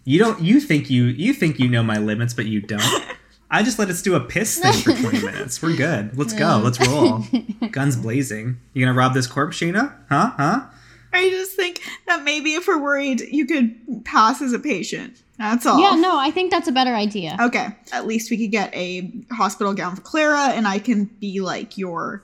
You 0.05 0.19
don't 0.19 0.41
you 0.41 0.61
think 0.61 0.91
you 0.91 1.05
you 1.05 1.33
think 1.33 1.59
you 1.59 1.69
know 1.69 1.83
my 1.83 1.99
limits, 1.99 2.35
but 2.35 2.47
you 2.47 2.61
don't. 2.61 3.05
I 3.51 3.63
just 3.63 3.79
let 3.79 3.91
us 3.91 4.01
do 4.03 4.15
a 4.15 4.21
piss 4.21 4.59
thing 4.59 4.73
for 4.73 4.93
20 4.93 5.21
minutes. 5.25 5.61
We're 5.63 5.77
good. 5.77 6.17
Let's 6.17 6.33
go. 6.33 6.61
Let's 6.63 6.81
roll. 6.89 7.25
Guns 7.71 7.97
blazing. 7.97 8.59
You 8.73 8.85
gonna 8.85 8.97
rob 8.97 9.15
this 9.15 9.27
corpse, 9.27 9.59
Sheena? 9.59 9.95
Huh? 10.09 10.33
Huh? 10.37 10.67
I 11.13 11.29
just 11.29 11.53
think 11.55 11.81
that 12.07 12.25
maybe 12.25 12.55
if 12.55 12.67
we're 12.67 12.81
worried, 12.81 13.21
you 13.21 13.47
could 13.47 14.05
pass 14.05 14.41
as 14.41 14.53
a 14.55 14.59
patient. 14.59 15.21
That's 15.43 15.67
all. 15.67 15.81
Yeah, 15.81 15.97
no, 15.97 16.21
I 16.21 16.31
think 16.31 16.53
that's 16.53 16.69
a 16.69 16.73
better 16.73 16.95
idea. 16.95 17.37
Okay. 17.41 17.67
At 17.91 18.07
least 18.07 18.31
we 18.31 18.39
could 18.39 18.53
get 18.53 18.73
a 18.77 19.11
hospital 19.33 19.75
gown 19.75 19.97
for 19.97 20.03
Clara, 20.03 20.51
and 20.51 20.69
I 20.69 20.79
can 20.79 21.07
be 21.07 21.41
like 21.41 21.77
your 21.77 22.23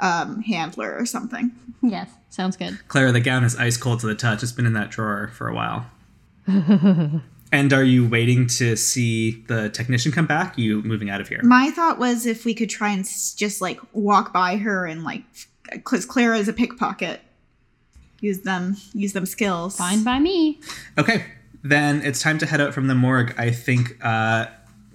um, 0.00 0.42
handler 0.42 0.94
or 0.98 1.06
something. 1.06 1.50
Yes, 1.82 2.10
sounds 2.28 2.58
good. 2.58 2.78
Clara, 2.88 3.10
the 3.10 3.20
gown 3.20 3.42
is 3.42 3.56
ice 3.56 3.78
cold 3.78 4.00
to 4.00 4.06
the 4.06 4.14
touch. 4.14 4.42
It's 4.42 4.52
been 4.52 4.66
in 4.66 4.74
that 4.74 4.90
drawer 4.90 5.30
for 5.32 5.48
a 5.48 5.54
while. 5.54 5.86
and 6.46 7.72
are 7.72 7.82
you 7.82 8.06
waiting 8.06 8.48
to 8.48 8.76
see 8.76 9.42
the 9.48 9.70
technician 9.70 10.12
come 10.12 10.26
back? 10.26 10.58
You 10.58 10.82
moving 10.82 11.08
out 11.08 11.22
of 11.22 11.28
here? 11.28 11.40
My 11.42 11.70
thought 11.70 11.98
was 11.98 12.26
if 12.26 12.44
we 12.44 12.52
could 12.52 12.68
try 12.68 12.90
and 12.90 13.06
just 13.06 13.62
like 13.62 13.80
walk 13.94 14.30
by 14.30 14.58
her 14.58 14.84
and 14.84 15.04
like, 15.04 15.22
because 15.72 16.04
Clara 16.04 16.36
is 16.36 16.48
a 16.48 16.52
pickpocket. 16.52 17.22
Use 18.20 18.40
them, 18.40 18.76
use 18.92 19.14
them 19.14 19.24
skills. 19.24 19.78
Fine 19.78 20.04
by 20.04 20.18
me. 20.18 20.60
Okay, 20.98 21.24
then 21.64 22.02
it's 22.02 22.20
time 22.20 22.36
to 22.38 22.46
head 22.46 22.60
out 22.60 22.74
from 22.74 22.86
the 22.88 22.94
morgue. 22.94 23.34
I 23.38 23.50
think, 23.50 23.96
uh, 24.04 24.46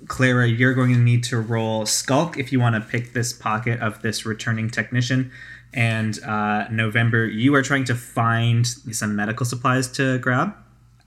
Clara, 0.08 0.48
you're 0.48 0.76
going 0.76 0.94
to 0.94 1.00
need 1.00 1.24
to 1.26 1.40
roll 1.40 1.88
Skulk 1.88 2.38
if 2.38 2.54
you 2.54 2.60
want 2.60 2.76
to 2.76 2.82
pick 2.82 3.14
this 3.14 3.34
pocket 3.34 3.80
of 3.82 4.04
this 4.04 4.24
returning 4.26 4.70
technician. 4.70 5.32
And 5.74 6.24
uh, 6.24 6.68
November, 6.70 7.26
you 7.26 7.56
are 7.56 7.64
trying 7.64 7.86
to 7.86 7.96
find 7.96 8.66
some 8.68 9.16
medical 9.16 9.48
supplies 9.48 9.88
to 9.94 10.20
grab. 10.20 10.56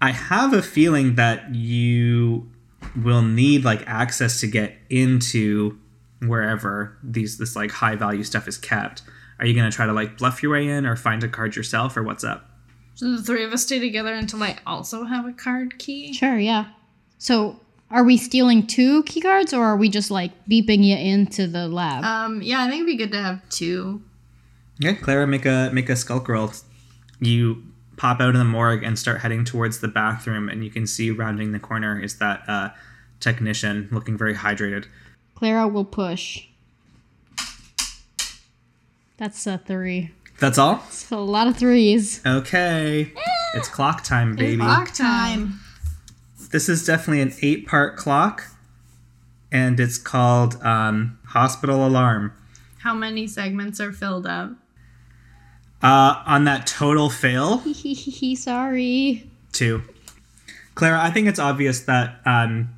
I 0.01 0.11
have 0.11 0.53
a 0.53 0.63
feeling 0.63 1.15
that 1.15 1.55
you 1.55 2.51
will 3.01 3.23
need 3.23 3.65
like 3.65 3.87
access 3.87 4.41
to 4.41 4.49
get 4.49 4.77
into 4.91 5.79
wherever 6.21 6.99
these 7.03 7.39
this 7.39 7.55
like 7.55 7.71
high 7.71 7.95
value 7.95 8.25
stuff 8.25 8.49
is 8.49 8.59
kept. 8.59 9.03
Are 9.39 9.47
you 9.47 9.55
gonna 9.55 9.71
try 9.71 9.87
to 9.87 9.93
like 9.93 10.19
bluff 10.19 10.43
your 10.43 10.53
way 10.53 10.69
in 10.69 10.87
or 10.87 10.97
find 10.97 11.23
a 11.23 11.29
card 11.29 11.55
yourself 11.55 11.97
or 11.97 12.03
what's 12.03 12.25
up? 12.25 12.51
So 13.03 13.16
the 13.16 13.20
three 13.20 13.42
of 13.42 13.53
us 13.53 13.64
stay 13.64 13.80
together 13.80 14.14
until 14.14 14.40
I 14.44 14.59
also 14.64 15.03
have 15.03 15.26
a 15.26 15.32
card 15.32 15.76
key. 15.80 16.12
Sure, 16.12 16.38
yeah. 16.38 16.66
So, 17.18 17.59
are 17.90 18.05
we 18.05 18.16
stealing 18.16 18.64
two 18.64 19.03
key 19.03 19.20
cards 19.20 19.53
or 19.53 19.64
are 19.64 19.76
we 19.76 19.88
just 19.88 20.12
like 20.12 20.30
beeping 20.46 20.84
you 20.84 20.94
into 20.94 21.48
the 21.48 21.66
lab? 21.66 22.05
Um, 22.05 22.42
yeah, 22.42 22.62
I 22.62 22.68
think 22.68 22.82
it'd 22.82 22.86
be 22.86 22.96
good 22.96 23.11
to 23.11 23.20
have 23.20 23.48
two. 23.48 24.03
Yeah, 24.78 24.92
Clara, 24.92 25.26
make 25.26 25.44
a 25.46 25.70
make 25.72 25.88
a 25.88 25.96
skulk 25.96 26.28
roll. 26.28 26.53
You 27.18 27.64
pop 27.96 28.20
out 28.20 28.28
of 28.28 28.38
the 28.38 28.44
morgue 28.44 28.84
and 28.84 28.96
start 28.96 29.20
heading 29.22 29.44
towards 29.44 29.80
the 29.80 29.88
bathroom, 29.88 30.48
and 30.48 30.62
you 30.62 30.70
can 30.70 30.86
see 30.86 31.11
rounding 31.11 31.50
the 31.50 31.59
corner 31.59 31.98
is 31.98 32.18
that 32.18 32.48
uh, 32.48 32.70
technician 33.18 33.88
looking 33.90 34.16
very 34.16 34.36
hydrated. 34.36 34.86
Clara 35.34 35.66
will 35.66 35.84
push. 35.84 36.46
That's 39.16 39.44
a 39.48 39.59
three. 39.59 40.12
That's 40.39 40.59
all. 40.59 40.83
It's 40.89 41.11
a 41.11 41.16
lot 41.16 41.47
of 41.47 41.57
threes. 41.57 42.20
Okay, 42.26 43.12
it's 43.55 43.68
clock 43.68 44.03
time, 44.05 44.35
baby. 44.37 44.55
It's 44.55 44.62
Clock 44.62 44.93
time. 44.93 45.61
This 46.51 46.68
is 46.68 46.85
definitely 46.85 47.22
an 47.22 47.33
eight-part 47.41 47.97
clock, 47.97 48.45
and 49.51 49.78
it's 49.80 49.99
called 49.99 50.61
um, 50.62 51.18
Hospital 51.26 51.87
Alarm. 51.87 52.33
How 52.80 52.93
many 52.95 53.26
segments 53.26 53.80
are 53.80 53.93
filled 53.93 54.26
up? 54.26 54.51
Uh, 55.83 56.22
on 56.26 56.45
that 56.45 56.66
total 56.66 57.11
fail, 57.11 57.59
Sorry. 58.37 59.30
Two. 59.53 59.83
Clara, 60.74 61.01
I 61.03 61.11
think 61.11 61.26
it's 61.28 61.39
obvious 61.39 61.80
that 61.83 62.20
um, 62.24 62.70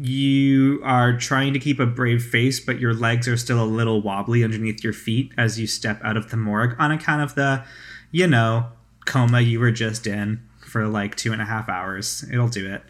you 0.00 0.80
are 0.84 1.16
trying 1.16 1.52
to 1.52 1.58
keep 1.58 1.80
a 1.80 1.86
brave 1.86 2.22
face, 2.22 2.60
but 2.60 2.78
your 2.78 2.94
legs 2.94 3.26
are 3.26 3.36
still 3.36 3.62
a 3.62 3.66
little 3.66 4.00
wobbly 4.00 4.44
underneath 4.44 4.84
your 4.84 4.92
feet 4.92 5.32
as 5.36 5.58
you 5.58 5.66
step 5.66 6.00
out 6.04 6.16
of 6.16 6.30
the 6.30 6.36
morgue 6.36 6.76
on 6.78 6.92
account 6.92 7.22
of 7.22 7.34
the, 7.34 7.64
you 8.10 8.26
know, 8.26 8.66
coma 9.06 9.40
you 9.40 9.58
were 9.58 9.72
just 9.72 10.06
in 10.06 10.40
for 10.60 10.86
like 10.86 11.16
two 11.16 11.32
and 11.32 11.42
a 11.42 11.44
half 11.44 11.68
hours. 11.68 12.24
It'll 12.32 12.48
do 12.48 12.72
it. 12.72 12.82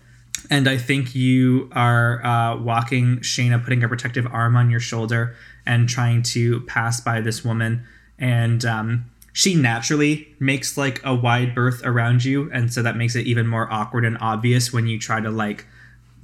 And 0.51 0.69
I 0.69 0.77
think 0.77 1.15
you 1.15 1.71
are 1.73 2.25
uh, 2.25 2.57
walking, 2.59 3.19
Shayna, 3.19 3.63
putting 3.63 3.83
a 3.83 3.89
protective 3.89 4.27
arm 4.27 4.57
on 4.57 4.71
your 4.71 4.81
shoulder 4.81 5.35
and 5.67 5.89
trying 5.89 6.23
to 6.23 6.61
pass 6.63 7.01
by 7.01 7.21
this 7.21 7.45
woman. 7.45 7.85
And 8.19 8.65
um, 8.65 9.11
she 9.33 9.55
naturally 9.55 10.35
makes 10.39 10.77
like 10.77 11.01
a 11.05 11.15
wide 11.15 11.55
berth 11.55 11.81
around 11.85 12.25
you, 12.25 12.51
and 12.53 12.73
so 12.73 12.83
that 12.83 12.97
makes 12.97 13.17
it 13.17 13.27
even 13.27 13.47
more 13.47 13.73
awkward 13.73 14.05
and 14.05 14.19
obvious 14.21 14.73
when 14.73 14.87
you 14.87 14.99
try 14.99 15.21
to 15.21 15.31
like 15.31 15.67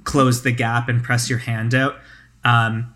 close 0.05 0.43
the 0.43 0.51
gap 0.51 0.87
and 0.87 1.03
press 1.03 1.29
your 1.29 1.39
hand 1.39 1.75
out. 1.75 1.97
Um, 2.43 2.95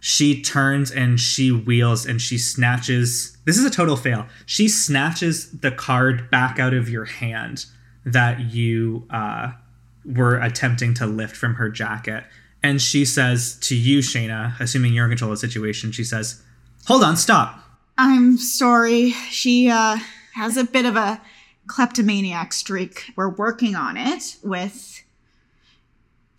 she 0.00 0.42
turns 0.42 0.90
and 0.90 1.18
she 1.18 1.50
wheels 1.50 2.04
and 2.04 2.20
she 2.20 2.36
snatches. 2.36 3.38
This 3.46 3.56
is 3.56 3.64
a 3.64 3.70
total 3.70 3.96
fail. 3.96 4.26
She 4.44 4.68
snatches 4.68 5.50
the 5.50 5.70
card 5.70 6.30
back 6.30 6.58
out 6.58 6.74
of 6.74 6.90
your 6.90 7.06
hand 7.06 7.64
that 8.04 8.52
you 8.52 9.06
uh, 9.08 9.52
were 10.04 10.38
attempting 10.38 10.92
to 10.94 11.06
lift 11.06 11.34
from 11.34 11.54
her 11.54 11.70
jacket. 11.70 12.24
And 12.62 12.82
she 12.82 13.04
says 13.04 13.56
to 13.60 13.74
you, 13.74 14.00
Shayna, 14.00 14.58
assuming 14.60 14.92
you're 14.92 15.04
in 15.04 15.10
control 15.10 15.32
of 15.32 15.40
the 15.40 15.46
situation, 15.46 15.92
she 15.92 16.04
says, 16.04 16.42
Hold 16.86 17.02
on, 17.02 17.16
stop. 17.16 17.60
I'm 17.96 18.36
sorry. 18.36 19.10
She 19.30 19.70
uh, 19.70 19.98
has 20.34 20.56
a 20.56 20.64
bit 20.64 20.84
of 20.84 20.96
a 20.96 21.20
kleptomaniac 21.66 22.52
streak. 22.52 23.12
We're 23.16 23.30
working 23.30 23.74
on 23.74 23.96
it 23.96 24.36
with 24.42 25.03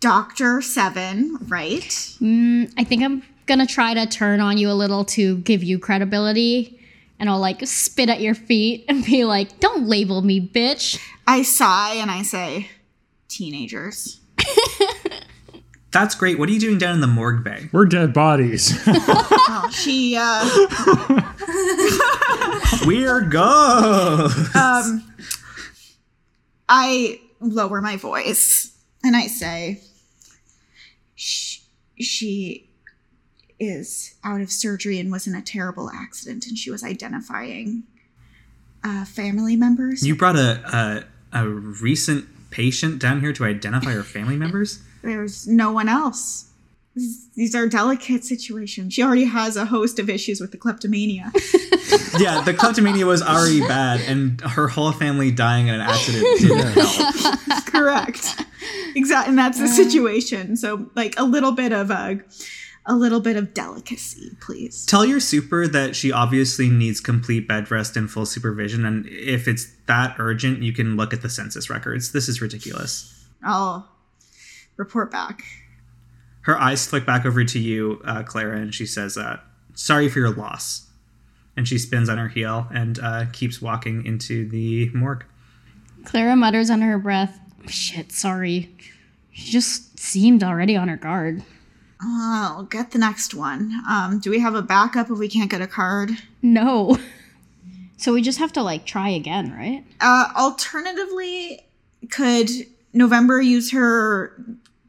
Dr. 0.06 0.62
Seven, 0.62 1.36
right? 1.48 1.82
Mm, 1.82 2.72
I 2.78 2.84
think 2.84 3.02
I'm 3.02 3.24
gonna 3.46 3.66
try 3.66 3.92
to 3.92 4.06
turn 4.06 4.38
on 4.38 4.56
you 4.56 4.70
a 4.70 4.72
little 4.72 5.04
to 5.06 5.38
give 5.38 5.64
you 5.64 5.80
credibility. 5.80 6.78
And 7.18 7.28
I'll 7.28 7.40
like 7.40 7.66
spit 7.66 8.08
at 8.08 8.20
your 8.20 8.36
feet 8.36 8.84
and 8.88 9.04
be 9.04 9.24
like, 9.24 9.58
don't 9.58 9.88
label 9.88 10.22
me, 10.22 10.40
bitch. 10.40 11.02
I 11.26 11.42
sigh 11.42 11.94
and 11.94 12.08
I 12.08 12.22
say, 12.22 12.68
teenagers. 13.26 14.20
That's 15.90 16.14
great. 16.14 16.38
What 16.38 16.48
are 16.50 16.52
you 16.52 16.60
doing 16.60 16.78
down 16.78 16.94
in 16.94 17.00
the 17.00 17.08
morgue 17.08 17.42
bay? 17.42 17.68
We're 17.72 17.86
dead 17.86 18.14
bodies. 18.14 18.78
Oh, 19.48 19.70
she, 19.70 20.16
uh, 20.16 20.44
We're 22.86 23.22
ghosts. 23.22 24.54
um, 24.54 25.02
I 26.68 27.20
lower 27.40 27.80
my 27.80 27.96
voice 27.96 28.76
and 29.02 29.16
I 29.16 29.28
say, 29.28 29.80
she, 31.16 31.62
she 31.98 32.68
is 33.58 34.14
out 34.22 34.40
of 34.40 34.50
surgery 34.52 35.00
and 35.00 35.10
was 35.10 35.26
in 35.26 35.34
a 35.34 35.42
terrible 35.42 35.90
accident, 35.90 36.46
and 36.46 36.56
she 36.56 36.70
was 36.70 36.84
identifying 36.84 37.82
uh, 38.84 39.04
family 39.04 39.56
members. 39.56 40.06
You 40.06 40.14
brought 40.14 40.36
a, 40.36 41.04
a 41.32 41.40
a 41.42 41.48
recent 41.48 42.26
patient 42.50 43.00
down 43.00 43.20
here 43.20 43.32
to 43.32 43.44
identify 43.44 43.90
her 43.92 44.02
family 44.04 44.36
members. 44.36 44.80
There's 45.02 45.46
no 45.46 45.72
one 45.72 45.88
else. 45.88 46.50
These- 46.94 47.28
These 47.34 47.54
are 47.54 47.66
delicate 47.66 48.24
situations. 48.24 48.94
She 48.94 49.02
already 49.02 49.24
has 49.24 49.56
a 49.56 49.66
host 49.66 49.98
of 49.98 50.08
issues 50.08 50.40
with 50.40 50.50
the 50.52 50.56
kleptomania. 50.58 51.30
yeah, 52.18 52.42
the 52.42 52.54
kleptomania 52.56 53.06
was 53.06 53.22
already 53.22 53.60
bad, 53.60 54.00
and 54.02 54.40
her 54.40 54.68
whole 54.68 54.92
family 54.92 55.30
dying 55.30 55.68
in 55.68 55.74
an 55.74 55.80
accident 55.82 56.24
didn't 56.40 56.72
help. 56.74 57.66
Correct. 57.66 58.42
Exactly, 58.94 59.30
and 59.30 59.38
that's 59.38 59.58
the 59.58 59.68
situation. 59.68 60.56
So, 60.56 60.90
like 60.94 61.18
a 61.18 61.24
little 61.24 61.52
bit 61.52 61.72
of 61.72 61.90
a, 61.90 62.20
a 62.86 62.94
little 62.94 63.20
bit 63.20 63.36
of 63.36 63.52
delicacy, 63.52 64.30
please. 64.40 64.86
Tell 64.86 65.04
your 65.04 65.20
super 65.20 65.66
that 65.68 65.94
she 65.94 66.12
obviously 66.12 66.70
needs 66.70 67.00
complete 67.00 67.46
bed 67.46 67.70
rest 67.70 67.96
and 67.96 68.10
full 68.10 68.26
supervision, 68.26 68.84
and 68.84 69.06
if 69.06 69.48
it's 69.48 69.70
that 69.86 70.16
urgent, 70.18 70.62
you 70.62 70.72
can 70.72 70.96
look 70.96 71.12
at 71.12 71.22
the 71.22 71.28
census 71.28 71.68
records. 71.68 72.12
This 72.12 72.28
is 72.28 72.40
ridiculous. 72.40 73.26
I'll 73.42 73.88
report 74.76 75.10
back. 75.10 75.44
Her 76.42 76.58
eyes 76.58 76.86
flick 76.86 77.04
back 77.04 77.26
over 77.26 77.44
to 77.44 77.58
you, 77.58 78.00
uh, 78.04 78.22
Clara, 78.22 78.58
and 78.60 78.72
she 78.74 78.86
says, 78.86 79.18
uh, 79.18 79.40
"Sorry 79.74 80.08
for 80.08 80.20
your 80.20 80.30
loss." 80.30 80.88
And 81.56 81.66
she 81.66 81.78
spins 81.78 82.08
on 82.08 82.18
her 82.18 82.28
heel 82.28 82.68
and 82.72 82.98
uh, 82.98 83.24
keeps 83.32 83.60
walking 83.62 84.04
into 84.04 84.48
the 84.48 84.90
morgue. 84.90 85.24
Clara 86.04 86.36
mutters 86.36 86.70
under 86.70 86.86
her 86.86 86.98
breath, 86.98 87.40
shit, 87.66 88.12
sorry. 88.12 88.74
She 89.32 89.50
just 89.52 89.98
seemed 89.98 90.42
already 90.42 90.76
on 90.76 90.88
her 90.88 90.96
guard. 90.96 91.42
I'll 92.00 92.64
get 92.64 92.90
the 92.90 92.98
next 92.98 93.34
one. 93.34 93.80
Um, 93.88 94.18
do 94.20 94.30
we 94.30 94.40
have 94.40 94.54
a 94.54 94.62
backup 94.62 95.10
if 95.10 95.18
we 95.18 95.28
can't 95.28 95.50
get 95.50 95.62
a 95.62 95.66
card? 95.66 96.10
No. 96.42 96.98
So 97.98 98.12
we 98.12 98.20
just 98.22 98.38
have 98.38 98.52
to 98.52 98.62
like 98.62 98.84
try 98.84 99.08
again, 99.08 99.52
right? 99.52 99.82
Uh, 100.00 100.28
alternatively, 100.36 101.66
could 102.10 102.50
November 102.92 103.40
use 103.40 103.72
her 103.72 104.38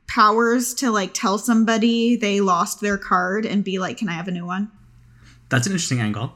powers 0.08 0.74
to 0.76 0.92
like 0.92 1.14
tell 1.14 1.38
somebody 1.38 2.16
they 2.16 2.42
lost 2.42 2.82
their 2.82 2.98
card 2.98 3.46
and 3.46 3.64
be 3.64 3.80
like, 3.80 3.98
"Can 3.98 4.10
I 4.10 4.14
have 4.14 4.28
a 4.28 4.32
new 4.32 4.46
one?" 4.46 4.72
That's 5.50 5.68
an 5.68 5.72
interesting 5.72 6.02
angle. 6.02 6.36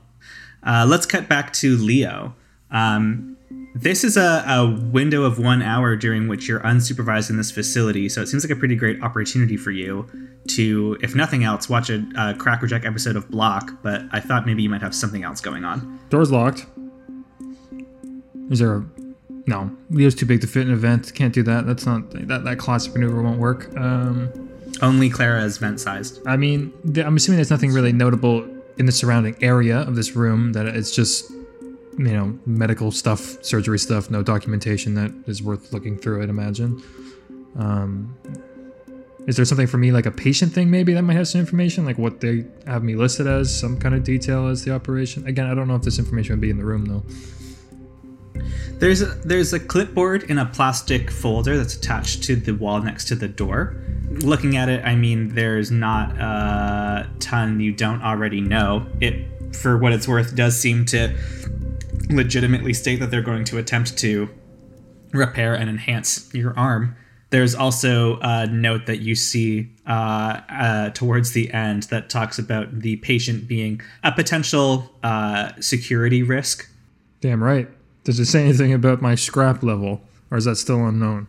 Uh, 0.64 0.86
let's 0.88 1.06
cut 1.06 1.28
back 1.28 1.52
to 1.54 1.76
Leo. 1.76 2.36
Um, 2.70 3.31
this 3.74 4.04
is 4.04 4.18
a, 4.18 4.44
a 4.48 4.66
window 4.92 5.24
of 5.24 5.40
one 5.40 5.62
hour 5.62 5.96
during 5.96 6.28
which 6.28 6.48
you're 6.48 6.60
unsupervised 6.62 7.30
in 7.30 7.38
this 7.38 7.52
facility, 7.52 8.10
so 8.10 8.22
it 8.22 8.28
seems 8.28 8.44
like 8.44 8.52
a 8.52 8.60
pretty 8.60 8.76
great 8.76 9.02
opportunity 9.02 9.58
for 9.58 9.72
you 9.72 10.08
to, 10.48 10.98
if 11.02 11.16
nothing 11.16 11.44
else, 11.44 11.70
watch 11.70 11.90
a, 11.90 12.04
a 12.18 12.34
Crackerjack 12.34 12.86
episode 12.86 13.16
of 13.16 13.30
Block. 13.30 13.72
But 13.82 14.04
I 14.12 14.20
thought 14.20 14.46
maybe 14.46 14.64
you 14.64 14.70
might 14.70 14.82
have 14.82 14.96
something 14.96 15.24
else 15.24 15.42
going 15.42 15.64
on. 15.64 16.00
Door's 16.10 16.32
locked. 16.32 16.66
Is 18.50 18.60
there 18.60 18.78
a 18.78 18.86
no? 19.48 19.76
Leo's 19.90 20.16
too 20.16 20.26
big 20.26 20.42
to 20.42 20.48
fit 20.48 20.64
in 20.64 20.70
an 20.70 20.74
event. 20.74 21.14
Can't 21.16 21.34
do 21.34 21.44
that. 21.44 21.66
That's 21.66 21.86
not 21.86 22.12
that 22.12 22.44
that 22.44 22.58
classic 22.60 22.94
maneuver 22.94 23.22
won't 23.22 23.40
work. 23.40 23.76
Um, 23.78 24.50
Only 24.82 25.10
Clara 25.10 25.44
is 25.44 25.58
vent 25.58 25.80
sized. 25.80 26.20
I 26.28 26.36
mean, 26.36 26.74
th- 26.94 27.06
I'm 27.06 27.16
assuming 27.16 27.38
there's 27.38 27.50
nothing 27.50 27.72
really 27.72 27.94
notable 27.94 28.46
in 28.78 28.86
the 28.86 28.92
surrounding 28.92 29.36
area 29.42 29.80
of 29.80 29.96
this 29.96 30.16
room. 30.16 30.54
That 30.54 30.66
it's 30.68 30.94
just 30.94 31.32
you 31.98 32.14
know 32.14 32.40
medical 32.46 32.92
stuff, 32.92 33.44
surgery 33.44 33.80
stuff, 33.80 34.10
no 34.10 34.24
documentation 34.24 34.96
that 34.96 35.12
is 35.28 35.42
worth 35.42 35.74
looking 35.74 35.98
through. 35.98 36.24
I'd 36.24 36.30
imagine. 36.30 36.82
Um, 37.58 38.16
is 39.28 39.36
there 39.36 39.46
something 39.46 39.68
for 39.68 39.78
me 39.78 39.92
like 39.92 40.08
a 40.08 40.12
patient 40.12 40.52
thing 40.52 40.72
maybe 40.72 40.94
that 40.94 41.04
might 41.04 41.14
have 41.14 41.28
some 41.28 41.40
information 41.40 41.86
like 41.86 41.98
what 41.98 42.22
they 42.22 42.44
have 42.66 42.84
me 42.84 42.96
listed 42.96 43.28
as 43.28 43.56
some 43.56 43.78
kind 43.78 43.94
of 43.94 44.04
detail 44.04 44.48
as 44.48 44.66
the 44.66 44.74
operation 44.74 45.28
again 45.28 45.46
i 45.46 45.54
don't 45.54 45.68
know 45.68 45.76
if 45.76 45.84
this 45.84 46.00
information 46.00 46.34
would 46.34 46.42
be 46.42 46.50
in 46.50 46.58
the 46.58 46.66
room 46.66 46.86
though 46.86 47.04
There's 48.80 49.02
a, 49.02 49.06
there's 49.06 49.54
a 49.54 49.60
clipboard 49.60 50.24
in 50.24 50.40
a 50.40 50.46
plastic 50.46 51.12
folder 51.12 51.56
that's 51.56 51.76
attached 51.76 52.24
to 52.24 52.36
the 52.36 52.54
wall 52.54 52.82
next 52.82 53.08
to 53.10 53.16
the 53.16 53.28
door. 53.28 53.76
Looking 54.10 54.58
at 54.58 54.70
it, 54.70 54.84
I 54.84 54.96
mean, 54.96 55.36
there's 55.36 55.70
not 55.70 56.18
a 56.18 57.08
ton 57.20 57.60
you 57.60 57.74
don't 57.74 58.02
already 58.02 58.42
know. 58.42 58.88
It, 59.00 59.56
for 59.56 59.78
what 59.78 59.94
it's 59.94 60.08
worth, 60.08 60.36
does 60.36 60.60
seem 60.60 60.86
to 60.88 61.16
legitimately 62.12 62.74
state 62.74 63.00
that 63.00 63.12
they're 63.12 63.22
going 63.22 63.44
to 63.46 63.58
attempt 63.58 63.98
to 64.00 64.30
repair 65.12 65.54
and 65.54 65.70
enhance 65.70 66.34
your 66.34 66.58
arm. 66.58 66.96
There's 67.30 67.56
also 67.56 68.20
a 68.22 68.46
note 68.48 68.88
that 68.88 69.00
you 69.00 69.16
see 69.16 69.70
uh, 69.88 70.42
uh, 70.50 70.90
towards 70.90 71.32
the 71.32 71.52
end 71.54 71.84
that 71.84 72.10
talks 72.10 72.38
about 72.38 72.82
the 72.82 72.98
patient 72.98 73.48
being 73.48 73.82
a 74.04 74.12
potential 74.12 74.92
uh, 75.04 75.52
security 75.60 76.24
risk 76.24 76.68
damn 77.22 77.44
right 77.44 77.70
does 78.04 78.20
it 78.20 78.26
say 78.26 78.44
anything 78.44 78.74
about 78.74 79.00
my 79.00 79.14
scrap 79.14 79.62
level 79.62 80.02
or 80.32 80.38
is 80.38 80.46
that 80.46 80.56
still 80.56 80.88
unknown 80.88 81.28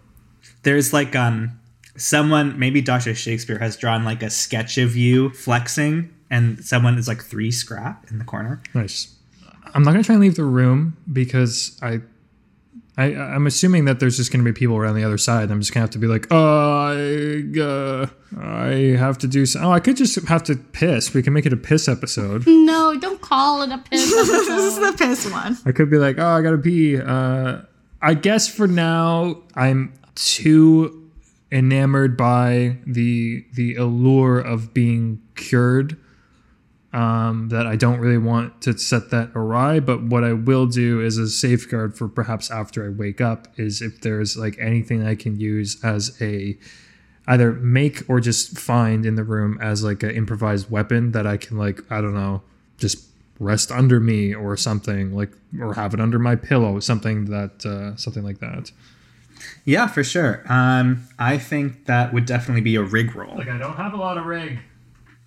there's 0.62 0.92
like 0.92 1.14
um 1.14 1.58
someone 1.96 2.58
maybe 2.58 2.80
Dr. 2.80 3.14
Shakespeare 3.14 3.58
has 3.58 3.76
drawn 3.76 4.04
like 4.04 4.22
a 4.22 4.30
sketch 4.30 4.78
of 4.78 4.96
you 4.96 5.30
flexing 5.30 6.12
and 6.30 6.64
someone 6.64 6.96
is 6.96 7.06
like 7.06 7.22
three 7.22 7.50
scrap 7.50 8.10
in 8.10 8.18
the 8.18 8.24
corner. 8.24 8.62
Nice. 8.74 9.11
I'm 9.74 9.82
not 9.82 9.92
gonna 9.92 10.04
try 10.04 10.14
and 10.14 10.22
leave 10.22 10.36
the 10.36 10.44
room 10.44 10.96
because 11.12 11.78
I, 11.82 12.00
I 12.96 13.14
I'm 13.14 13.46
assuming 13.46 13.86
that 13.86 14.00
there's 14.00 14.16
just 14.16 14.30
gonna 14.32 14.44
be 14.44 14.52
people 14.52 14.76
around 14.76 14.96
the 14.96 15.04
other 15.04 15.18
side. 15.18 15.50
I'm 15.50 15.60
just 15.60 15.72
gonna 15.72 15.82
have 15.82 15.90
to 15.90 15.98
be 15.98 16.06
like, 16.06 16.26
oh, 16.30 16.36
I, 16.36 17.58
uh, 17.60 18.06
I 18.40 18.96
have 18.98 19.18
to 19.18 19.26
do. 19.28 19.46
So- 19.46 19.60
oh, 19.60 19.70
I 19.72 19.80
could 19.80 19.96
just 19.96 20.16
have 20.28 20.42
to 20.44 20.56
piss. 20.56 21.14
We 21.14 21.22
can 21.22 21.32
make 21.32 21.46
it 21.46 21.52
a 21.52 21.56
piss 21.56 21.88
episode. 21.88 22.46
No, 22.46 22.98
don't 22.98 23.20
call 23.20 23.62
it 23.62 23.70
a 23.70 23.78
piss 23.78 24.10
this 24.10 24.28
is 24.28 24.76
the 24.76 24.94
piss 24.98 25.30
one. 25.30 25.56
I 25.64 25.72
could 25.72 25.90
be 25.90 25.98
like, 25.98 26.18
oh, 26.18 26.26
I 26.28 26.42
gotta 26.42 26.58
pee. 26.58 26.98
Uh, 27.00 27.62
I 28.00 28.14
guess 28.14 28.48
for 28.48 28.66
now, 28.66 29.42
I'm 29.54 29.94
too 30.14 31.10
enamored 31.50 32.16
by 32.16 32.76
the 32.86 33.44
the 33.54 33.76
allure 33.76 34.38
of 34.38 34.72
being 34.74 35.20
cured 35.34 35.96
um, 36.92 37.48
that 37.48 37.66
I 37.66 37.76
don't 37.76 37.98
really 37.98 38.18
want 38.18 38.60
to 38.62 38.76
set 38.76 39.10
that 39.10 39.30
awry. 39.34 39.80
But 39.80 40.02
what 40.02 40.24
I 40.24 40.32
will 40.32 40.66
do 40.66 41.00
is 41.00 41.18
a 41.18 41.28
safeguard 41.28 41.96
for 41.96 42.08
perhaps 42.08 42.50
after 42.50 42.84
I 42.84 42.90
wake 42.90 43.20
up 43.20 43.48
is 43.56 43.80
if 43.80 44.00
there's 44.00 44.36
like 44.36 44.56
anything 44.58 45.06
I 45.06 45.14
can 45.14 45.40
use 45.40 45.82
as 45.82 46.20
a 46.20 46.58
either 47.28 47.52
make 47.52 48.08
or 48.08 48.20
just 48.20 48.58
find 48.58 49.06
in 49.06 49.14
the 49.14 49.24
room 49.24 49.58
as 49.60 49.84
like 49.84 50.02
an 50.02 50.10
improvised 50.10 50.70
weapon 50.70 51.12
that 51.12 51.26
I 51.26 51.36
can 51.36 51.56
like 51.56 51.80
I 51.90 52.00
don't 52.00 52.14
know 52.14 52.42
just 52.78 53.06
rest 53.38 53.70
under 53.70 54.00
me 54.00 54.34
or 54.34 54.56
something 54.56 55.14
like 55.14 55.30
or 55.60 55.74
have 55.74 55.94
it 55.94 56.00
under 56.00 56.18
my 56.18 56.36
pillow 56.36 56.80
something 56.80 57.26
that 57.26 57.64
uh, 57.64 57.96
something 57.96 58.22
like 58.22 58.38
that. 58.40 58.72
Yeah, 59.64 59.86
for 59.86 60.04
sure. 60.04 60.42
Um 60.48 61.04
I 61.18 61.38
think 61.38 61.86
that 61.86 62.12
would 62.12 62.26
definitely 62.26 62.62
be 62.62 62.74
a 62.76 62.82
rig 62.82 63.14
roll. 63.14 63.36
Like 63.36 63.48
I 63.48 63.56
don't 63.56 63.76
have 63.76 63.94
a 63.94 63.96
lot 63.96 64.18
of 64.18 64.26
rig. 64.26 64.58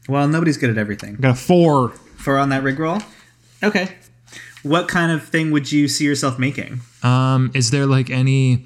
Well, 0.07 0.27
nobody's 0.27 0.57
good 0.57 0.69
at 0.69 0.77
everything. 0.77 1.15
Got 1.15 1.31
a 1.31 1.35
four. 1.35 1.89
For 2.17 2.37
on 2.37 2.49
that 2.49 2.63
rig 2.63 2.79
roll? 2.79 2.99
Okay. 3.63 3.89
What 4.63 4.87
kind 4.87 5.11
of 5.11 5.23
thing 5.27 5.51
would 5.51 5.71
you 5.71 5.87
see 5.87 6.05
yourself 6.05 6.39
making? 6.39 6.81
Um, 7.03 7.51
is 7.53 7.71
there 7.71 7.85
like 7.85 8.09
any 8.09 8.65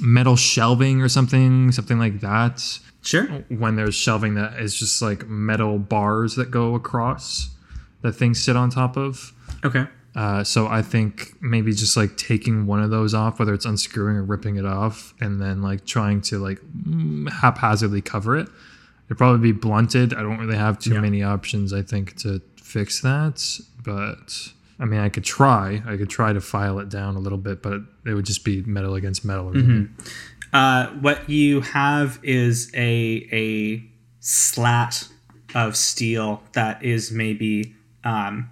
metal 0.00 0.36
shelving 0.36 1.00
or 1.00 1.08
something, 1.08 1.72
something 1.72 1.98
like 1.98 2.20
that? 2.20 2.78
Sure. 3.02 3.24
When 3.48 3.76
there's 3.76 3.94
shelving 3.94 4.34
that 4.34 4.60
is 4.60 4.74
just 4.74 5.00
like 5.00 5.26
metal 5.26 5.78
bars 5.78 6.36
that 6.36 6.50
go 6.50 6.74
across 6.74 7.50
that 8.02 8.12
things 8.12 8.42
sit 8.42 8.56
on 8.56 8.70
top 8.70 8.96
of. 8.96 9.32
Okay. 9.64 9.86
Uh, 10.14 10.44
so 10.44 10.66
I 10.66 10.82
think 10.82 11.34
maybe 11.40 11.72
just 11.72 11.96
like 11.96 12.16
taking 12.16 12.66
one 12.66 12.82
of 12.82 12.90
those 12.90 13.14
off, 13.14 13.38
whether 13.38 13.54
it's 13.54 13.64
unscrewing 13.64 14.16
or 14.16 14.22
ripping 14.22 14.56
it 14.56 14.66
off, 14.66 15.14
and 15.20 15.40
then 15.40 15.62
like 15.62 15.86
trying 15.86 16.20
to 16.22 16.38
like 16.38 16.58
mm, 16.60 17.30
haphazardly 17.30 18.02
cover 18.02 18.36
it. 18.36 18.48
It'd 19.06 19.18
probably 19.18 19.52
be 19.52 19.58
blunted. 19.58 20.14
I 20.14 20.22
don't 20.22 20.38
really 20.38 20.56
have 20.56 20.78
too 20.78 20.94
Yeah. 20.94 21.00
many 21.00 21.22
options. 21.22 21.72
I 21.72 21.82
think 21.82 22.16
to 22.18 22.40
fix 22.56 23.00
that, 23.02 23.60
but 23.84 24.52
I 24.78 24.84
mean, 24.84 25.00
I 25.00 25.08
could 25.10 25.24
try. 25.24 25.82
I 25.86 25.96
could 25.96 26.08
try 26.10 26.32
to 26.32 26.40
file 26.40 26.78
it 26.78 26.88
down 26.88 27.14
a 27.14 27.18
little 27.20 27.38
bit, 27.38 27.62
but 27.62 27.80
it 28.06 28.14
would 28.14 28.24
just 28.26 28.44
be 28.44 28.62
metal 28.62 28.94
against 28.94 29.24
metal. 29.24 29.52
Something. 29.52 29.94
Uh, 30.52 30.88
what 30.88 31.28
you 31.30 31.60
have 31.60 32.18
is 32.22 32.70
a 32.74 33.28
a 33.32 33.84
slat 34.20 35.08
of 35.54 35.76
steel 35.76 36.42
that 36.52 36.82
is 36.82 37.10
maybe 37.12 37.74
um, 38.04 38.50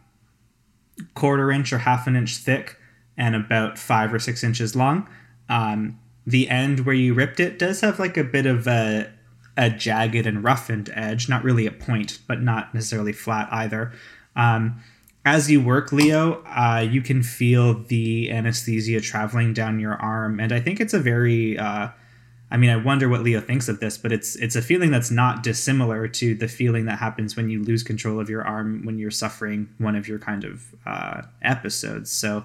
quarter 1.14 1.51
inch 1.51 1.72
or 1.72 1.78
half 1.78 2.07
an 2.07 2.16
inch 2.16 2.36
thick 2.36 2.76
and 3.16 3.34
about 3.34 3.78
five 3.78 4.12
or 4.12 4.18
six 4.18 4.44
inches 4.44 4.76
long. 4.76 5.09
Um, 5.48 5.98
the 6.26 6.48
end 6.48 6.80
where 6.80 6.94
you 6.94 7.14
ripped 7.14 7.40
it 7.40 7.59
does 7.59 7.80
have 7.80 7.98
like 7.98 8.16
a 8.16 8.24
bit 8.24 8.46
of 8.46 8.66
a 8.66 9.11
a 9.57 9.70
jagged 9.70 10.26
and 10.26 10.42
roughened 10.42 10.90
edge, 10.94 11.28
not 11.28 11.44
really 11.44 11.66
a 11.66 11.72
point, 11.72 12.18
but 12.26 12.40
not 12.40 12.74
necessarily 12.74 13.12
flat 13.12 13.48
either. 13.51 13.92
Um, 14.36 14.80
as 15.24 15.51
you 15.51 15.61
work, 15.61 15.92
Leo, 15.92 16.42
uh, 16.46 16.86
you 16.88 17.03
can 17.03 17.22
feel 17.22 17.74
the 17.74 18.30
anesthesia 18.30 19.01
traveling 19.01 19.53
down 19.53 19.78
your 19.78 19.94
arm, 19.94 20.40
and 20.40 20.53
I 20.53 20.61
think 20.61 20.80
it's 20.80 20.94
a 20.94 21.01
very. 21.01 21.59
Uh, 21.59 21.88
I 22.53 22.57
mean, 22.57 22.70
I 22.70 22.76
wonder 22.76 23.09
what 23.09 23.22
Leo 23.22 23.40
thinks 23.40 23.68
of 23.68 23.78
this, 23.78 23.96
but 23.96 24.12
it's 24.12 24.34
it's 24.36 24.57
a 24.57 24.62
feeling 24.62 24.90
that's 24.90 25.11
not 25.11 25.42
dissimilar 25.42 26.09
to 26.09 26.34
the 26.34 26.48
feeling 26.48 26.86
that 26.86 26.98
happens 26.98 27.36
when 27.36 27.48
you 27.48 27.62
lose 27.62 27.82
control 27.82 28.18
of 28.18 28.28
your 28.28 28.42
arm 28.42 28.84
when 28.84 28.98
you're 28.98 29.11
suffering 29.11 29.68
one 29.78 29.94
of 29.94 30.09
your 30.09 30.18
kind 30.18 30.44
of 30.44 30.74
uh, 30.86 31.22
episodes. 31.42 32.11
So 32.11 32.44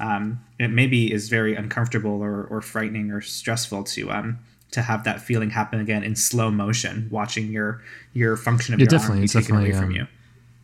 um, 0.00 0.40
it 0.58 0.68
maybe 0.68 1.12
is 1.12 1.28
very 1.28 1.54
uncomfortable 1.54 2.20
or, 2.20 2.44
or 2.44 2.62
frightening 2.62 3.10
or 3.12 3.20
stressful 3.20 3.84
to 3.84 4.10
um 4.10 4.38
to 4.74 4.82
have 4.82 5.04
that 5.04 5.20
feeling 5.20 5.50
happen 5.50 5.80
again 5.80 6.02
in 6.04 6.14
slow 6.16 6.50
motion, 6.50 7.08
watching 7.10 7.50
your 7.50 7.82
your 8.12 8.36
function 8.36 8.74
of 8.74 8.80
Yeah, 8.80 8.84
your 8.84 8.90
definitely. 8.90 9.16
arm 9.18 9.22
be 9.22 9.28
taken 9.28 9.56
away 9.56 9.70
definitely, 9.70 9.98
from 9.98 10.02
um, 10.02 10.08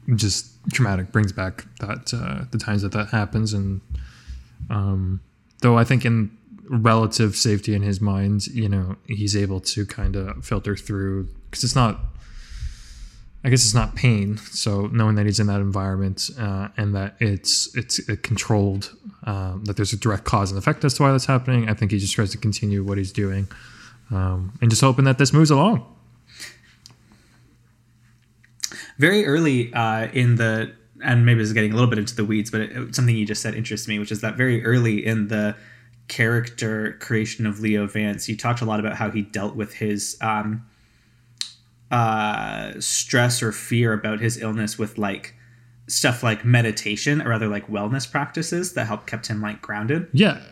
you. 0.08 0.16
just 0.16 0.46
traumatic 0.72 1.10
brings 1.12 1.32
back 1.32 1.64
that 1.80 2.12
uh, 2.14 2.44
the 2.50 2.58
times 2.58 2.82
that 2.82 2.92
that 2.92 3.08
happens 3.08 3.52
and 3.54 3.80
um, 4.68 5.20
though 5.62 5.78
i 5.78 5.84
think 5.84 6.04
in 6.04 6.30
relative 6.68 7.34
safety 7.34 7.74
in 7.74 7.82
his 7.82 8.00
mind 8.00 8.46
you 8.48 8.68
know 8.68 8.96
he's 9.06 9.34
able 9.36 9.58
to 9.60 9.84
kind 9.86 10.14
of 10.16 10.44
filter 10.44 10.76
through 10.76 11.26
because 11.50 11.64
it's 11.64 11.74
not 11.74 11.98
i 13.44 13.48
guess 13.50 13.64
it's 13.64 13.74
not 13.74 13.94
pain 13.96 14.36
so 14.36 14.86
knowing 14.92 15.14
that 15.16 15.26
he's 15.26 15.40
in 15.40 15.46
that 15.48 15.60
environment 15.60 16.30
uh, 16.38 16.68
and 16.76 16.94
that 16.94 17.16
it's 17.20 17.74
it's 17.74 17.98
controlled 18.22 18.94
um, 19.24 19.64
that 19.64 19.76
there's 19.76 19.92
a 19.92 19.96
direct 19.96 20.24
cause 20.24 20.50
and 20.52 20.58
effect 20.58 20.84
as 20.84 20.94
to 20.94 21.02
why 21.02 21.10
that's 21.10 21.26
happening 21.26 21.68
i 21.68 21.74
think 21.74 21.90
he 21.90 21.98
just 21.98 22.14
tries 22.14 22.30
to 22.30 22.38
continue 22.38 22.84
what 22.84 22.98
he's 22.98 23.12
doing 23.12 23.48
um, 24.10 24.52
and 24.60 24.70
just 24.70 24.82
hoping 24.82 25.04
that 25.04 25.18
this 25.18 25.32
moves 25.32 25.50
along. 25.50 25.86
Very 28.98 29.24
early 29.26 29.72
uh, 29.72 30.08
in 30.12 30.36
the 30.36 30.72
and 31.02 31.24
maybe 31.24 31.38
this 31.38 31.48
is 31.48 31.54
getting 31.54 31.72
a 31.72 31.74
little 31.74 31.88
bit 31.88 31.98
into 31.98 32.14
the 32.14 32.24
weeds 32.24 32.50
but 32.50 32.60
it, 32.60 32.94
something 32.94 33.16
you 33.16 33.24
just 33.24 33.40
said 33.40 33.54
interests 33.54 33.88
me 33.88 33.98
which 33.98 34.12
is 34.12 34.20
that 34.20 34.36
very 34.36 34.62
early 34.66 35.04
in 35.04 35.28
the 35.28 35.56
character 36.08 36.98
creation 37.00 37.46
of 37.46 37.60
leo 37.60 37.86
vance 37.86 38.28
you 38.28 38.36
talked 38.36 38.60
a 38.60 38.66
lot 38.66 38.78
about 38.78 38.96
how 38.96 39.10
he 39.10 39.22
dealt 39.22 39.56
with 39.56 39.72
his 39.72 40.18
um, 40.20 40.66
uh, 41.90 42.72
stress 42.78 43.42
or 43.42 43.50
fear 43.50 43.94
about 43.94 44.20
his 44.20 44.36
illness 44.42 44.78
with 44.78 44.98
like 44.98 45.34
stuff 45.88 46.22
like 46.22 46.44
meditation 46.44 47.22
or 47.22 47.32
other 47.32 47.48
like 47.48 47.66
wellness 47.68 48.10
practices 48.10 48.74
that 48.74 48.86
helped 48.86 49.06
kept 49.06 49.28
him 49.28 49.40
like 49.40 49.62
grounded. 49.62 50.06
Yeah 50.12 50.42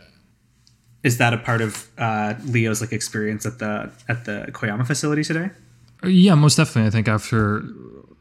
is 1.02 1.18
that 1.18 1.32
a 1.32 1.38
part 1.38 1.60
of 1.60 1.88
uh, 1.98 2.34
leo's 2.44 2.80
like 2.80 2.92
experience 2.92 3.46
at 3.46 3.58
the 3.58 3.90
at 4.08 4.24
the 4.24 4.46
koyama 4.52 4.86
facility 4.86 5.22
today 5.22 5.50
Yeah, 6.04 6.34
most 6.34 6.56
definitely. 6.56 6.86
I 6.88 6.90
think 6.90 7.08
after 7.08 7.62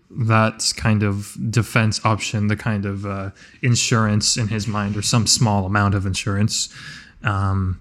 that 0.10 0.74
kind 0.78 1.04
of 1.04 1.38
defense 1.52 2.04
option, 2.06 2.48
the 2.48 2.56
kind 2.56 2.86
of 2.86 3.06
uh, 3.06 3.32
insurance 3.62 4.38
in 4.38 4.48
his 4.48 4.68
mind, 4.68 4.98
or 4.98 5.02
some 5.02 5.28
small 5.28 5.66
amount 5.66 5.94
of 5.94 6.06
insurance, 6.06 6.74
um, 7.24 7.80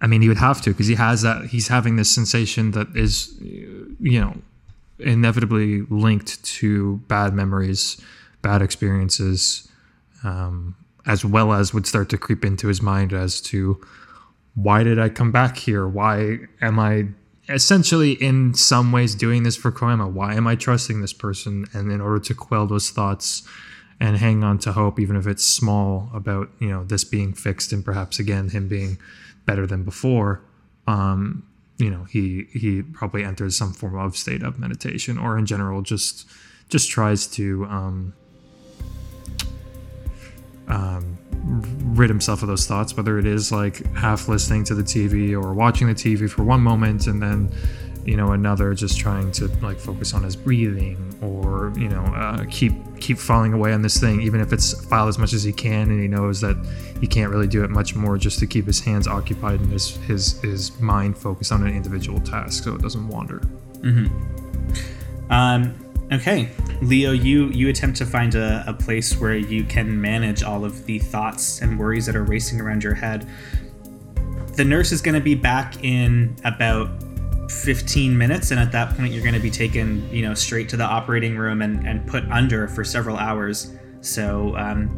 I 0.00 0.06
mean, 0.06 0.20
he 0.20 0.28
would 0.28 0.38
have 0.38 0.60
to 0.62 0.70
because 0.70 0.86
he 0.86 0.96
has 0.96 1.22
that. 1.22 1.46
He's 1.46 1.68
having 1.68 1.96
this 1.96 2.10
sensation 2.10 2.72
that 2.72 2.88
is, 2.94 3.34
you 3.40 4.20
know, 4.20 4.36
inevitably 4.98 5.82
linked 5.82 6.42
to 6.44 6.96
bad 7.08 7.34
memories, 7.34 8.00
bad 8.42 8.62
experiences, 8.62 9.68
um, 10.22 10.76
as 11.06 11.24
well 11.24 11.52
as 11.52 11.72
would 11.72 11.86
start 11.86 12.08
to 12.10 12.18
creep 12.18 12.44
into 12.44 12.68
his 12.68 12.82
mind 12.82 13.12
as 13.12 13.40
to 13.40 13.80
why 14.54 14.84
did 14.84 14.98
I 14.98 15.08
come 15.08 15.32
back 15.32 15.56
here? 15.56 15.86
Why 15.86 16.38
am 16.60 16.78
I 16.78 17.06
essentially 17.48 18.12
in 18.12 18.54
some 18.54 18.92
ways 18.92 19.14
doing 19.14 19.42
this 19.42 19.56
for 19.56 19.70
Koyama? 19.70 20.10
Why 20.10 20.34
am 20.34 20.46
I 20.46 20.54
trusting 20.54 21.00
this 21.00 21.12
person? 21.12 21.66
And 21.72 21.90
in 21.90 22.00
order 22.00 22.20
to 22.20 22.34
quell 22.34 22.66
those 22.66 22.90
thoughts 22.90 23.46
and 24.00 24.16
hang 24.16 24.44
on 24.44 24.58
to 24.58 24.72
hope, 24.72 24.98
even 25.00 25.16
if 25.16 25.26
it's 25.26 25.44
small, 25.44 26.10
about 26.14 26.50
you 26.58 26.68
know 26.68 26.84
this 26.84 27.04
being 27.04 27.32
fixed 27.32 27.72
and 27.72 27.84
perhaps 27.84 28.18
again 28.18 28.50
him 28.50 28.68
being 28.68 28.98
better 29.46 29.66
than 29.66 29.84
before, 29.84 30.40
um, 30.86 31.46
you 31.78 31.90
know 31.90 32.04
he 32.04 32.46
he 32.52 32.82
probably 32.82 33.24
enters 33.24 33.56
some 33.56 33.72
form 33.72 33.98
of 33.98 34.16
state 34.16 34.42
of 34.42 34.58
meditation, 34.58 35.18
or 35.18 35.36
in 35.38 35.46
general 35.46 35.82
just 35.82 36.28
just 36.68 36.90
tries 36.90 37.26
to 37.26 37.64
um, 37.66 38.14
um, 40.68 41.18
rid 41.44 42.10
himself 42.10 42.42
of 42.42 42.48
those 42.48 42.66
thoughts, 42.66 42.96
whether 42.96 43.18
it 43.18 43.26
is 43.26 43.52
like 43.52 43.84
half 43.94 44.28
listening 44.28 44.64
to 44.64 44.74
the 44.74 44.82
TV 44.82 45.32
or 45.32 45.52
watching 45.52 45.86
the 45.86 45.94
TV 45.94 46.28
for 46.30 46.42
one 46.42 46.60
moment 46.60 47.06
and 47.06 47.20
then, 47.20 47.50
you 48.04 48.16
know, 48.16 48.32
another 48.32 48.74
just 48.74 48.98
trying 48.98 49.30
to 49.32 49.46
like 49.62 49.78
focus 49.78 50.14
on 50.14 50.22
his 50.22 50.36
breathing 50.36 51.14
or 51.22 51.72
you 51.76 51.88
know 51.88 52.02
uh, 52.14 52.44
keep 52.50 52.72
keep 53.00 53.18
falling 53.18 53.52
away 53.52 53.72
on 53.72 53.82
this 53.82 53.98
thing, 53.98 54.20
even 54.20 54.40
if 54.40 54.52
it's 54.52 54.84
file 54.86 55.08
as 55.08 55.18
much 55.18 55.32
as 55.32 55.42
he 55.42 55.52
can 55.52 55.90
and 55.90 56.00
he 56.00 56.08
knows 56.08 56.40
that 56.40 56.56
he 57.00 57.06
can't 57.06 57.30
really 57.30 57.46
do 57.46 57.64
it 57.64 57.70
much 57.70 57.94
more, 57.94 58.16
just 58.16 58.38
to 58.38 58.46
keep 58.46 58.66
his 58.66 58.80
hands 58.80 59.06
occupied 59.06 59.60
and 59.60 59.72
his 59.72 59.96
his 59.98 60.40
his 60.40 60.78
mind 60.80 61.16
focused 61.16 61.52
on 61.52 61.66
an 61.66 61.74
individual 61.74 62.20
task 62.20 62.64
so 62.64 62.74
it 62.74 62.82
doesn't 62.82 63.08
wander. 63.08 63.42
Um, 65.30 65.83
okay, 66.12 66.50
Leo, 66.82 67.12
you 67.12 67.48
you 67.48 67.68
attempt 67.68 67.96
to 67.98 68.06
find 68.06 68.34
a, 68.34 68.64
a 68.66 68.72
place 68.72 69.18
where 69.18 69.36
you 69.36 69.64
can 69.64 70.00
manage 70.00 70.42
all 70.42 70.64
of 70.64 70.84
the 70.86 70.98
thoughts 70.98 71.60
and 71.60 71.78
worries 71.78 72.06
that 72.06 72.16
are 72.16 72.24
racing 72.24 72.60
around 72.60 72.82
your 72.82 72.94
head. 72.94 73.28
The 74.56 74.64
nurse 74.64 74.92
is 74.92 75.00
going 75.00 75.14
to 75.14 75.20
be 75.20 75.34
back 75.34 75.82
in 75.82 76.36
about 76.44 76.88
15 77.50 78.16
minutes, 78.16 78.50
and 78.50 78.60
at 78.60 78.72
that 78.72 78.96
point, 78.96 79.12
you're 79.12 79.22
going 79.22 79.34
to 79.34 79.40
be 79.40 79.50
taken, 79.50 80.08
you 80.12 80.22
know, 80.22 80.34
straight 80.34 80.68
to 80.70 80.76
the 80.76 80.84
operating 80.84 81.36
room 81.36 81.62
and, 81.62 81.86
and 81.86 82.06
put 82.06 82.24
under 82.30 82.68
for 82.68 82.84
several 82.84 83.16
hours. 83.16 83.72
So, 84.00 84.56
um, 84.56 84.88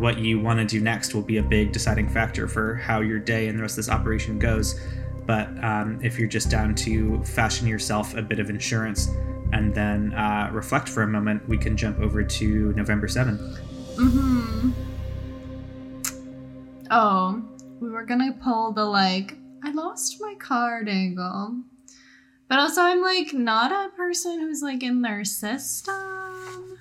what 0.00 0.18
you 0.18 0.40
want 0.40 0.58
to 0.58 0.64
do 0.64 0.80
next 0.80 1.14
will 1.14 1.22
be 1.22 1.36
a 1.36 1.42
big 1.42 1.72
deciding 1.72 2.08
factor 2.08 2.48
for 2.48 2.74
how 2.74 3.00
your 3.00 3.18
day 3.18 3.48
and 3.48 3.58
the 3.58 3.62
rest 3.62 3.74
of 3.74 3.84
this 3.84 3.90
operation 3.90 4.38
goes. 4.38 4.80
But 5.26 5.48
um, 5.62 6.00
if 6.02 6.18
you're 6.18 6.28
just 6.28 6.50
down 6.50 6.74
to 6.76 7.22
fashion 7.24 7.66
yourself 7.66 8.14
a 8.14 8.22
bit 8.22 8.38
of 8.38 8.50
insurance 8.50 9.08
and 9.54 9.72
then 9.72 10.12
uh, 10.14 10.50
reflect 10.52 10.88
for 10.88 11.04
a 11.04 11.06
moment, 11.06 11.48
we 11.48 11.56
can 11.56 11.76
jump 11.76 12.00
over 12.00 12.24
to 12.24 12.72
November 12.72 13.06
7th. 13.06 13.60
Mm-hmm. 13.94 14.70
Oh, 16.90 17.40
we 17.80 17.88
were 17.88 18.04
gonna 18.04 18.32
pull 18.42 18.72
the 18.72 18.84
like, 18.84 19.36
I 19.62 19.70
lost 19.70 20.20
my 20.20 20.34
card 20.40 20.88
angle. 20.88 21.62
But 22.48 22.58
also, 22.58 22.82
I'm 22.82 23.00
like 23.00 23.32
not 23.32 23.70
a 23.70 23.94
person 23.96 24.40
who's 24.40 24.60
like 24.60 24.82
in 24.82 25.02
their 25.02 25.24
system. 25.24 26.78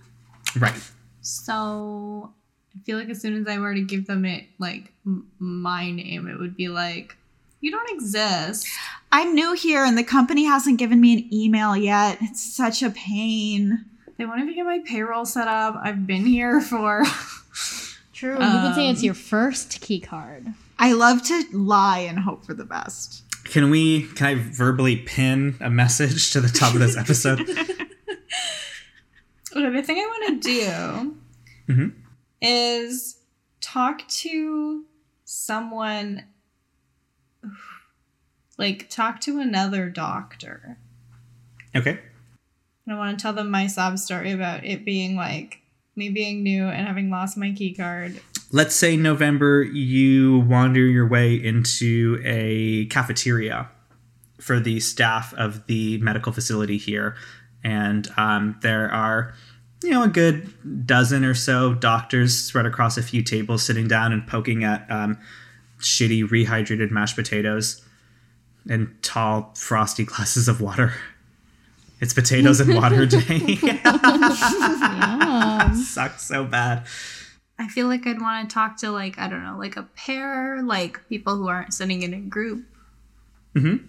Right. 0.57 0.91
So 1.21 2.33
I 2.75 2.79
feel 2.83 2.97
like 2.97 3.09
as 3.09 3.21
soon 3.21 3.39
as 3.39 3.47
I 3.47 3.59
were 3.59 3.75
to 3.75 3.81
give 3.81 4.07
them 4.07 4.25
it, 4.25 4.45
like 4.57 4.91
m- 5.05 5.27
my 5.37 5.91
name, 5.91 6.27
it 6.27 6.39
would 6.39 6.57
be 6.57 6.69
like, 6.69 7.15
you 7.61 7.69
don't 7.69 7.89
exist. 7.91 8.67
I'm 9.15 9.35
new 9.35 9.53
here 9.53 9.85
and 9.85 9.95
the 9.95 10.03
company 10.03 10.43
hasn't 10.45 10.79
given 10.79 10.99
me 10.99 11.13
an 11.13 11.33
email 11.33 11.77
yet. 11.77 12.17
It's 12.19 12.41
such 12.41 12.81
a 12.81 12.89
pain. 12.89 13.85
They 14.17 14.25
won't 14.25 14.41
even 14.41 14.55
get 14.55 14.65
my 14.65 14.79
payroll 14.83 15.25
set 15.25 15.47
up. 15.47 15.75
I've 15.83 16.07
been 16.07 16.25
here 16.25 16.59
for. 16.61 17.03
True. 18.13 18.31
you 18.33 18.37
could 18.39 18.73
say 18.75 18.89
it's 18.89 19.01
Um, 19.01 19.05
your 19.05 19.13
first 19.13 19.81
key 19.81 19.99
card. 19.99 20.47
I 20.79 20.93
love 20.93 21.21
to 21.27 21.43
lie 21.51 21.99
and 21.99 22.17
hope 22.17 22.43
for 22.43 22.53
the 22.55 22.65
best. 22.65 23.21
Can 23.45 23.69
we, 23.69 24.03
can 24.15 24.25
I 24.27 24.35
verbally 24.35 24.95
pin 24.97 25.57
a 25.59 25.69
message 25.69 26.31
to 26.31 26.41
the 26.41 26.47
top 26.49 26.73
of 26.73 26.79
this 26.79 26.97
episode? 26.97 27.47
Okay, 29.55 29.69
the 29.69 29.83
thing 29.83 29.97
I 29.97 30.07
want 30.07 30.41
to 30.41 30.49
do 30.49 31.17
Mhm. 31.71 31.93
is 32.41 33.17
talk 33.61 34.07
to 34.07 34.85
someone 35.25 36.23
like 38.57 38.89
talk 38.89 39.19
to 39.21 39.39
another 39.39 39.89
doctor. 39.89 40.77
Okay. 41.75 41.99
And 42.85 42.95
I 42.95 42.97
want 42.97 43.17
to 43.17 43.21
tell 43.21 43.33
them 43.33 43.49
my 43.49 43.67
sob 43.67 43.97
story 43.97 44.31
about 44.31 44.65
it 44.65 44.85
being 44.85 45.15
like 45.15 45.59
me 45.95 46.09
being 46.09 46.43
new 46.43 46.67
and 46.67 46.87
having 46.87 47.09
lost 47.09 47.37
my 47.37 47.51
key 47.51 47.73
card. 47.73 48.19
Let's 48.51 48.75
say 48.75 48.97
November, 48.97 49.63
you 49.63 50.39
wander 50.41 50.81
your 50.81 51.07
way 51.07 51.35
into 51.35 52.21
a 52.23 52.85
cafeteria 52.85 53.69
for 54.39 54.59
the 54.59 54.79
staff 54.79 55.33
of 55.35 55.65
the 55.67 55.97
medical 55.99 56.31
facility 56.31 56.77
here. 56.77 57.15
And 57.63 58.07
um, 58.17 58.57
there 58.61 58.91
are, 58.91 59.33
you 59.81 59.91
know, 59.91 60.03
a 60.03 60.07
good 60.07 60.85
dozen 60.85 61.23
or 61.23 61.33
so 61.33 61.73
doctors 61.73 62.35
spread 62.35 62.65
across 62.65 62.97
a 62.97 63.03
few 63.03 63.23
tables 63.23 63.63
sitting 63.63 63.87
down 63.87 64.11
and 64.11 64.27
poking 64.27 64.63
at 64.63 64.89
um, 64.91 65.17
shitty 65.79 66.27
rehydrated 66.27 66.91
mashed 66.91 67.15
potatoes 67.15 67.82
and 68.69 68.95
tall, 69.01 69.51
frosty 69.55 70.05
glasses 70.05 70.47
of 70.47 70.61
water. 70.61 70.93
It's 71.99 72.13
potatoes 72.13 72.59
and 72.59 72.75
water 72.75 73.05
day. 73.05 73.55
Sucks 75.75 76.23
so 76.23 76.43
bad. 76.43 76.85
I 77.59 77.67
feel 77.67 77.87
like 77.87 78.05
I'd 78.05 78.19
want 78.19 78.49
to 78.49 78.53
talk 78.53 78.77
to 78.77 78.91
like 78.91 79.17
I 79.17 79.29
don't 79.29 79.43
know, 79.43 79.57
like 79.57 79.77
a 79.77 79.83
pair, 79.95 80.61
like 80.63 81.07
people 81.07 81.37
who 81.37 81.47
aren't 81.47 81.73
sitting 81.73 82.03
in 82.03 82.13
a 82.13 82.19
group. 82.19 82.65
Mm-hmm. 83.55 83.85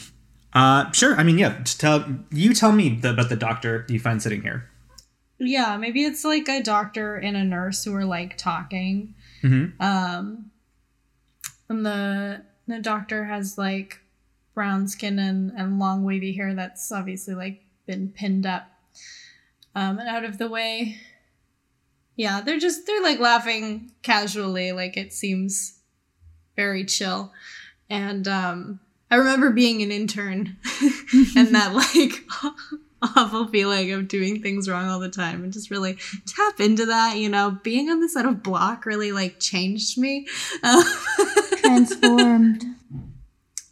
Uh, 0.52 0.92
sure. 0.92 1.16
I 1.16 1.24
mean, 1.24 1.38
yeah. 1.38 1.58
just 1.62 1.80
Tell 1.80 2.04
you 2.30 2.54
tell 2.54 2.72
me 2.72 2.90
the, 2.90 3.10
about 3.10 3.30
the 3.30 3.36
doctor 3.36 3.84
you 3.88 3.98
find 3.98 4.22
sitting 4.22 4.42
here. 4.42 4.70
Yeah, 5.38 5.76
maybe 5.76 6.04
it's 6.04 6.24
like 6.24 6.48
a 6.48 6.62
doctor 6.62 7.16
and 7.16 7.36
a 7.36 7.42
nurse 7.42 7.84
who 7.84 7.94
are 7.94 8.04
like 8.04 8.38
talking. 8.38 9.14
Mhm. 9.42 9.80
Um, 9.80 10.50
and 11.68 11.84
the 11.84 12.42
the 12.68 12.78
doctor 12.78 13.24
has 13.24 13.58
like 13.58 14.00
brown 14.54 14.86
skin 14.88 15.18
and, 15.18 15.50
and 15.56 15.78
long 15.78 16.04
wavy 16.04 16.32
hair 16.32 16.54
that's 16.54 16.90
obviously 16.92 17.34
like 17.34 17.60
been 17.86 18.08
pinned 18.08 18.46
up 18.46 18.70
um, 19.74 19.98
and 19.98 20.08
out 20.08 20.24
of 20.24 20.38
the 20.38 20.48
way. 20.48 20.96
Yeah, 22.16 22.40
they're 22.40 22.60
just 22.60 22.86
they're 22.86 23.02
like 23.02 23.18
laughing 23.18 23.90
casually, 24.02 24.72
like 24.72 24.96
it 24.96 25.12
seems 25.12 25.80
very 26.54 26.84
chill. 26.84 27.32
And 27.90 28.28
um, 28.28 28.80
I 29.10 29.16
remember 29.16 29.50
being 29.50 29.82
an 29.82 29.90
intern 29.90 30.56
and 31.36 31.54
that 31.54 31.74
like 31.74 32.24
awful 33.16 33.48
feeling 33.48 33.92
of 33.92 34.08
doing 34.08 34.40
things 34.40 34.68
wrong 34.68 34.88
all 34.88 34.98
the 35.00 35.08
time 35.08 35.44
and 35.44 35.52
just 35.52 35.70
really 35.70 35.98
tap 36.26 36.58
into 36.58 36.86
that 36.86 37.18
you 37.18 37.28
know 37.28 37.58
being 37.62 37.90
on 37.90 38.00
the 38.00 38.08
set 38.08 38.24
of 38.24 38.42
block 38.42 38.86
really 38.86 39.12
like 39.12 39.38
changed 39.38 39.98
me 39.98 40.26
Um, 40.62 40.82
Transformed. 41.58 42.64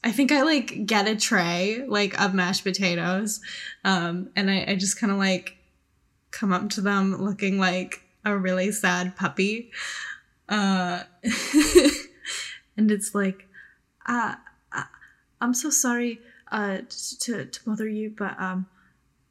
I 0.04 0.10
think 0.12 0.32
i 0.32 0.42
like 0.42 0.86
get 0.86 1.06
a 1.06 1.16
tray 1.16 1.84
like 1.86 2.20
of 2.20 2.34
mashed 2.34 2.64
potatoes 2.64 3.40
um, 3.84 4.30
and 4.36 4.50
I, 4.50 4.64
I 4.68 4.74
just 4.76 4.98
kind 4.98 5.12
of 5.12 5.18
like 5.18 5.56
come 6.30 6.52
up 6.52 6.70
to 6.70 6.80
them 6.80 7.22
looking 7.22 7.58
like 7.58 8.02
a 8.24 8.36
really 8.36 8.72
sad 8.72 9.16
puppy 9.16 9.70
uh, 10.48 11.02
and 12.76 12.90
it's 12.90 13.14
like 13.14 13.48
uh, 14.06 14.34
uh, 14.72 14.84
i'm 15.40 15.54
so 15.54 15.70
sorry 15.70 16.20
uh, 16.50 16.78
to, 17.20 17.46
to 17.46 17.64
bother 17.64 17.88
you 17.88 18.10
but 18.16 18.38
um, 18.40 18.66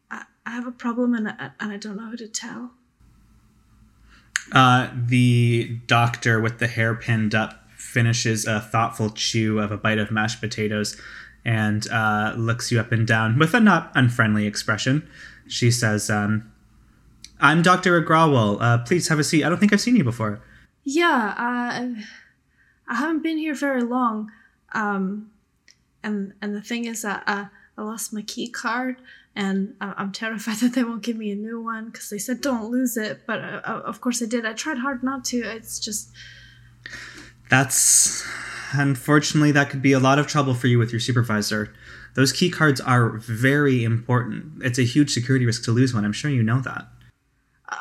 I, 0.09 0.23
I 0.45 0.51
have 0.51 0.67
a 0.67 0.71
problem 0.71 1.13
and 1.13 1.29
I, 1.29 1.51
and 1.59 1.71
I 1.71 1.77
don't 1.77 1.95
know 1.95 2.09
who 2.09 2.17
to 2.17 2.27
tell. 2.27 2.71
Uh, 4.51 4.89
the 4.93 5.79
doctor 5.87 6.39
with 6.41 6.59
the 6.59 6.67
hair 6.67 6.93
pinned 6.95 7.33
up 7.33 7.60
finishes 7.91 8.45
a 8.45 8.59
thoughtful 8.61 9.09
chew 9.09 9.59
of 9.59 9.71
a 9.71 9.77
bite 9.77 9.97
of 9.99 10.11
mashed 10.11 10.39
potatoes 10.39 10.95
and 11.43 11.89
uh, 11.91 12.33
looks 12.37 12.71
you 12.71 12.79
up 12.79 12.91
and 12.91 13.05
down 13.05 13.37
with 13.37 13.53
a 13.53 13.59
not 13.59 13.91
unfriendly 13.95 14.47
expression. 14.47 15.07
She 15.47 15.71
says, 15.71 16.09
um, 16.09 16.51
I'm 17.41 17.61
Dr. 17.61 18.01
Agrawal. 18.01 18.61
Uh, 18.61 18.77
please 18.85 19.09
have 19.09 19.19
a 19.19 19.23
seat. 19.23 19.43
I 19.43 19.49
don't 19.49 19.57
think 19.59 19.73
I've 19.73 19.81
seen 19.81 19.95
you 19.97 20.03
before. 20.03 20.39
Yeah, 20.83 21.33
uh, 21.37 22.01
I 22.87 22.95
haven't 22.95 23.23
been 23.23 23.37
here 23.37 23.55
very 23.55 23.83
long. 23.83 24.31
Um, 24.73 25.31
and 26.03 26.33
and 26.41 26.55
the 26.55 26.61
thing 26.61 26.85
is 26.85 27.01
that 27.01 27.23
uh, 27.27 27.45
I 27.77 27.81
lost 27.81 28.13
my 28.13 28.21
key 28.21 28.47
card, 28.47 28.97
and 29.35 29.75
I- 29.81 29.95
I'm 29.97 30.11
terrified 30.11 30.57
that 30.61 30.73
they 30.73 30.83
won't 30.83 31.03
give 31.03 31.17
me 31.17 31.31
a 31.31 31.35
new 31.35 31.61
one 31.61 31.87
because 31.87 32.09
they 32.09 32.17
said 32.19 32.39
don't 32.41 32.71
lose 32.71 32.95
it. 32.97 33.21
But 33.27 33.39
uh, 33.39 33.61
uh, 33.65 33.81
of 33.85 33.99
course 33.99 34.21
I 34.21 34.25
did. 34.27 34.45
I 34.45 34.53
tried 34.53 34.77
hard 34.77 35.03
not 35.03 35.25
to. 35.25 35.37
It's 35.39 35.79
just 35.79 36.11
That's 37.51 38.25
unfortunately 38.71 39.51
that 39.51 39.69
could 39.69 39.81
be 39.81 39.91
a 39.91 39.99
lot 39.99 40.17
of 40.17 40.25
trouble 40.25 40.53
for 40.53 40.67
you 40.67 40.79
with 40.79 40.91
your 40.91 41.01
supervisor. 41.01 41.73
Those 42.15 42.31
key 42.31 42.49
cards 42.49 42.79
are 42.79 43.17
very 43.17 43.83
important. 43.83 44.63
It's 44.63 44.79
a 44.79 44.83
huge 44.83 45.11
security 45.11 45.45
risk 45.45 45.65
to 45.65 45.71
lose 45.71 45.93
one. 45.93 46.05
I'm 46.05 46.13
sure 46.13 46.31
you 46.31 46.43
know 46.43 46.61
that. 46.61 46.87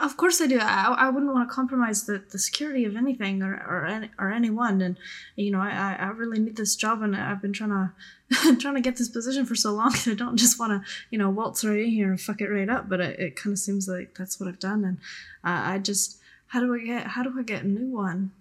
Of 0.00 0.16
course 0.16 0.40
I 0.40 0.48
do. 0.48 0.58
I, 0.60 0.94
I 0.98 1.08
wouldn't 1.10 1.32
want 1.32 1.48
to 1.48 1.54
compromise 1.54 2.04
the, 2.04 2.22
the 2.30 2.38
security 2.38 2.84
of 2.84 2.96
anything 2.96 3.42
or, 3.42 3.54
or, 3.54 3.86
any, 3.86 4.10
or 4.18 4.32
anyone. 4.32 4.80
And, 4.80 4.98
you 5.36 5.52
know, 5.52 5.60
I, 5.60 5.96
I- 5.98 6.06
really 6.08 6.40
need 6.40 6.56
this 6.56 6.74
job 6.74 7.02
and 7.02 7.14
I've 7.16 7.42
been 7.42 7.52
trying 7.52 7.70
to 8.32 8.56
trying 8.56 8.74
to 8.74 8.80
get 8.80 8.96
this 8.96 9.08
position 9.08 9.46
for 9.46 9.54
so 9.54 9.72
long 9.72 9.92
I 10.06 10.14
don't 10.14 10.36
just 10.36 10.58
want 10.58 10.72
to, 10.72 10.90
you 11.10 11.18
know, 11.18 11.30
waltz 11.30 11.64
right 11.64 11.78
in 11.78 11.90
here 11.90 12.10
and 12.10 12.20
fuck 12.20 12.40
it 12.40 12.48
right 12.48 12.68
up. 12.68 12.88
But 12.88 13.00
it, 13.00 13.20
it 13.20 13.36
kind 13.36 13.52
of 13.52 13.58
seems 13.60 13.86
like 13.86 14.16
that's 14.18 14.40
what 14.40 14.48
I've 14.48 14.58
done. 14.58 14.84
And 14.84 14.98
uh, 15.44 15.70
I 15.72 15.78
just, 15.78 16.18
how 16.48 16.58
do 16.60 16.74
I 16.74 16.78
get, 16.80 17.06
how 17.08 17.22
do 17.22 17.32
I 17.38 17.42
get 17.42 17.62
a 17.62 17.68
new 17.68 17.86
one? 17.86 18.32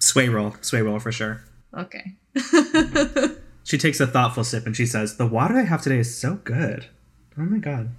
Sway 0.00 0.28
roll, 0.28 0.54
sway 0.60 0.82
roll 0.82 0.98
for 0.98 1.12
sure. 1.12 1.42
Okay. 1.74 2.14
She 3.68 3.76
takes 3.76 4.00
a 4.00 4.06
thoughtful 4.06 4.44
sip 4.44 4.64
and 4.64 4.74
she 4.74 4.86
says, 4.86 5.18
The 5.18 5.26
water 5.26 5.58
I 5.58 5.64
have 5.64 5.82
today 5.82 5.98
is 5.98 6.16
so 6.18 6.36
good. 6.36 6.86
Oh 7.36 7.42
my 7.42 7.58
god. 7.58 7.90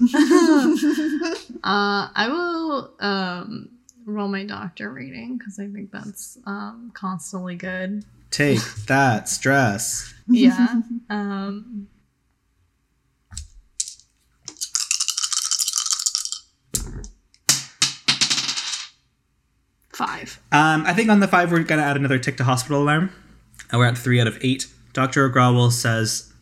Uh, 1.64 2.10
I 2.16 2.26
will 2.28 2.92
um, 2.98 3.68
roll 4.04 4.26
my 4.26 4.44
doctor 4.44 4.92
rating 4.92 5.38
because 5.38 5.60
I 5.60 5.68
think 5.68 5.92
that's 5.92 6.36
um, 6.44 6.90
constantly 6.92 7.54
good. 7.54 8.04
Take 8.32 8.58
that 8.88 9.28
stress. 9.28 10.12
Yeah. 10.26 10.80
um, 11.08 11.86
five. 20.04 20.40
Um, 20.50 20.84
I 20.86 20.92
think 20.94 21.08
on 21.10 21.20
the 21.20 21.28
five, 21.28 21.50
we're 21.52 21.62
going 21.62 21.80
to 21.80 21.86
add 21.86 21.96
another 21.96 22.18
tick 22.18 22.36
to 22.38 22.44
hospital 22.44 22.82
alarm. 22.82 23.12
Uh, 23.72 23.78
we're 23.78 23.86
at 23.86 23.96
three 23.96 24.20
out 24.20 24.26
of 24.26 24.38
eight. 24.42 24.66
Dr. 24.92 25.28
Agrawal 25.30 25.70
says, 25.70 26.32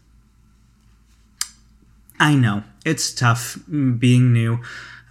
I 2.18 2.34
know, 2.34 2.64
it's 2.84 3.12
tough 3.12 3.58
mm, 3.70 3.98
being 3.98 4.32
new. 4.32 4.61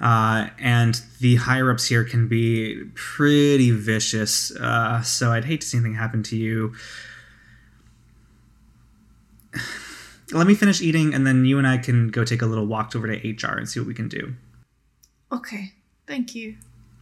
Uh, 0.02 0.48
and 0.60 1.02
the 1.20 1.36
higher 1.36 1.70
ups 1.70 1.88
here 1.88 2.04
can 2.04 2.28
be 2.28 2.86
pretty 2.96 3.72
vicious. 3.72 4.52
Uh, 4.56 5.02
so 5.02 5.32
I'd 5.32 5.46
hate 5.46 5.62
to 5.62 5.68
see 5.68 5.78
anything 5.78 5.96
happen 5.96 6.24
to 6.24 6.36
you. 6.36 6.74
Let 10.32 10.46
me 10.48 10.54
finish 10.54 10.80
eating, 10.80 11.14
and 11.14 11.26
then 11.26 11.44
you 11.46 11.58
and 11.58 11.68
I 11.68 11.80
can 11.80 12.10
go 12.10 12.24
take 12.24 12.44
a 12.44 12.46
little 12.46 12.68
walk 12.68 12.96
over 12.96 13.08
to 13.08 13.30
HR 13.30 13.58
and 13.58 13.68
see 13.68 13.80
what 13.80 13.88
we 13.88 13.96
can 13.96 14.08
do. 14.08 14.36
Okay. 15.32 15.74
Thank 16.06 16.36
you. 16.36 16.58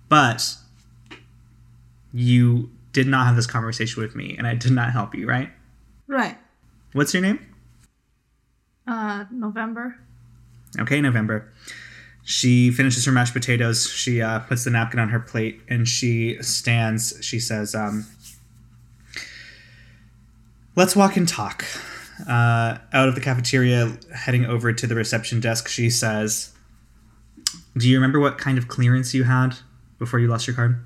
But 0.08 0.58
you 2.14 2.70
did 2.94 3.08
not 3.08 3.28
have 3.28 3.36
this 3.36 3.48
conversation 3.48 4.02
with 4.02 4.16
me, 4.16 4.36
and 4.38 4.48
I 4.48 4.56
did 4.56 4.72
not 4.72 4.92
help 4.92 5.14
you, 5.14 5.28
right? 5.28 5.50
Right. 6.08 6.38
What's 6.94 7.14
your 7.14 7.22
name? 7.22 7.40
Uh, 8.88 9.26
November. 9.32 10.00
Okay, 10.80 11.02
November. 11.02 11.52
She 12.24 12.72
finishes 12.72 13.06
her 13.06 13.12
mashed 13.12 13.34
potatoes. 13.34 13.90
She 13.90 14.22
uh, 14.22 14.40
puts 14.40 14.64
the 14.64 14.70
napkin 14.70 15.00
on 15.00 15.10
her 15.10 15.20
plate 15.20 15.62
and 15.70 15.88
she 15.88 16.42
stands. 16.42 17.18
She 17.22 17.40
says, 17.40 17.74
um, 17.74 18.06
Let's 20.76 20.96
walk 20.96 21.18
and 21.18 21.28
talk. 21.28 21.64
Uh, 22.28 22.80
out 22.92 23.08
of 23.08 23.16
the 23.16 23.22
cafeteria, 23.22 23.98
heading 24.14 24.46
over 24.46 24.74
to 24.74 24.88
the 24.88 24.96
reception 24.96 25.40
desk, 25.40 25.68
she 25.68 25.90
says, 25.90 26.52
Do 27.78 27.88
you 27.88 27.96
remember 27.96 28.20
what 28.20 28.38
kind 28.38 28.58
of 28.58 28.68
clearance 28.68 29.14
you 29.14 29.24
had 29.24 29.56
before 29.98 30.20
you 30.20 30.28
lost 30.28 30.48
your 30.48 30.56
card? 30.56 30.84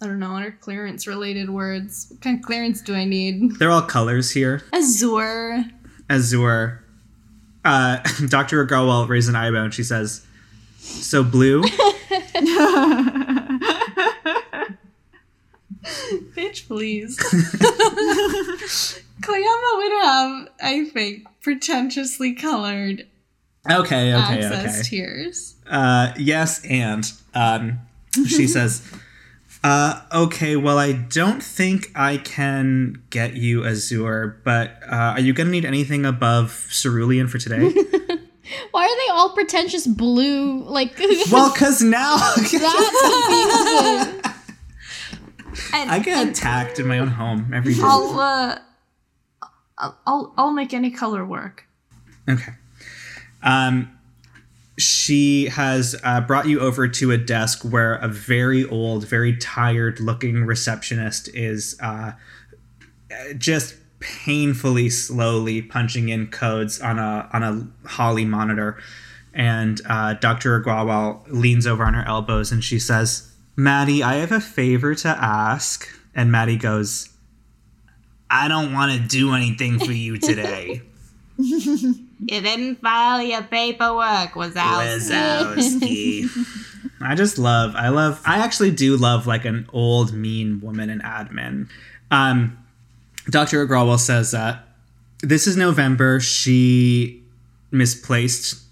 I 0.00 0.06
don't 0.06 0.18
know. 0.20 0.32
What 0.32 0.42
are 0.44 0.52
clearance 0.52 1.06
related 1.06 1.50
words? 1.50 2.06
What 2.10 2.20
kind 2.20 2.38
of 2.38 2.44
clearance 2.44 2.80
do 2.80 2.94
I 2.94 3.04
need? 3.04 3.58
They're 3.58 3.70
all 3.70 3.82
colors 3.82 4.30
here. 4.30 4.62
Azure. 4.72 5.64
Azure. 6.08 6.84
Uh, 7.64 7.98
Dr. 8.28 8.64
Agrawal 8.64 9.08
raises 9.08 9.28
an 9.28 9.36
eyebrow 9.36 9.64
and 9.64 9.74
she 9.74 9.82
says, 9.82 10.24
So 10.78 11.24
blue? 11.24 11.62
Bitch, 16.34 16.66
please. 16.68 17.18
Koyama 19.20 19.76
would 19.76 19.92
have, 20.04 20.48
I 20.62 20.84
think, 20.92 21.26
pretentiously 21.42 22.34
colored 22.34 23.06
Okay, 23.70 24.14
okay, 24.14 24.44
access 24.44 24.80
okay. 24.80 24.88
tiers. 24.88 25.56
Uh, 25.68 26.12
yes, 26.16 26.64
and 26.64 27.10
um, 27.34 27.78
she 28.26 28.46
says, 28.46 28.82
Uh, 29.64 30.02
okay, 30.12 30.54
well, 30.56 30.78
I 30.78 30.92
don't 30.92 31.42
think 31.42 31.90
I 31.94 32.18
can 32.18 33.02
get 33.10 33.34
you 33.34 33.64
Azure, 33.66 34.40
but 34.44 34.80
uh, 34.90 34.94
are 35.16 35.20
you 35.20 35.32
going 35.32 35.48
to 35.48 35.50
need 35.50 35.64
anything 35.64 36.06
above 36.06 36.68
Cerulean 36.70 37.26
for 37.26 37.38
today? 37.38 37.68
Why 38.70 38.84
are 38.84 39.06
they 39.06 39.12
all 39.12 39.30
pretentious 39.34 39.86
blue? 39.86 40.62
Like 40.62 40.96
well, 41.32 41.52
because 41.52 41.82
now 41.82 42.16
that's 42.36 42.50
confusing. 42.52 44.22
And, 45.74 45.90
I 45.90 45.98
get 45.98 46.28
attacked 46.28 46.78
in 46.78 46.86
my 46.86 46.98
own 47.00 47.08
home 47.08 47.52
every 47.52 47.74
day. 47.74 47.80
I'll 47.82 48.18
uh, 48.20 48.58
I'll- 49.76 49.98
I'll 50.06 50.34
I'll 50.38 50.52
make 50.52 50.72
any 50.72 50.90
color 50.90 51.24
work. 51.24 51.66
Okay. 52.28 52.52
Um, 53.42 53.97
she 54.78 55.46
has 55.46 55.96
uh, 56.04 56.20
brought 56.20 56.46
you 56.46 56.60
over 56.60 56.86
to 56.86 57.10
a 57.10 57.18
desk 57.18 57.64
where 57.64 57.96
a 57.96 58.08
very 58.08 58.64
old, 58.64 59.06
very 59.06 59.36
tired 59.36 59.98
looking 59.98 60.44
receptionist 60.44 61.28
is 61.34 61.76
uh, 61.82 62.12
just 63.36 63.74
painfully 63.98 64.88
slowly 64.88 65.60
punching 65.60 66.08
in 66.08 66.28
codes 66.28 66.80
on 66.80 66.98
a 67.00 67.28
on 67.32 67.42
a 67.42 67.88
Holly 67.88 68.24
monitor. 68.24 68.80
And 69.34 69.80
uh, 69.86 70.14
Dr. 70.14 70.60
Agrawal 70.60 71.22
leans 71.28 71.66
over 71.66 71.84
on 71.84 71.94
her 71.94 72.06
elbows 72.06 72.52
and 72.52 72.62
she 72.62 72.78
says, 72.78 73.32
Maddie, 73.56 74.02
I 74.02 74.14
have 74.14 74.32
a 74.32 74.40
favor 74.40 74.94
to 74.96 75.08
ask. 75.08 75.88
And 76.14 76.32
Maddie 76.32 76.56
goes, 76.56 77.10
I 78.30 78.48
don't 78.48 78.72
want 78.72 78.92
to 78.92 79.06
do 79.06 79.34
anything 79.34 79.78
for 79.78 79.92
you 79.92 80.18
today. 80.18 80.82
You 82.20 82.40
didn't 82.40 82.76
file 82.76 83.22
your 83.22 83.42
paperwork, 83.42 84.32
Wazowski. 84.32 86.24
Wazowski. 86.24 86.64
I 87.00 87.14
just 87.14 87.38
love, 87.38 87.74
I 87.76 87.90
love, 87.90 88.20
I 88.26 88.38
actually 88.38 88.72
do 88.72 88.96
love 88.96 89.26
like 89.26 89.44
an 89.44 89.68
old 89.72 90.12
mean 90.12 90.60
woman 90.60 90.90
in 90.90 91.00
admin. 91.00 91.68
Um, 92.10 92.58
Dr. 93.30 93.66
Agrawal 93.66 93.98
says 93.98 94.32
that 94.32 94.66
this 95.20 95.46
is 95.46 95.56
November. 95.56 96.18
She 96.20 97.22
misplaced 97.70 98.62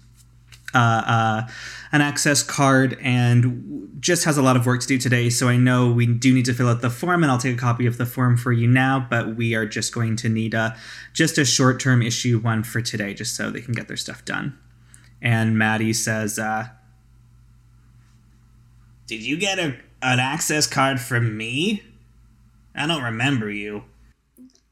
uh, 0.73 0.77
uh, 1.05 1.47
an 1.91 2.01
access 2.01 2.43
card 2.43 2.97
and 3.01 3.87
just 3.99 4.25
has 4.25 4.37
a 4.37 4.41
lot 4.41 4.55
of 4.55 4.65
work 4.65 4.81
to 4.81 4.87
do 4.87 4.97
today. 4.97 5.29
So 5.29 5.47
I 5.47 5.57
know 5.57 5.91
we 5.91 6.05
do 6.05 6.33
need 6.33 6.45
to 6.45 6.53
fill 6.53 6.69
out 6.69 6.81
the 6.81 6.89
form, 6.89 7.23
and 7.23 7.31
I'll 7.31 7.37
take 7.37 7.55
a 7.55 7.59
copy 7.59 7.85
of 7.85 7.97
the 7.97 8.05
form 8.05 8.37
for 8.37 8.51
you 8.51 8.67
now. 8.67 9.05
But 9.09 9.35
we 9.35 9.55
are 9.55 9.65
just 9.65 9.93
going 9.93 10.15
to 10.17 10.29
need 10.29 10.53
a 10.53 10.75
just 11.13 11.37
a 11.37 11.45
short 11.45 11.79
term 11.79 12.01
issue 12.01 12.39
one 12.39 12.63
for 12.63 12.81
today, 12.81 13.13
just 13.13 13.35
so 13.35 13.49
they 13.49 13.61
can 13.61 13.73
get 13.73 13.87
their 13.87 13.97
stuff 13.97 14.23
done. 14.25 14.57
And 15.21 15.57
Maddie 15.57 15.93
says, 15.93 16.37
uh, 16.37 16.69
"Did 19.07 19.23
you 19.23 19.37
get 19.37 19.59
a 19.59 19.77
an 20.01 20.19
access 20.19 20.67
card 20.67 20.99
from 20.99 21.35
me? 21.37 21.83
I 22.75 22.85
don't 22.85 23.03
remember 23.03 23.49
you." 23.49 23.85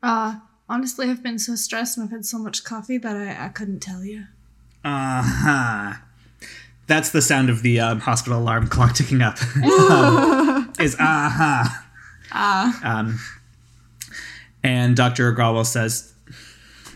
Uh, 0.04 0.36
honestly, 0.70 1.10
I've 1.10 1.24
been 1.24 1.40
so 1.40 1.56
stressed 1.56 1.98
and 1.98 2.06
I've 2.06 2.12
had 2.12 2.26
so 2.26 2.38
much 2.38 2.64
coffee 2.64 3.00
that 3.00 3.16
I, 3.16 3.46
I 3.46 3.50
couldn't 3.50 3.80
tell 3.80 4.04
you. 4.04 4.26
Uh 4.84 5.24
huh. 5.24 5.94
That's 6.88 7.10
the 7.10 7.22
sound 7.22 7.50
of 7.50 7.62
the 7.62 7.80
um, 7.80 8.00
hospital 8.00 8.40
alarm 8.40 8.68
clock 8.70 8.96
ticking 8.96 9.22
up. 9.22 9.38
um, 9.64 10.74
is 10.80 10.96
uh 10.96 11.30
huh. 11.30 11.82
Ah. 12.32 13.00
Um, 13.00 13.20
and 14.64 14.96
Dr. 14.96 15.32
Agrawal 15.32 15.66
says, 15.66 16.14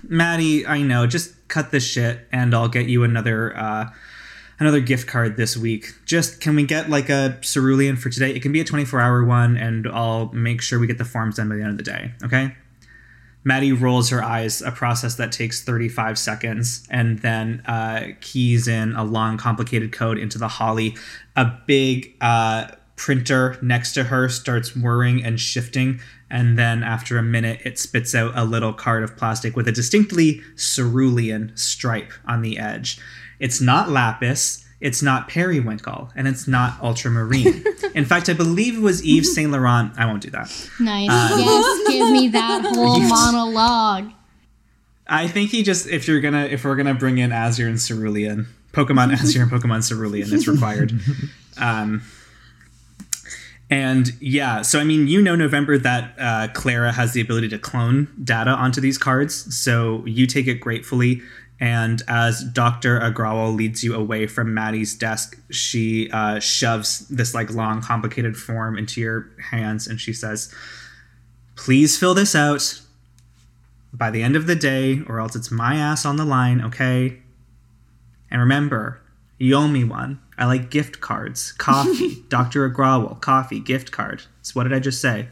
Maddie, 0.04 0.66
I 0.66 0.82
know, 0.82 1.08
just 1.08 1.36
cut 1.48 1.72
this 1.72 1.86
shit 1.86 2.28
and 2.32 2.54
I'll 2.56 2.68
get 2.68 2.88
you 2.88 3.04
another 3.04 3.56
uh, 3.56 3.90
another 4.60 4.80
gift 4.80 5.08
card 5.08 5.38
this 5.38 5.56
week. 5.56 5.94
Just 6.06 6.42
can 6.42 6.56
we 6.56 6.64
get 6.64 6.90
like 6.90 7.10
a 7.10 7.38
cerulean 7.42 7.96
for 7.96 8.10
today? 8.10 8.32
It 8.32 8.42
can 8.42 8.52
be 8.52 8.60
a 8.60 8.64
24 8.64 9.00
hour 9.00 9.24
one 9.24 9.58
and 9.58 9.88
I'll 9.88 10.32
make 10.34 10.62
sure 10.62 10.80
we 10.80 10.88
get 10.88 10.98
the 10.98 11.06
forms 11.06 11.36
done 11.36 11.50
by 11.50 11.56
the 11.56 11.62
end 11.62 11.72
of 11.72 11.78
the 11.78 11.84
day, 11.84 12.12
okay? 12.24 12.56
Maddie 13.44 13.72
rolls 13.72 14.10
her 14.10 14.24
eyes, 14.24 14.62
a 14.62 14.72
process 14.72 15.16
that 15.16 15.32
takes 15.32 15.64
35 15.64 16.18
seconds, 16.18 16.86
and 16.90 17.20
then 17.20 17.62
uh, 17.66 18.08
keys 18.20 18.68
in 18.68 18.94
a 18.96 19.04
long, 19.04 19.38
complicated 19.38 19.92
code 19.92 20.18
into 20.18 20.38
the 20.38 20.48
Holly. 20.48 20.96
A 21.36 21.46
big 21.66 22.16
uh, 22.20 22.68
printer 22.96 23.58
next 23.62 23.94
to 23.94 24.04
her 24.06 24.28
starts 24.28 24.76
whirring 24.76 25.24
and 25.24 25.40
shifting, 25.40 26.02
and 26.30 26.60
then 26.60 26.84
after 26.84 27.18
a 27.18 27.24
minute, 27.24 27.62
it 27.64 27.80
spits 27.80 28.14
out 28.14 28.34
a 28.36 28.44
little 28.44 28.74
card 28.74 29.04
of 29.04 29.16
plastic 29.16 29.56
with 29.56 29.68
a 29.68 29.72
distinctly 29.72 30.42
cerulean 30.58 31.54
stripe 31.56 32.12
on 32.28 32.42
the 32.42 32.60
edge. 32.60 33.00
It's 33.40 33.62
not 33.62 33.90
lapis. 33.90 34.66
It's 34.82 35.02
not 35.02 35.28
periwinkle, 35.28 36.10
and 36.16 36.28
it's 36.28 36.48
not 36.48 36.82
ultramarine. 36.82 37.66
In 37.96 38.06
fact, 38.06 38.30
I 38.30 38.34
believe 38.34 38.78
it 38.78 38.82
was 38.82 39.02
Yves 39.02 39.34
Saint 39.36 39.52
Laurent. 39.52 39.92
I 39.98 40.06
won't 40.06 40.22
do 40.22 40.30
that. 40.30 40.50
Nice. 40.80 41.10
yes, 41.10 41.88
give 41.90 42.10
me 42.12 42.30
that 42.30 42.64
whole 42.74 43.00
monologue. 43.00 44.12
I 45.06 45.28
think 45.28 45.50
he 45.50 45.64
just 45.64 45.88
if 45.88 46.08
you're 46.08 46.22
gonna 46.22 46.46
if 46.46 46.64
we're 46.64 46.76
gonna 46.76 46.94
bring 46.94 47.18
in 47.18 47.32
Azure 47.32 47.68
and 47.68 47.80
Cerulean, 47.80 48.48
Pokemon 48.72 49.12
Azure 49.20 49.42
and 49.44 49.52
Pokemon 49.52 49.88
Cerulean, 49.88 50.28
it's 50.32 50.48
required. 50.48 50.94
Um, 51.58 52.04
and 53.72 54.12
yeah, 54.20 54.62
so 54.62 54.80
I 54.80 54.84
mean, 54.84 55.08
you 55.08 55.22
know, 55.22 55.36
November 55.36 55.78
that 55.78 56.14
uh, 56.18 56.48
Clara 56.54 56.92
has 56.92 57.14
the 57.14 57.22
ability 57.22 57.50
to 57.50 57.60
clone 57.60 58.08
data 58.24 58.52
onto 58.52 58.80
these 58.82 58.98
cards, 58.98 59.56
so 59.56 60.04
you 60.06 60.26
take 60.26 60.48
it 60.48 60.56
gratefully. 60.56 61.22
And 61.60 62.02
as 62.08 62.44
Doctor 62.44 63.00
Agrawal 63.00 63.54
leads 63.56 63.84
you 63.84 63.94
away 63.94 64.28
from 64.28 64.54
Maddie's 64.54 64.96
desk, 64.96 65.38
she 65.52 66.10
uh, 66.12 66.40
shoves 66.40 67.08
this 67.10 67.34
like 67.34 67.52
long, 67.52 67.82
complicated 67.82 68.38
form 68.38 68.78
into 68.78 69.02
your 69.02 69.30
hands, 69.52 69.86
and 69.88 70.00
she 70.00 70.14
says, 70.14 70.54
"Please 71.56 71.98
fill 71.98 72.14
this 72.14 72.34
out 72.34 72.82
by 73.92 74.10
the 74.10 74.24
end 74.24 74.36
of 74.36 74.48
the 74.48 74.56
day, 74.56 75.02
or 75.08 75.20
else 75.20 75.36
it's 75.36 75.52
my 75.52 75.76
ass 75.76 76.06
on 76.06 76.16
the 76.16 76.26
line, 76.26 76.62
okay? 76.62 77.22
And 78.32 78.40
remember, 78.40 79.02
you 79.38 79.56
owe 79.56 79.68
me 79.68 79.84
one. 79.84 80.22
I 80.38 80.46
like 80.46 80.70
gift 80.70 81.02
cards, 81.02 81.52
coffee, 81.58 82.24
Dr. 82.30 82.70
Agrawal, 82.70 83.20
coffee, 83.20 83.60
gift 83.60 83.92
card. 83.92 84.24
So 84.42 84.54
what 84.54 84.64
did 84.64 84.74
I 84.74 84.80
just 84.80 85.02
say? 85.02 85.30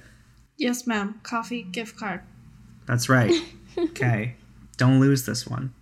Yes, 0.57 0.87
ma'am. 0.87 1.19
Coffee 1.23 1.63
gift 1.63 1.97
card. 1.97 2.21
That's 2.87 3.09
right. 3.09 3.33
Okay. 3.77 4.35
Don't 4.77 4.99
lose 4.99 5.25
this 5.25 5.47
one. 5.47 5.73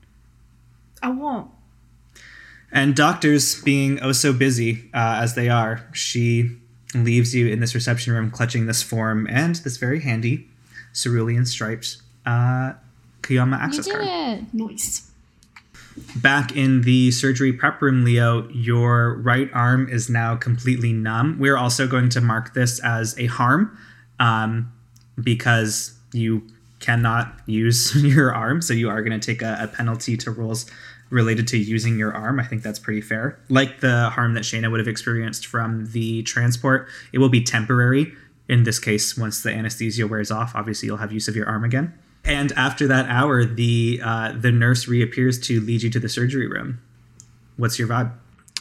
I 1.05 1.09
won't. 1.09 1.51
And 2.71 2.95
doctors, 2.95 3.61
being 3.61 3.99
oh 4.01 4.11
so 4.11 4.33
busy 4.33 4.89
uh, 4.93 5.19
as 5.23 5.35
they 5.35 5.49
are, 5.49 5.87
she 5.93 6.57
leaves 6.93 7.35
you 7.35 7.47
in 7.47 7.59
this 7.59 7.75
reception 7.75 8.13
room 8.13 8.31
clutching 8.31 8.65
this 8.65 8.81
form 8.81 9.27
and 9.29 9.55
this 9.57 9.77
very 9.77 9.99
handy 9.99 10.47
cerulean 10.93 11.45
striped 11.45 11.97
uh, 12.25 12.73
Koyama 13.21 13.57
You 13.57 13.63
access 13.65 13.85
did 13.85 13.93
card. 13.95 14.07
it. 14.07 14.53
Nice. 14.53 15.11
back 16.15 16.55
in 16.55 16.81
the 16.81 17.11
surgery 17.11 17.53
prep 17.53 17.81
room, 17.81 18.03
Leo, 18.03 18.47
your 18.49 19.15
right 19.15 19.49
arm 19.53 19.87
is 19.89 20.09
now 20.09 20.35
completely 20.35 20.91
numb. 20.93 21.37
We're 21.39 21.57
also 21.57 21.87
going 21.87 22.09
to 22.09 22.21
mark 22.21 22.53
this 22.53 22.79
as 22.79 23.17
a 23.19 23.27
harm 23.27 23.77
um, 24.19 24.71
because 25.21 25.93
you 26.13 26.43
cannot 26.79 27.33
use 27.45 27.95
your 28.03 28.33
arm. 28.33 28.61
So 28.61 28.73
you 28.73 28.89
are 28.89 29.01
going 29.01 29.19
to 29.19 29.25
take 29.25 29.41
a, 29.41 29.57
a 29.61 29.67
penalty 29.67 30.15
to 30.17 30.31
rules 30.31 30.65
related 31.09 31.47
to 31.49 31.57
using 31.57 31.97
your 31.97 32.13
arm. 32.13 32.39
I 32.39 32.45
think 32.45 32.63
that's 32.63 32.79
pretty 32.79 33.01
fair. 33.01 33.39
Like 33.49 33.79
the 33.79 34.09
harm 34.09 34.33
that 34.33 34.43
Shayna 34.43 34.71
would 34.71 34.79
have 34.79 34.87
experienced 34.87 35.45
from 35.45 35.91
the 35.91 36.23
transport, 36.23 36.87
it 37.13 37.19
will 37.19 37.29
be 37.29 37.43
temporary. 37.43 38.13
In 38.47 38.63
this 38.63 38.79
case, 38.79 39.17
once 39.17 39.41
the 39.41 39.51
anesthesia 39.51 40.07
wears 40.07 40.31
off, 40.31 40.53
obviously 40.55 40.87
you'll 40.87 40.97
have 40.97 41.11
use 41.11 41.27
of 41.27 41.35
your 41.35 41.47
arm 41.47 41.63
again. 41.63 41.93
And 42.23 42.51
after 42.53 42.87
that 42.87 43.07
hour, 43.07 43.45
the 43.45 44.01
uh, 44.03 44.33
the 44.35 44.51
nurse 44.51 44.87
reappears 44.87 45.39
to 45.41 45.61
lead 45.61 45.83
you 45.83 45.89
to 45.91 45.99
the 45.99 46.09
surgery 46.09 46.47
room. 46.47 46.79
What's 47.57 47.77
your 47.77 47.87
vibe? 47.87 48.11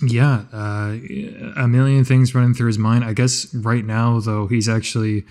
Yeah, 0.02 0.44
uh, 0.52 0.96
a 1.56 1.68
million 1.68 2.04
things 2.04 2.34
running 2.34 2.52
through 2.52 2.66
his 2.66 2.78
mind. 2.78 3.04
I 3.04 3.12
guess 3.12 3.52
right 3.54 3.84
now, 3.84 4.20
though, 4.20 4.46
he's 4.48 4.68
actually 4.68 5.24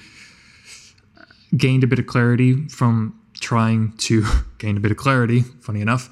gained 1.56 1.84
a 1.84 1.88
bit 1.88 2.00
of 2.00 2.08
clarity 2.08 2.68
from 2.70 3.20
trying 3.40 3.94
to 3.98 4.26
gain 4.58 4.78
a 4.78 4.80
bit 4.80 4.92
of 4.92 4.98
clarity, 4.98 5.42
funny 5.42 5.82
enough. 5.82 6.10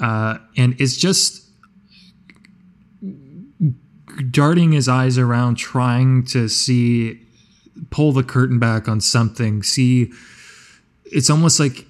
Uh, 0.00 0.38
and 0.56 0.80
it's 0.80 0.96
just 0.96 1.46
darting 4.30 4.72
his 4.72 4.88
eyes 4.88 5.18
around, 5.18 5.56
trying 5.56 6.24
to 6.24 6.48
see, 6.48 7.20
pull 7.90 8.12
the 8.12 8.22
curtain 8.22 8.58
back 8.58 8.88
on 8.88 9.00
something, 9.00 9.62
see. 9.62 10.12
It's 11.04 11.28
almost 11.28 11.60
like 11.60 11.86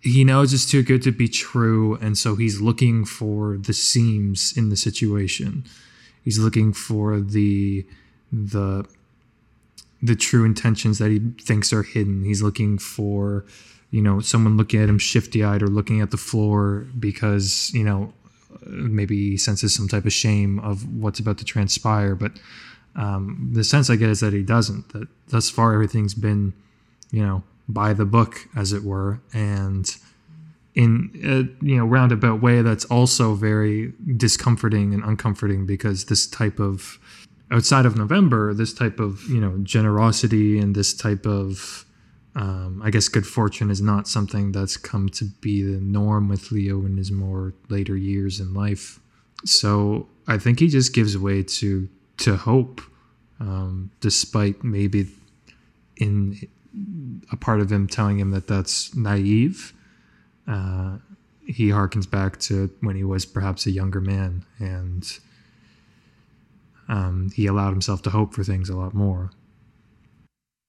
he 0.00 0.24
knows 0.24 0.52
it's 0.52 0.70
too 0.70 0.82
good 0.82 1.02
to 1.02 1.12
be 1.12 1.28
true 1.28 1.96
and 1.96 2.16
so 2.16 2.36
he's 2.36 2.60
looking 2.60 3.04
for 3.04 3.58
the 3.58 3.72
seams 3.72 4.56
in 4.56 4.68
the 4.68 4.76
situation 4.76 5.64
he's 6.24 6.38
looking 6.38 6.72
for 6.72 7.20
the 7.20 7.84
the 8.32 8.84
the 10.00 10.14
true 10.14 10.44
intentions 10.44 10.98
that 10.98 11.10
he 11.10 11.18
thinks 11.40 11.72
are 11.72 11.82
hidden 11.82 12.24
he's 12.24 12.42
looking 12.42 12.78
for 12.78 13.44
you 13.90 14.02
know 14.02 14.20
someone 14.20 14.56
looking 14.56 14.82
at 14.82 14.88
him 14.88 14.98
shifty 14.98 15.42
eyed 15.44 15.62
or 15.62 15.68
looking 15.68 16.00
at 16.00 16.10
the 16.10 16.16
floor 16.16 16.86
because 16.98 17.70
you 17.74 17.84
know 17.84 18.12
maybe 18.66 19.36
senses 19.36 19.74
some 19.74 19.88
type 19.88 20.04
of 20.04 20.12
shame 20.12 20.58
of 20.60 20.86
what's 21.02 21.20
about 21.20 21.38
to 21.38 21.44
transpire 21.44 22.14
but 22.14 22.32
Um, 22.96 23.50
the 23.54 23.62
sense 23.62 23.90
I 23.90 23.96
get 23.96 24.08
is 24.08 24.20
that 24.20 24.32
he 24.32 24.42
doesn't. 24.42 24.88
That 24.92 25.06
thus 25.28 25.50
far 25.50 25.72
everything's 25.72 26.14
been, 26.14 26.52
you 27.12 27.22
know, 27.24 27.42
by 27.68 27.94
the 27.94 28.04
book, 28.04 28.48
as 28.56 28.72
it 28.72 28.82
were, 28.82 29.20
and 29.32 29.86
in 30.74 31.10
a 31.22 31.36
you 31.64 31.76
know 31.76 31.86
roundabout 31.86 32.42
way 32.42 32.62
that's 32.62 32.86
also 32.86 33.34
very 33.34 33.92
discomforting 34.16 34.94
and 34.94 35.04
uncomforting 35.04 35.66
because 35.66 36.06
this 36.06 36.26
type 36.26 36.58
of 36.58 36.98
outside 37.50 37.86
of 37.86 37.96
November, 37.96 38.52
this 38.54 38.74
type 38.74 38.98
of 38.98 39.28
you 39.28 39.40
know 39.40 39.58
generosity 39.62 40.58
and 40.58 40.74
this 40.74 40.92
type 40.94 41.24
of 41.26 41.84
um, 42.38 42.80
I 42.84 42.90
guess 42.90 43.08
good 43.08 43.26
fortune 43.26 43.68
is 43.68 43.82
not 43.82 44.06
something 44.06 44.52
that's 44.52 44.76
come 44.76 45.08
to 45.10 45.24
be 45.24 45.64
the 45.64 45.80
norm 45.80 46.28
with 46.28 46.52
Leo 46.52 46.86
in 46.86 46.96
his 46.96 47.10
more 47.10 47.52
later 47.68 47.96
years 47.96 48.38
in 48.38 48.54
life. 48.54 49.00
So 49.44 50.08
I 50.28 50.38
think 50.38 50.60
he 50.60 50.68
just 50.68 50.94
gives 50.94 51.18
way 51.18 51.42
to 51.42 51.88
to 52.18 52.36
hope, 52.36 52.80
um, 53.40 53.90
despite 54.00 54.62
maybe 54.62 55.08
in 55.96 56.38
a 57.32 57.36
part 57.36 57.60
of 57.60 57.72
him 57.72 57.88
telling 57.88 58.20
him 58.20 58.30
that 58.30 58.46
that's 58.46 58.94
naive. 58.94 59.72
Uh, 60.46 60.98
he 61.44 61.70
harkens 61.70 62.08
back 62.08 62.38
to 62.40 62.70
when 62.80 62.94
he 62.94 63.02
was 63.02 63.26
perhaps 63.26 63.66
a 63.66 63.70
younger 63.70 64.00
man 64.00 64.44
and 64.60 65.18
um, 66.88 67.30
he 67.34 67.46
allowed 67.46 67.70
himself 67.70 68.02
to 68.02 68.10
hope 68.10 68.32
for 68.32 68.44
things 68.44 68.68
a 68.68 68.76
lot 68.76 68.94
more. 68.94 69.32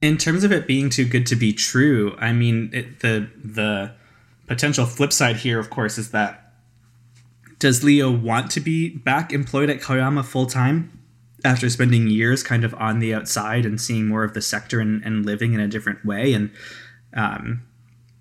In 0.01 0.17
terms 0.17 0.43
of 0.43 0.51
it 0.51 0.65
being 0.65 0.89
too 0.89 1.05
good 1.05 1.25
to 1.27 1.35
be 1.35 1.51
true, 1.51 2.15
I 2.19 2.31
mean, 2.31 2.69
it, 2.73 3.01
the 3.01 3.29
the 3.43 3.91
potential 4.47 4.85
flip 4.85 5.11
side 5.11 5.37
here, 5.37 5.59
of 5.59 5.69
course, 5.69 5.97
is 5.97 6.11
that 6.11 6.53
does 7.59 7.83
Leo 7.83 8.09
want 8.09 8.49
to 8.51 8.61
be 8.61 8.89
back 8.89 9.33
employed 9.33 9.69
at 9.69 9.81
Koyama 9.81 10.23
full 10.23 10.45
time 10.45 10.97
after 11.43 11.69
spending 11.69 12.07
years 12.07 12.43
kind 12.43 12.63
of 12.63 12.73
on 12.75 12.99
the 12.99 13.13
outside 13.13 13.65
and 13.65 13.79
seeing 13.79 14.07
more 14.07 14.23
of 14.23 14.33
the 14.33 14.41
sector 14.41 14.79
and, 14.79 15.03
and 15.03 15.25
living 15.25 15.53
in 15.53 15.59
a 15.59 15.67
different 15.67 16.03
way 16.05 16.33
and, 16.33 16.51
um, 17.13 17.61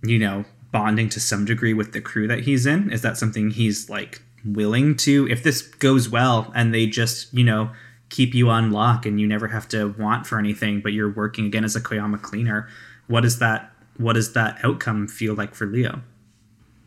you 0.02 0.18
know, 0.18 0.44
bonding 0.72 1.08
to 1.08 1.20
some 1.20 1.44
degree 1.44 1.74
with 1.74 1.92
the 1.92 2.00
crew 2.00 2.26
that 2.26 2.40
he's 2.40 2.66
in? 2.66 2.90
Is 2.92 3.02
that 3.02 3.16
something 3.16 3.50
he's 3.50 3.88
like 3.88 4.22
willing 4.44 4.96
to? 4.96 5.28
If 5.30 5.42
this 5.44 5.62
goes 5.62 6.08
well 6.08 6.52
and 6.54 6.74
they 6.74 6.86
just, 6.86 7.32
you 7.32 7.44
know, 7.44 7.70
keep 8.10 8.34
you 8.34 8.48
on 8.48 8.70
lock 8.70 9.06
and 9.06 9.20
you 9.20 9.26
never 9.26 9.48
have 9.48 9.68
to 9.68 9.94
want 9.98 10.26
for 10.26 10.38
anything, 10.38 10.80
but 10.80 10.92
you're 10.92 11.10
working 11.10 11.46
again 11.46 11.64
as 11.64 11.76
a 11.76 11.80
Koyama 11.80 12.20
cleaner. 12.20 12.68
What 13.06 13.24
is 13.24 13.38
that? 13.38 13.72
What 13.96 14.14
does 14.14 14.32
that 14.34 14.58
outcome 14.64 15.08
feel 15.08 15.34
like 15.34 15.54
for 15.54 15.66
Leo? 15.66 16.02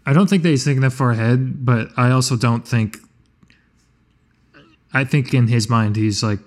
I 0.05 0.13
don't 0.13 0.29
think 0.29 0.43
that 0.43 0.49
he's 0.49 0.63
thinking 0.63 0.81
that 0.81 0.91
far 0.91 1.11
ahead, 1.11 1.65
but 1.65 1.89
I 1.97 2.11
also 2.11 2.35
don't 2.35 2.67
think. 2.67 2.97
I 4.93 5.05
think 5.05 5.33
in 5.33 5.47
his 5.47 5.69
mind, 5.69 5.95
he's 5.95 6.21
like, 6.21 6.39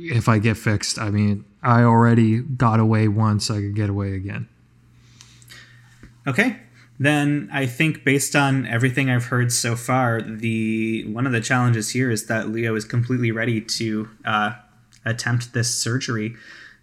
if 0.00 0.28
I 0.28 0.38
get 0.38 0.56
fixed, 0.56 0.98
I 0.98 1.10
mean, 1.10 1.44
I 1.62 1.82
already 1.82 2.40
got 2.40 2.78
away 2.78 3.08
once, 3.08 3.50
I 3.50 3.60
could 3.60 3.74
get 3.74 3.88
away 3.88 4.14
again. 4.14 4.48
Okay, 6.26 6.58
then 6.98 7.48
I 7.52 7.66
think 7.66 8.04
based 8.04 8.34
on 8.34 8.66
everything 8.66 9.10
I've 9.10 9.26
heard 9.26 9.52
so 9.52 9.76
far, 9.76 10.22
the 10.22 11.04
one 11.06 11.26
of 11.26 11.32
the 11.32 11.40
challenges 11.40 11.90
here 11.90 12.10
is 12.10 12.26
that 12.26 12.48
Leo 12.48 12.74
is 12.74 12.84
completely 12.84 13.30
ready 13.30 13.60
to 13.60 14.08
uh, 14.24 14.52
attempt 15.04 15.52
this 15.52 15.74
surgery. 15.76 16.34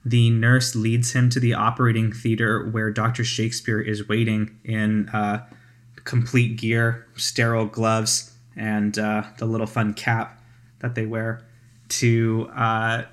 The 0.06 0.30
nurse 0.30 0.76
leads 0.76 1.14
him 1.14 1.30
to 1.32 1.40
the 1.40 1.54
operating 1.54 2.12
theater 2.12 2.66
where 2.70 2.92
Dr. 2.92 3.24
Shakespeare 3.24 3.80
is 3.80 4.08
waiting 4.08 4.60
in 4.64 5.10
uh, 5.10 5.46
complete 6.04 6.58
gear, 6.58 7.08
sterile 7.16 7.66
gloves, 7.66 8.34
and 8.56 8.98
uh, 9.00 9.24
the 9.38 9.46
little 9.46 9.68
fun 9.68 9.94
cap 9.94 10.40
that 10.80 10.96
they 10.96 11.06
wear 11.06 11.44
to 11.88 12.50
uh, 12.56 13.04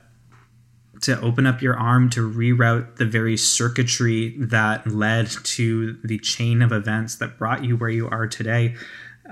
to 1.02 1.18
open 1.20 1.46
up 1.46 1.62
your 1.62 1.76
arm 1.76 2.10
to 2.10 2.30
reroute 2.30 2.96
the 2.96 3.06
very 3.06 3.36
circuitry 3.36 4.34
that 4.38 4.86
led 4.86 5.28
to 5.44 5.94
the 6.04 6.18
chain 6.18 6.62
of 6.62 6.72
events 6.72 7.16
that 7.16 7.38
brought 7.38 7.64
you 7.64 7.76
where 7.76 7.90
you 7.90 8.08
are 8.08 8.26
today. 8.26 8.74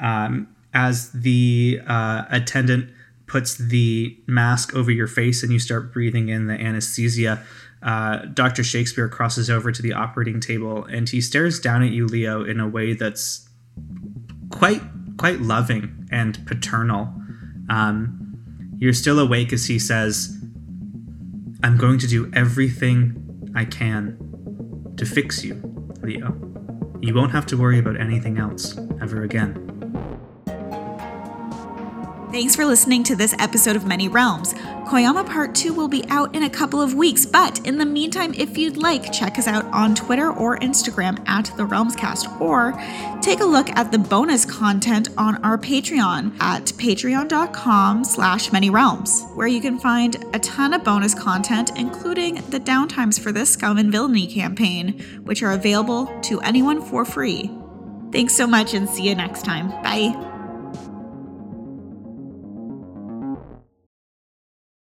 Um, 0.01 0.49
as 0.73 1.11
the 1.13 1.81
uh, 1.87 2.25
attendant 2.31 2.91
puts 3.27 3.57
the 3.57 4.17
mask 4.27 4.75
over 4.75 4.91
your 4.91 5.07
face 5.07 5.43
and 5.43 5.53
you 5.53 5.59
start 5.59 5.93
breathing 5.93 6.29
in 6.29 6.47
the 6.47 6.55
anesthesia, 6.55 7.43
uh, 7.83 8.19
Dr. 8.33 8.65
Shakespeare 8.65 9.09
crosses 9.09 9.51
over 9.51 9.71
to 9.71 9.83
the 9.83 9.93
operating 9.93 10.41
table 10.41 10.85
and 10.85 11.09
he 11.09 11.21
stares 11.21 11.61
down 11.61 11.83
at 11.83 11.91
you, 11.91 12.07
Leo, 12.07 12.45
in 12.45 12.61
a 12.61 12.69
way 12.69 12.95
that's 12.95 13.49
quite 14.51 14.83
quite 15.17 15.41
loving 15.41 16.09
and 16.11 16.45
paternal. 16.47 17.13
Um, 17.69 18.77
you're 18.79 18.93
still 18.93 19.19
awake 19.19 19.53
as 19.53 19.67
he 19.67 19.79
says, 19.79 20.35
I'm 21.63 21.77
going 21.77 21.99
to 21.99 22.07
do 22.07 22.31
everything 22.35 23.53
I 23.55 23.65
can 23.65 24.17
to 24.97 25.05
fix 25.05 25.45
you, 25.45 25.55
Leo. 26.03 26.37
You 27.01 27.15
won't 27.15 27.33
have 27.33 27.47
to 27.47 27.57
worry 27.57 27.79
about 27.79 28.01
anything 28.01 28.39
else 28.39 28.79
ever 29.01 29.23
again. 29.23 29.68
Thanks 32.31 32.55
for 32.55 32.67
listening 32.67 33.05
to 33.05 33.17
this 33.17 33.35
episode 33.39 33.75
of 33.75 33.87
Many 33.87 34.07
Realms. 34.07 34.53
Koyama 34.53 35.27
Part 35.27 35.55
2 35.55 35.73
will 35.73 35.89
be 35.89 36.05
out 36.11 36.37
in 36.37 36.43
a 36.43 36.51
couple 36.51 36.81
of 36.81 36.93
weeks, 36.93 37.25
but 37.25 37.67
in 37.67 37.79
the 37.79 37.87
meantime, 37.87 38.35
if 38.35 38.59
you'd 38.59 38.77
like, 38.77 39.11
check 39.11 39.39
us 39.39 39.47
out 39.47 39.65
on 39.67 39.95
Twitter 39.95 40.31
or 40.31 40.59
Instagram 40.59 41.27
at 41.27 41.47
the 41.57 41.67
Realmscast, 41.67 42.39
or 42.39 42.73
take 43.23 43.41
a 43.41 43.47
look 43.47 43.71
at 43.71 43.91
the 43.91 43.99
bonus 43.99 44.45
content 44.45 45.09
on 45.17 45.43
our 45.43 45.57
Patreon 45.57 46.39
at 46.39 46.67
patreon.com 46.67 48.05
slash 48.05 48.53
many 48.53 48.69
realms, 48.69 49.25
where 49.35 49.49
you 49.49 49.63
can 49.63 49.79
find 49.79 50.23
a 50.35 50.39
ton 50.39 50.75
of 50.75 50.85
bonus 50.85 51.15
content, 51.15 51.71
including 51.77 52.35
the 52.51 52.61
downtimes 52.61 53.19
for 53.19 53.33
this 53.33 53.51
Scum 53.51 53.79
and 53.79 53.91
Villainy 53.91 54.27
campaign, 54.27 55.01
which 55.25 55.43
are 55.43 55.53
available 55.53 56.07
to 56.25 56.41
anyone 56.43 56.83
for 56.83 57.07
free. 57.07 57.51
Thanks 58.13 58.35
so 58.35 58.47
much 58.47 58.75
and 58.75 58.87
see 58.89 59.09
you 59.09 59.15
next 59.15 59.47
time. 59.47 59.71
Bye. 59.83 60.28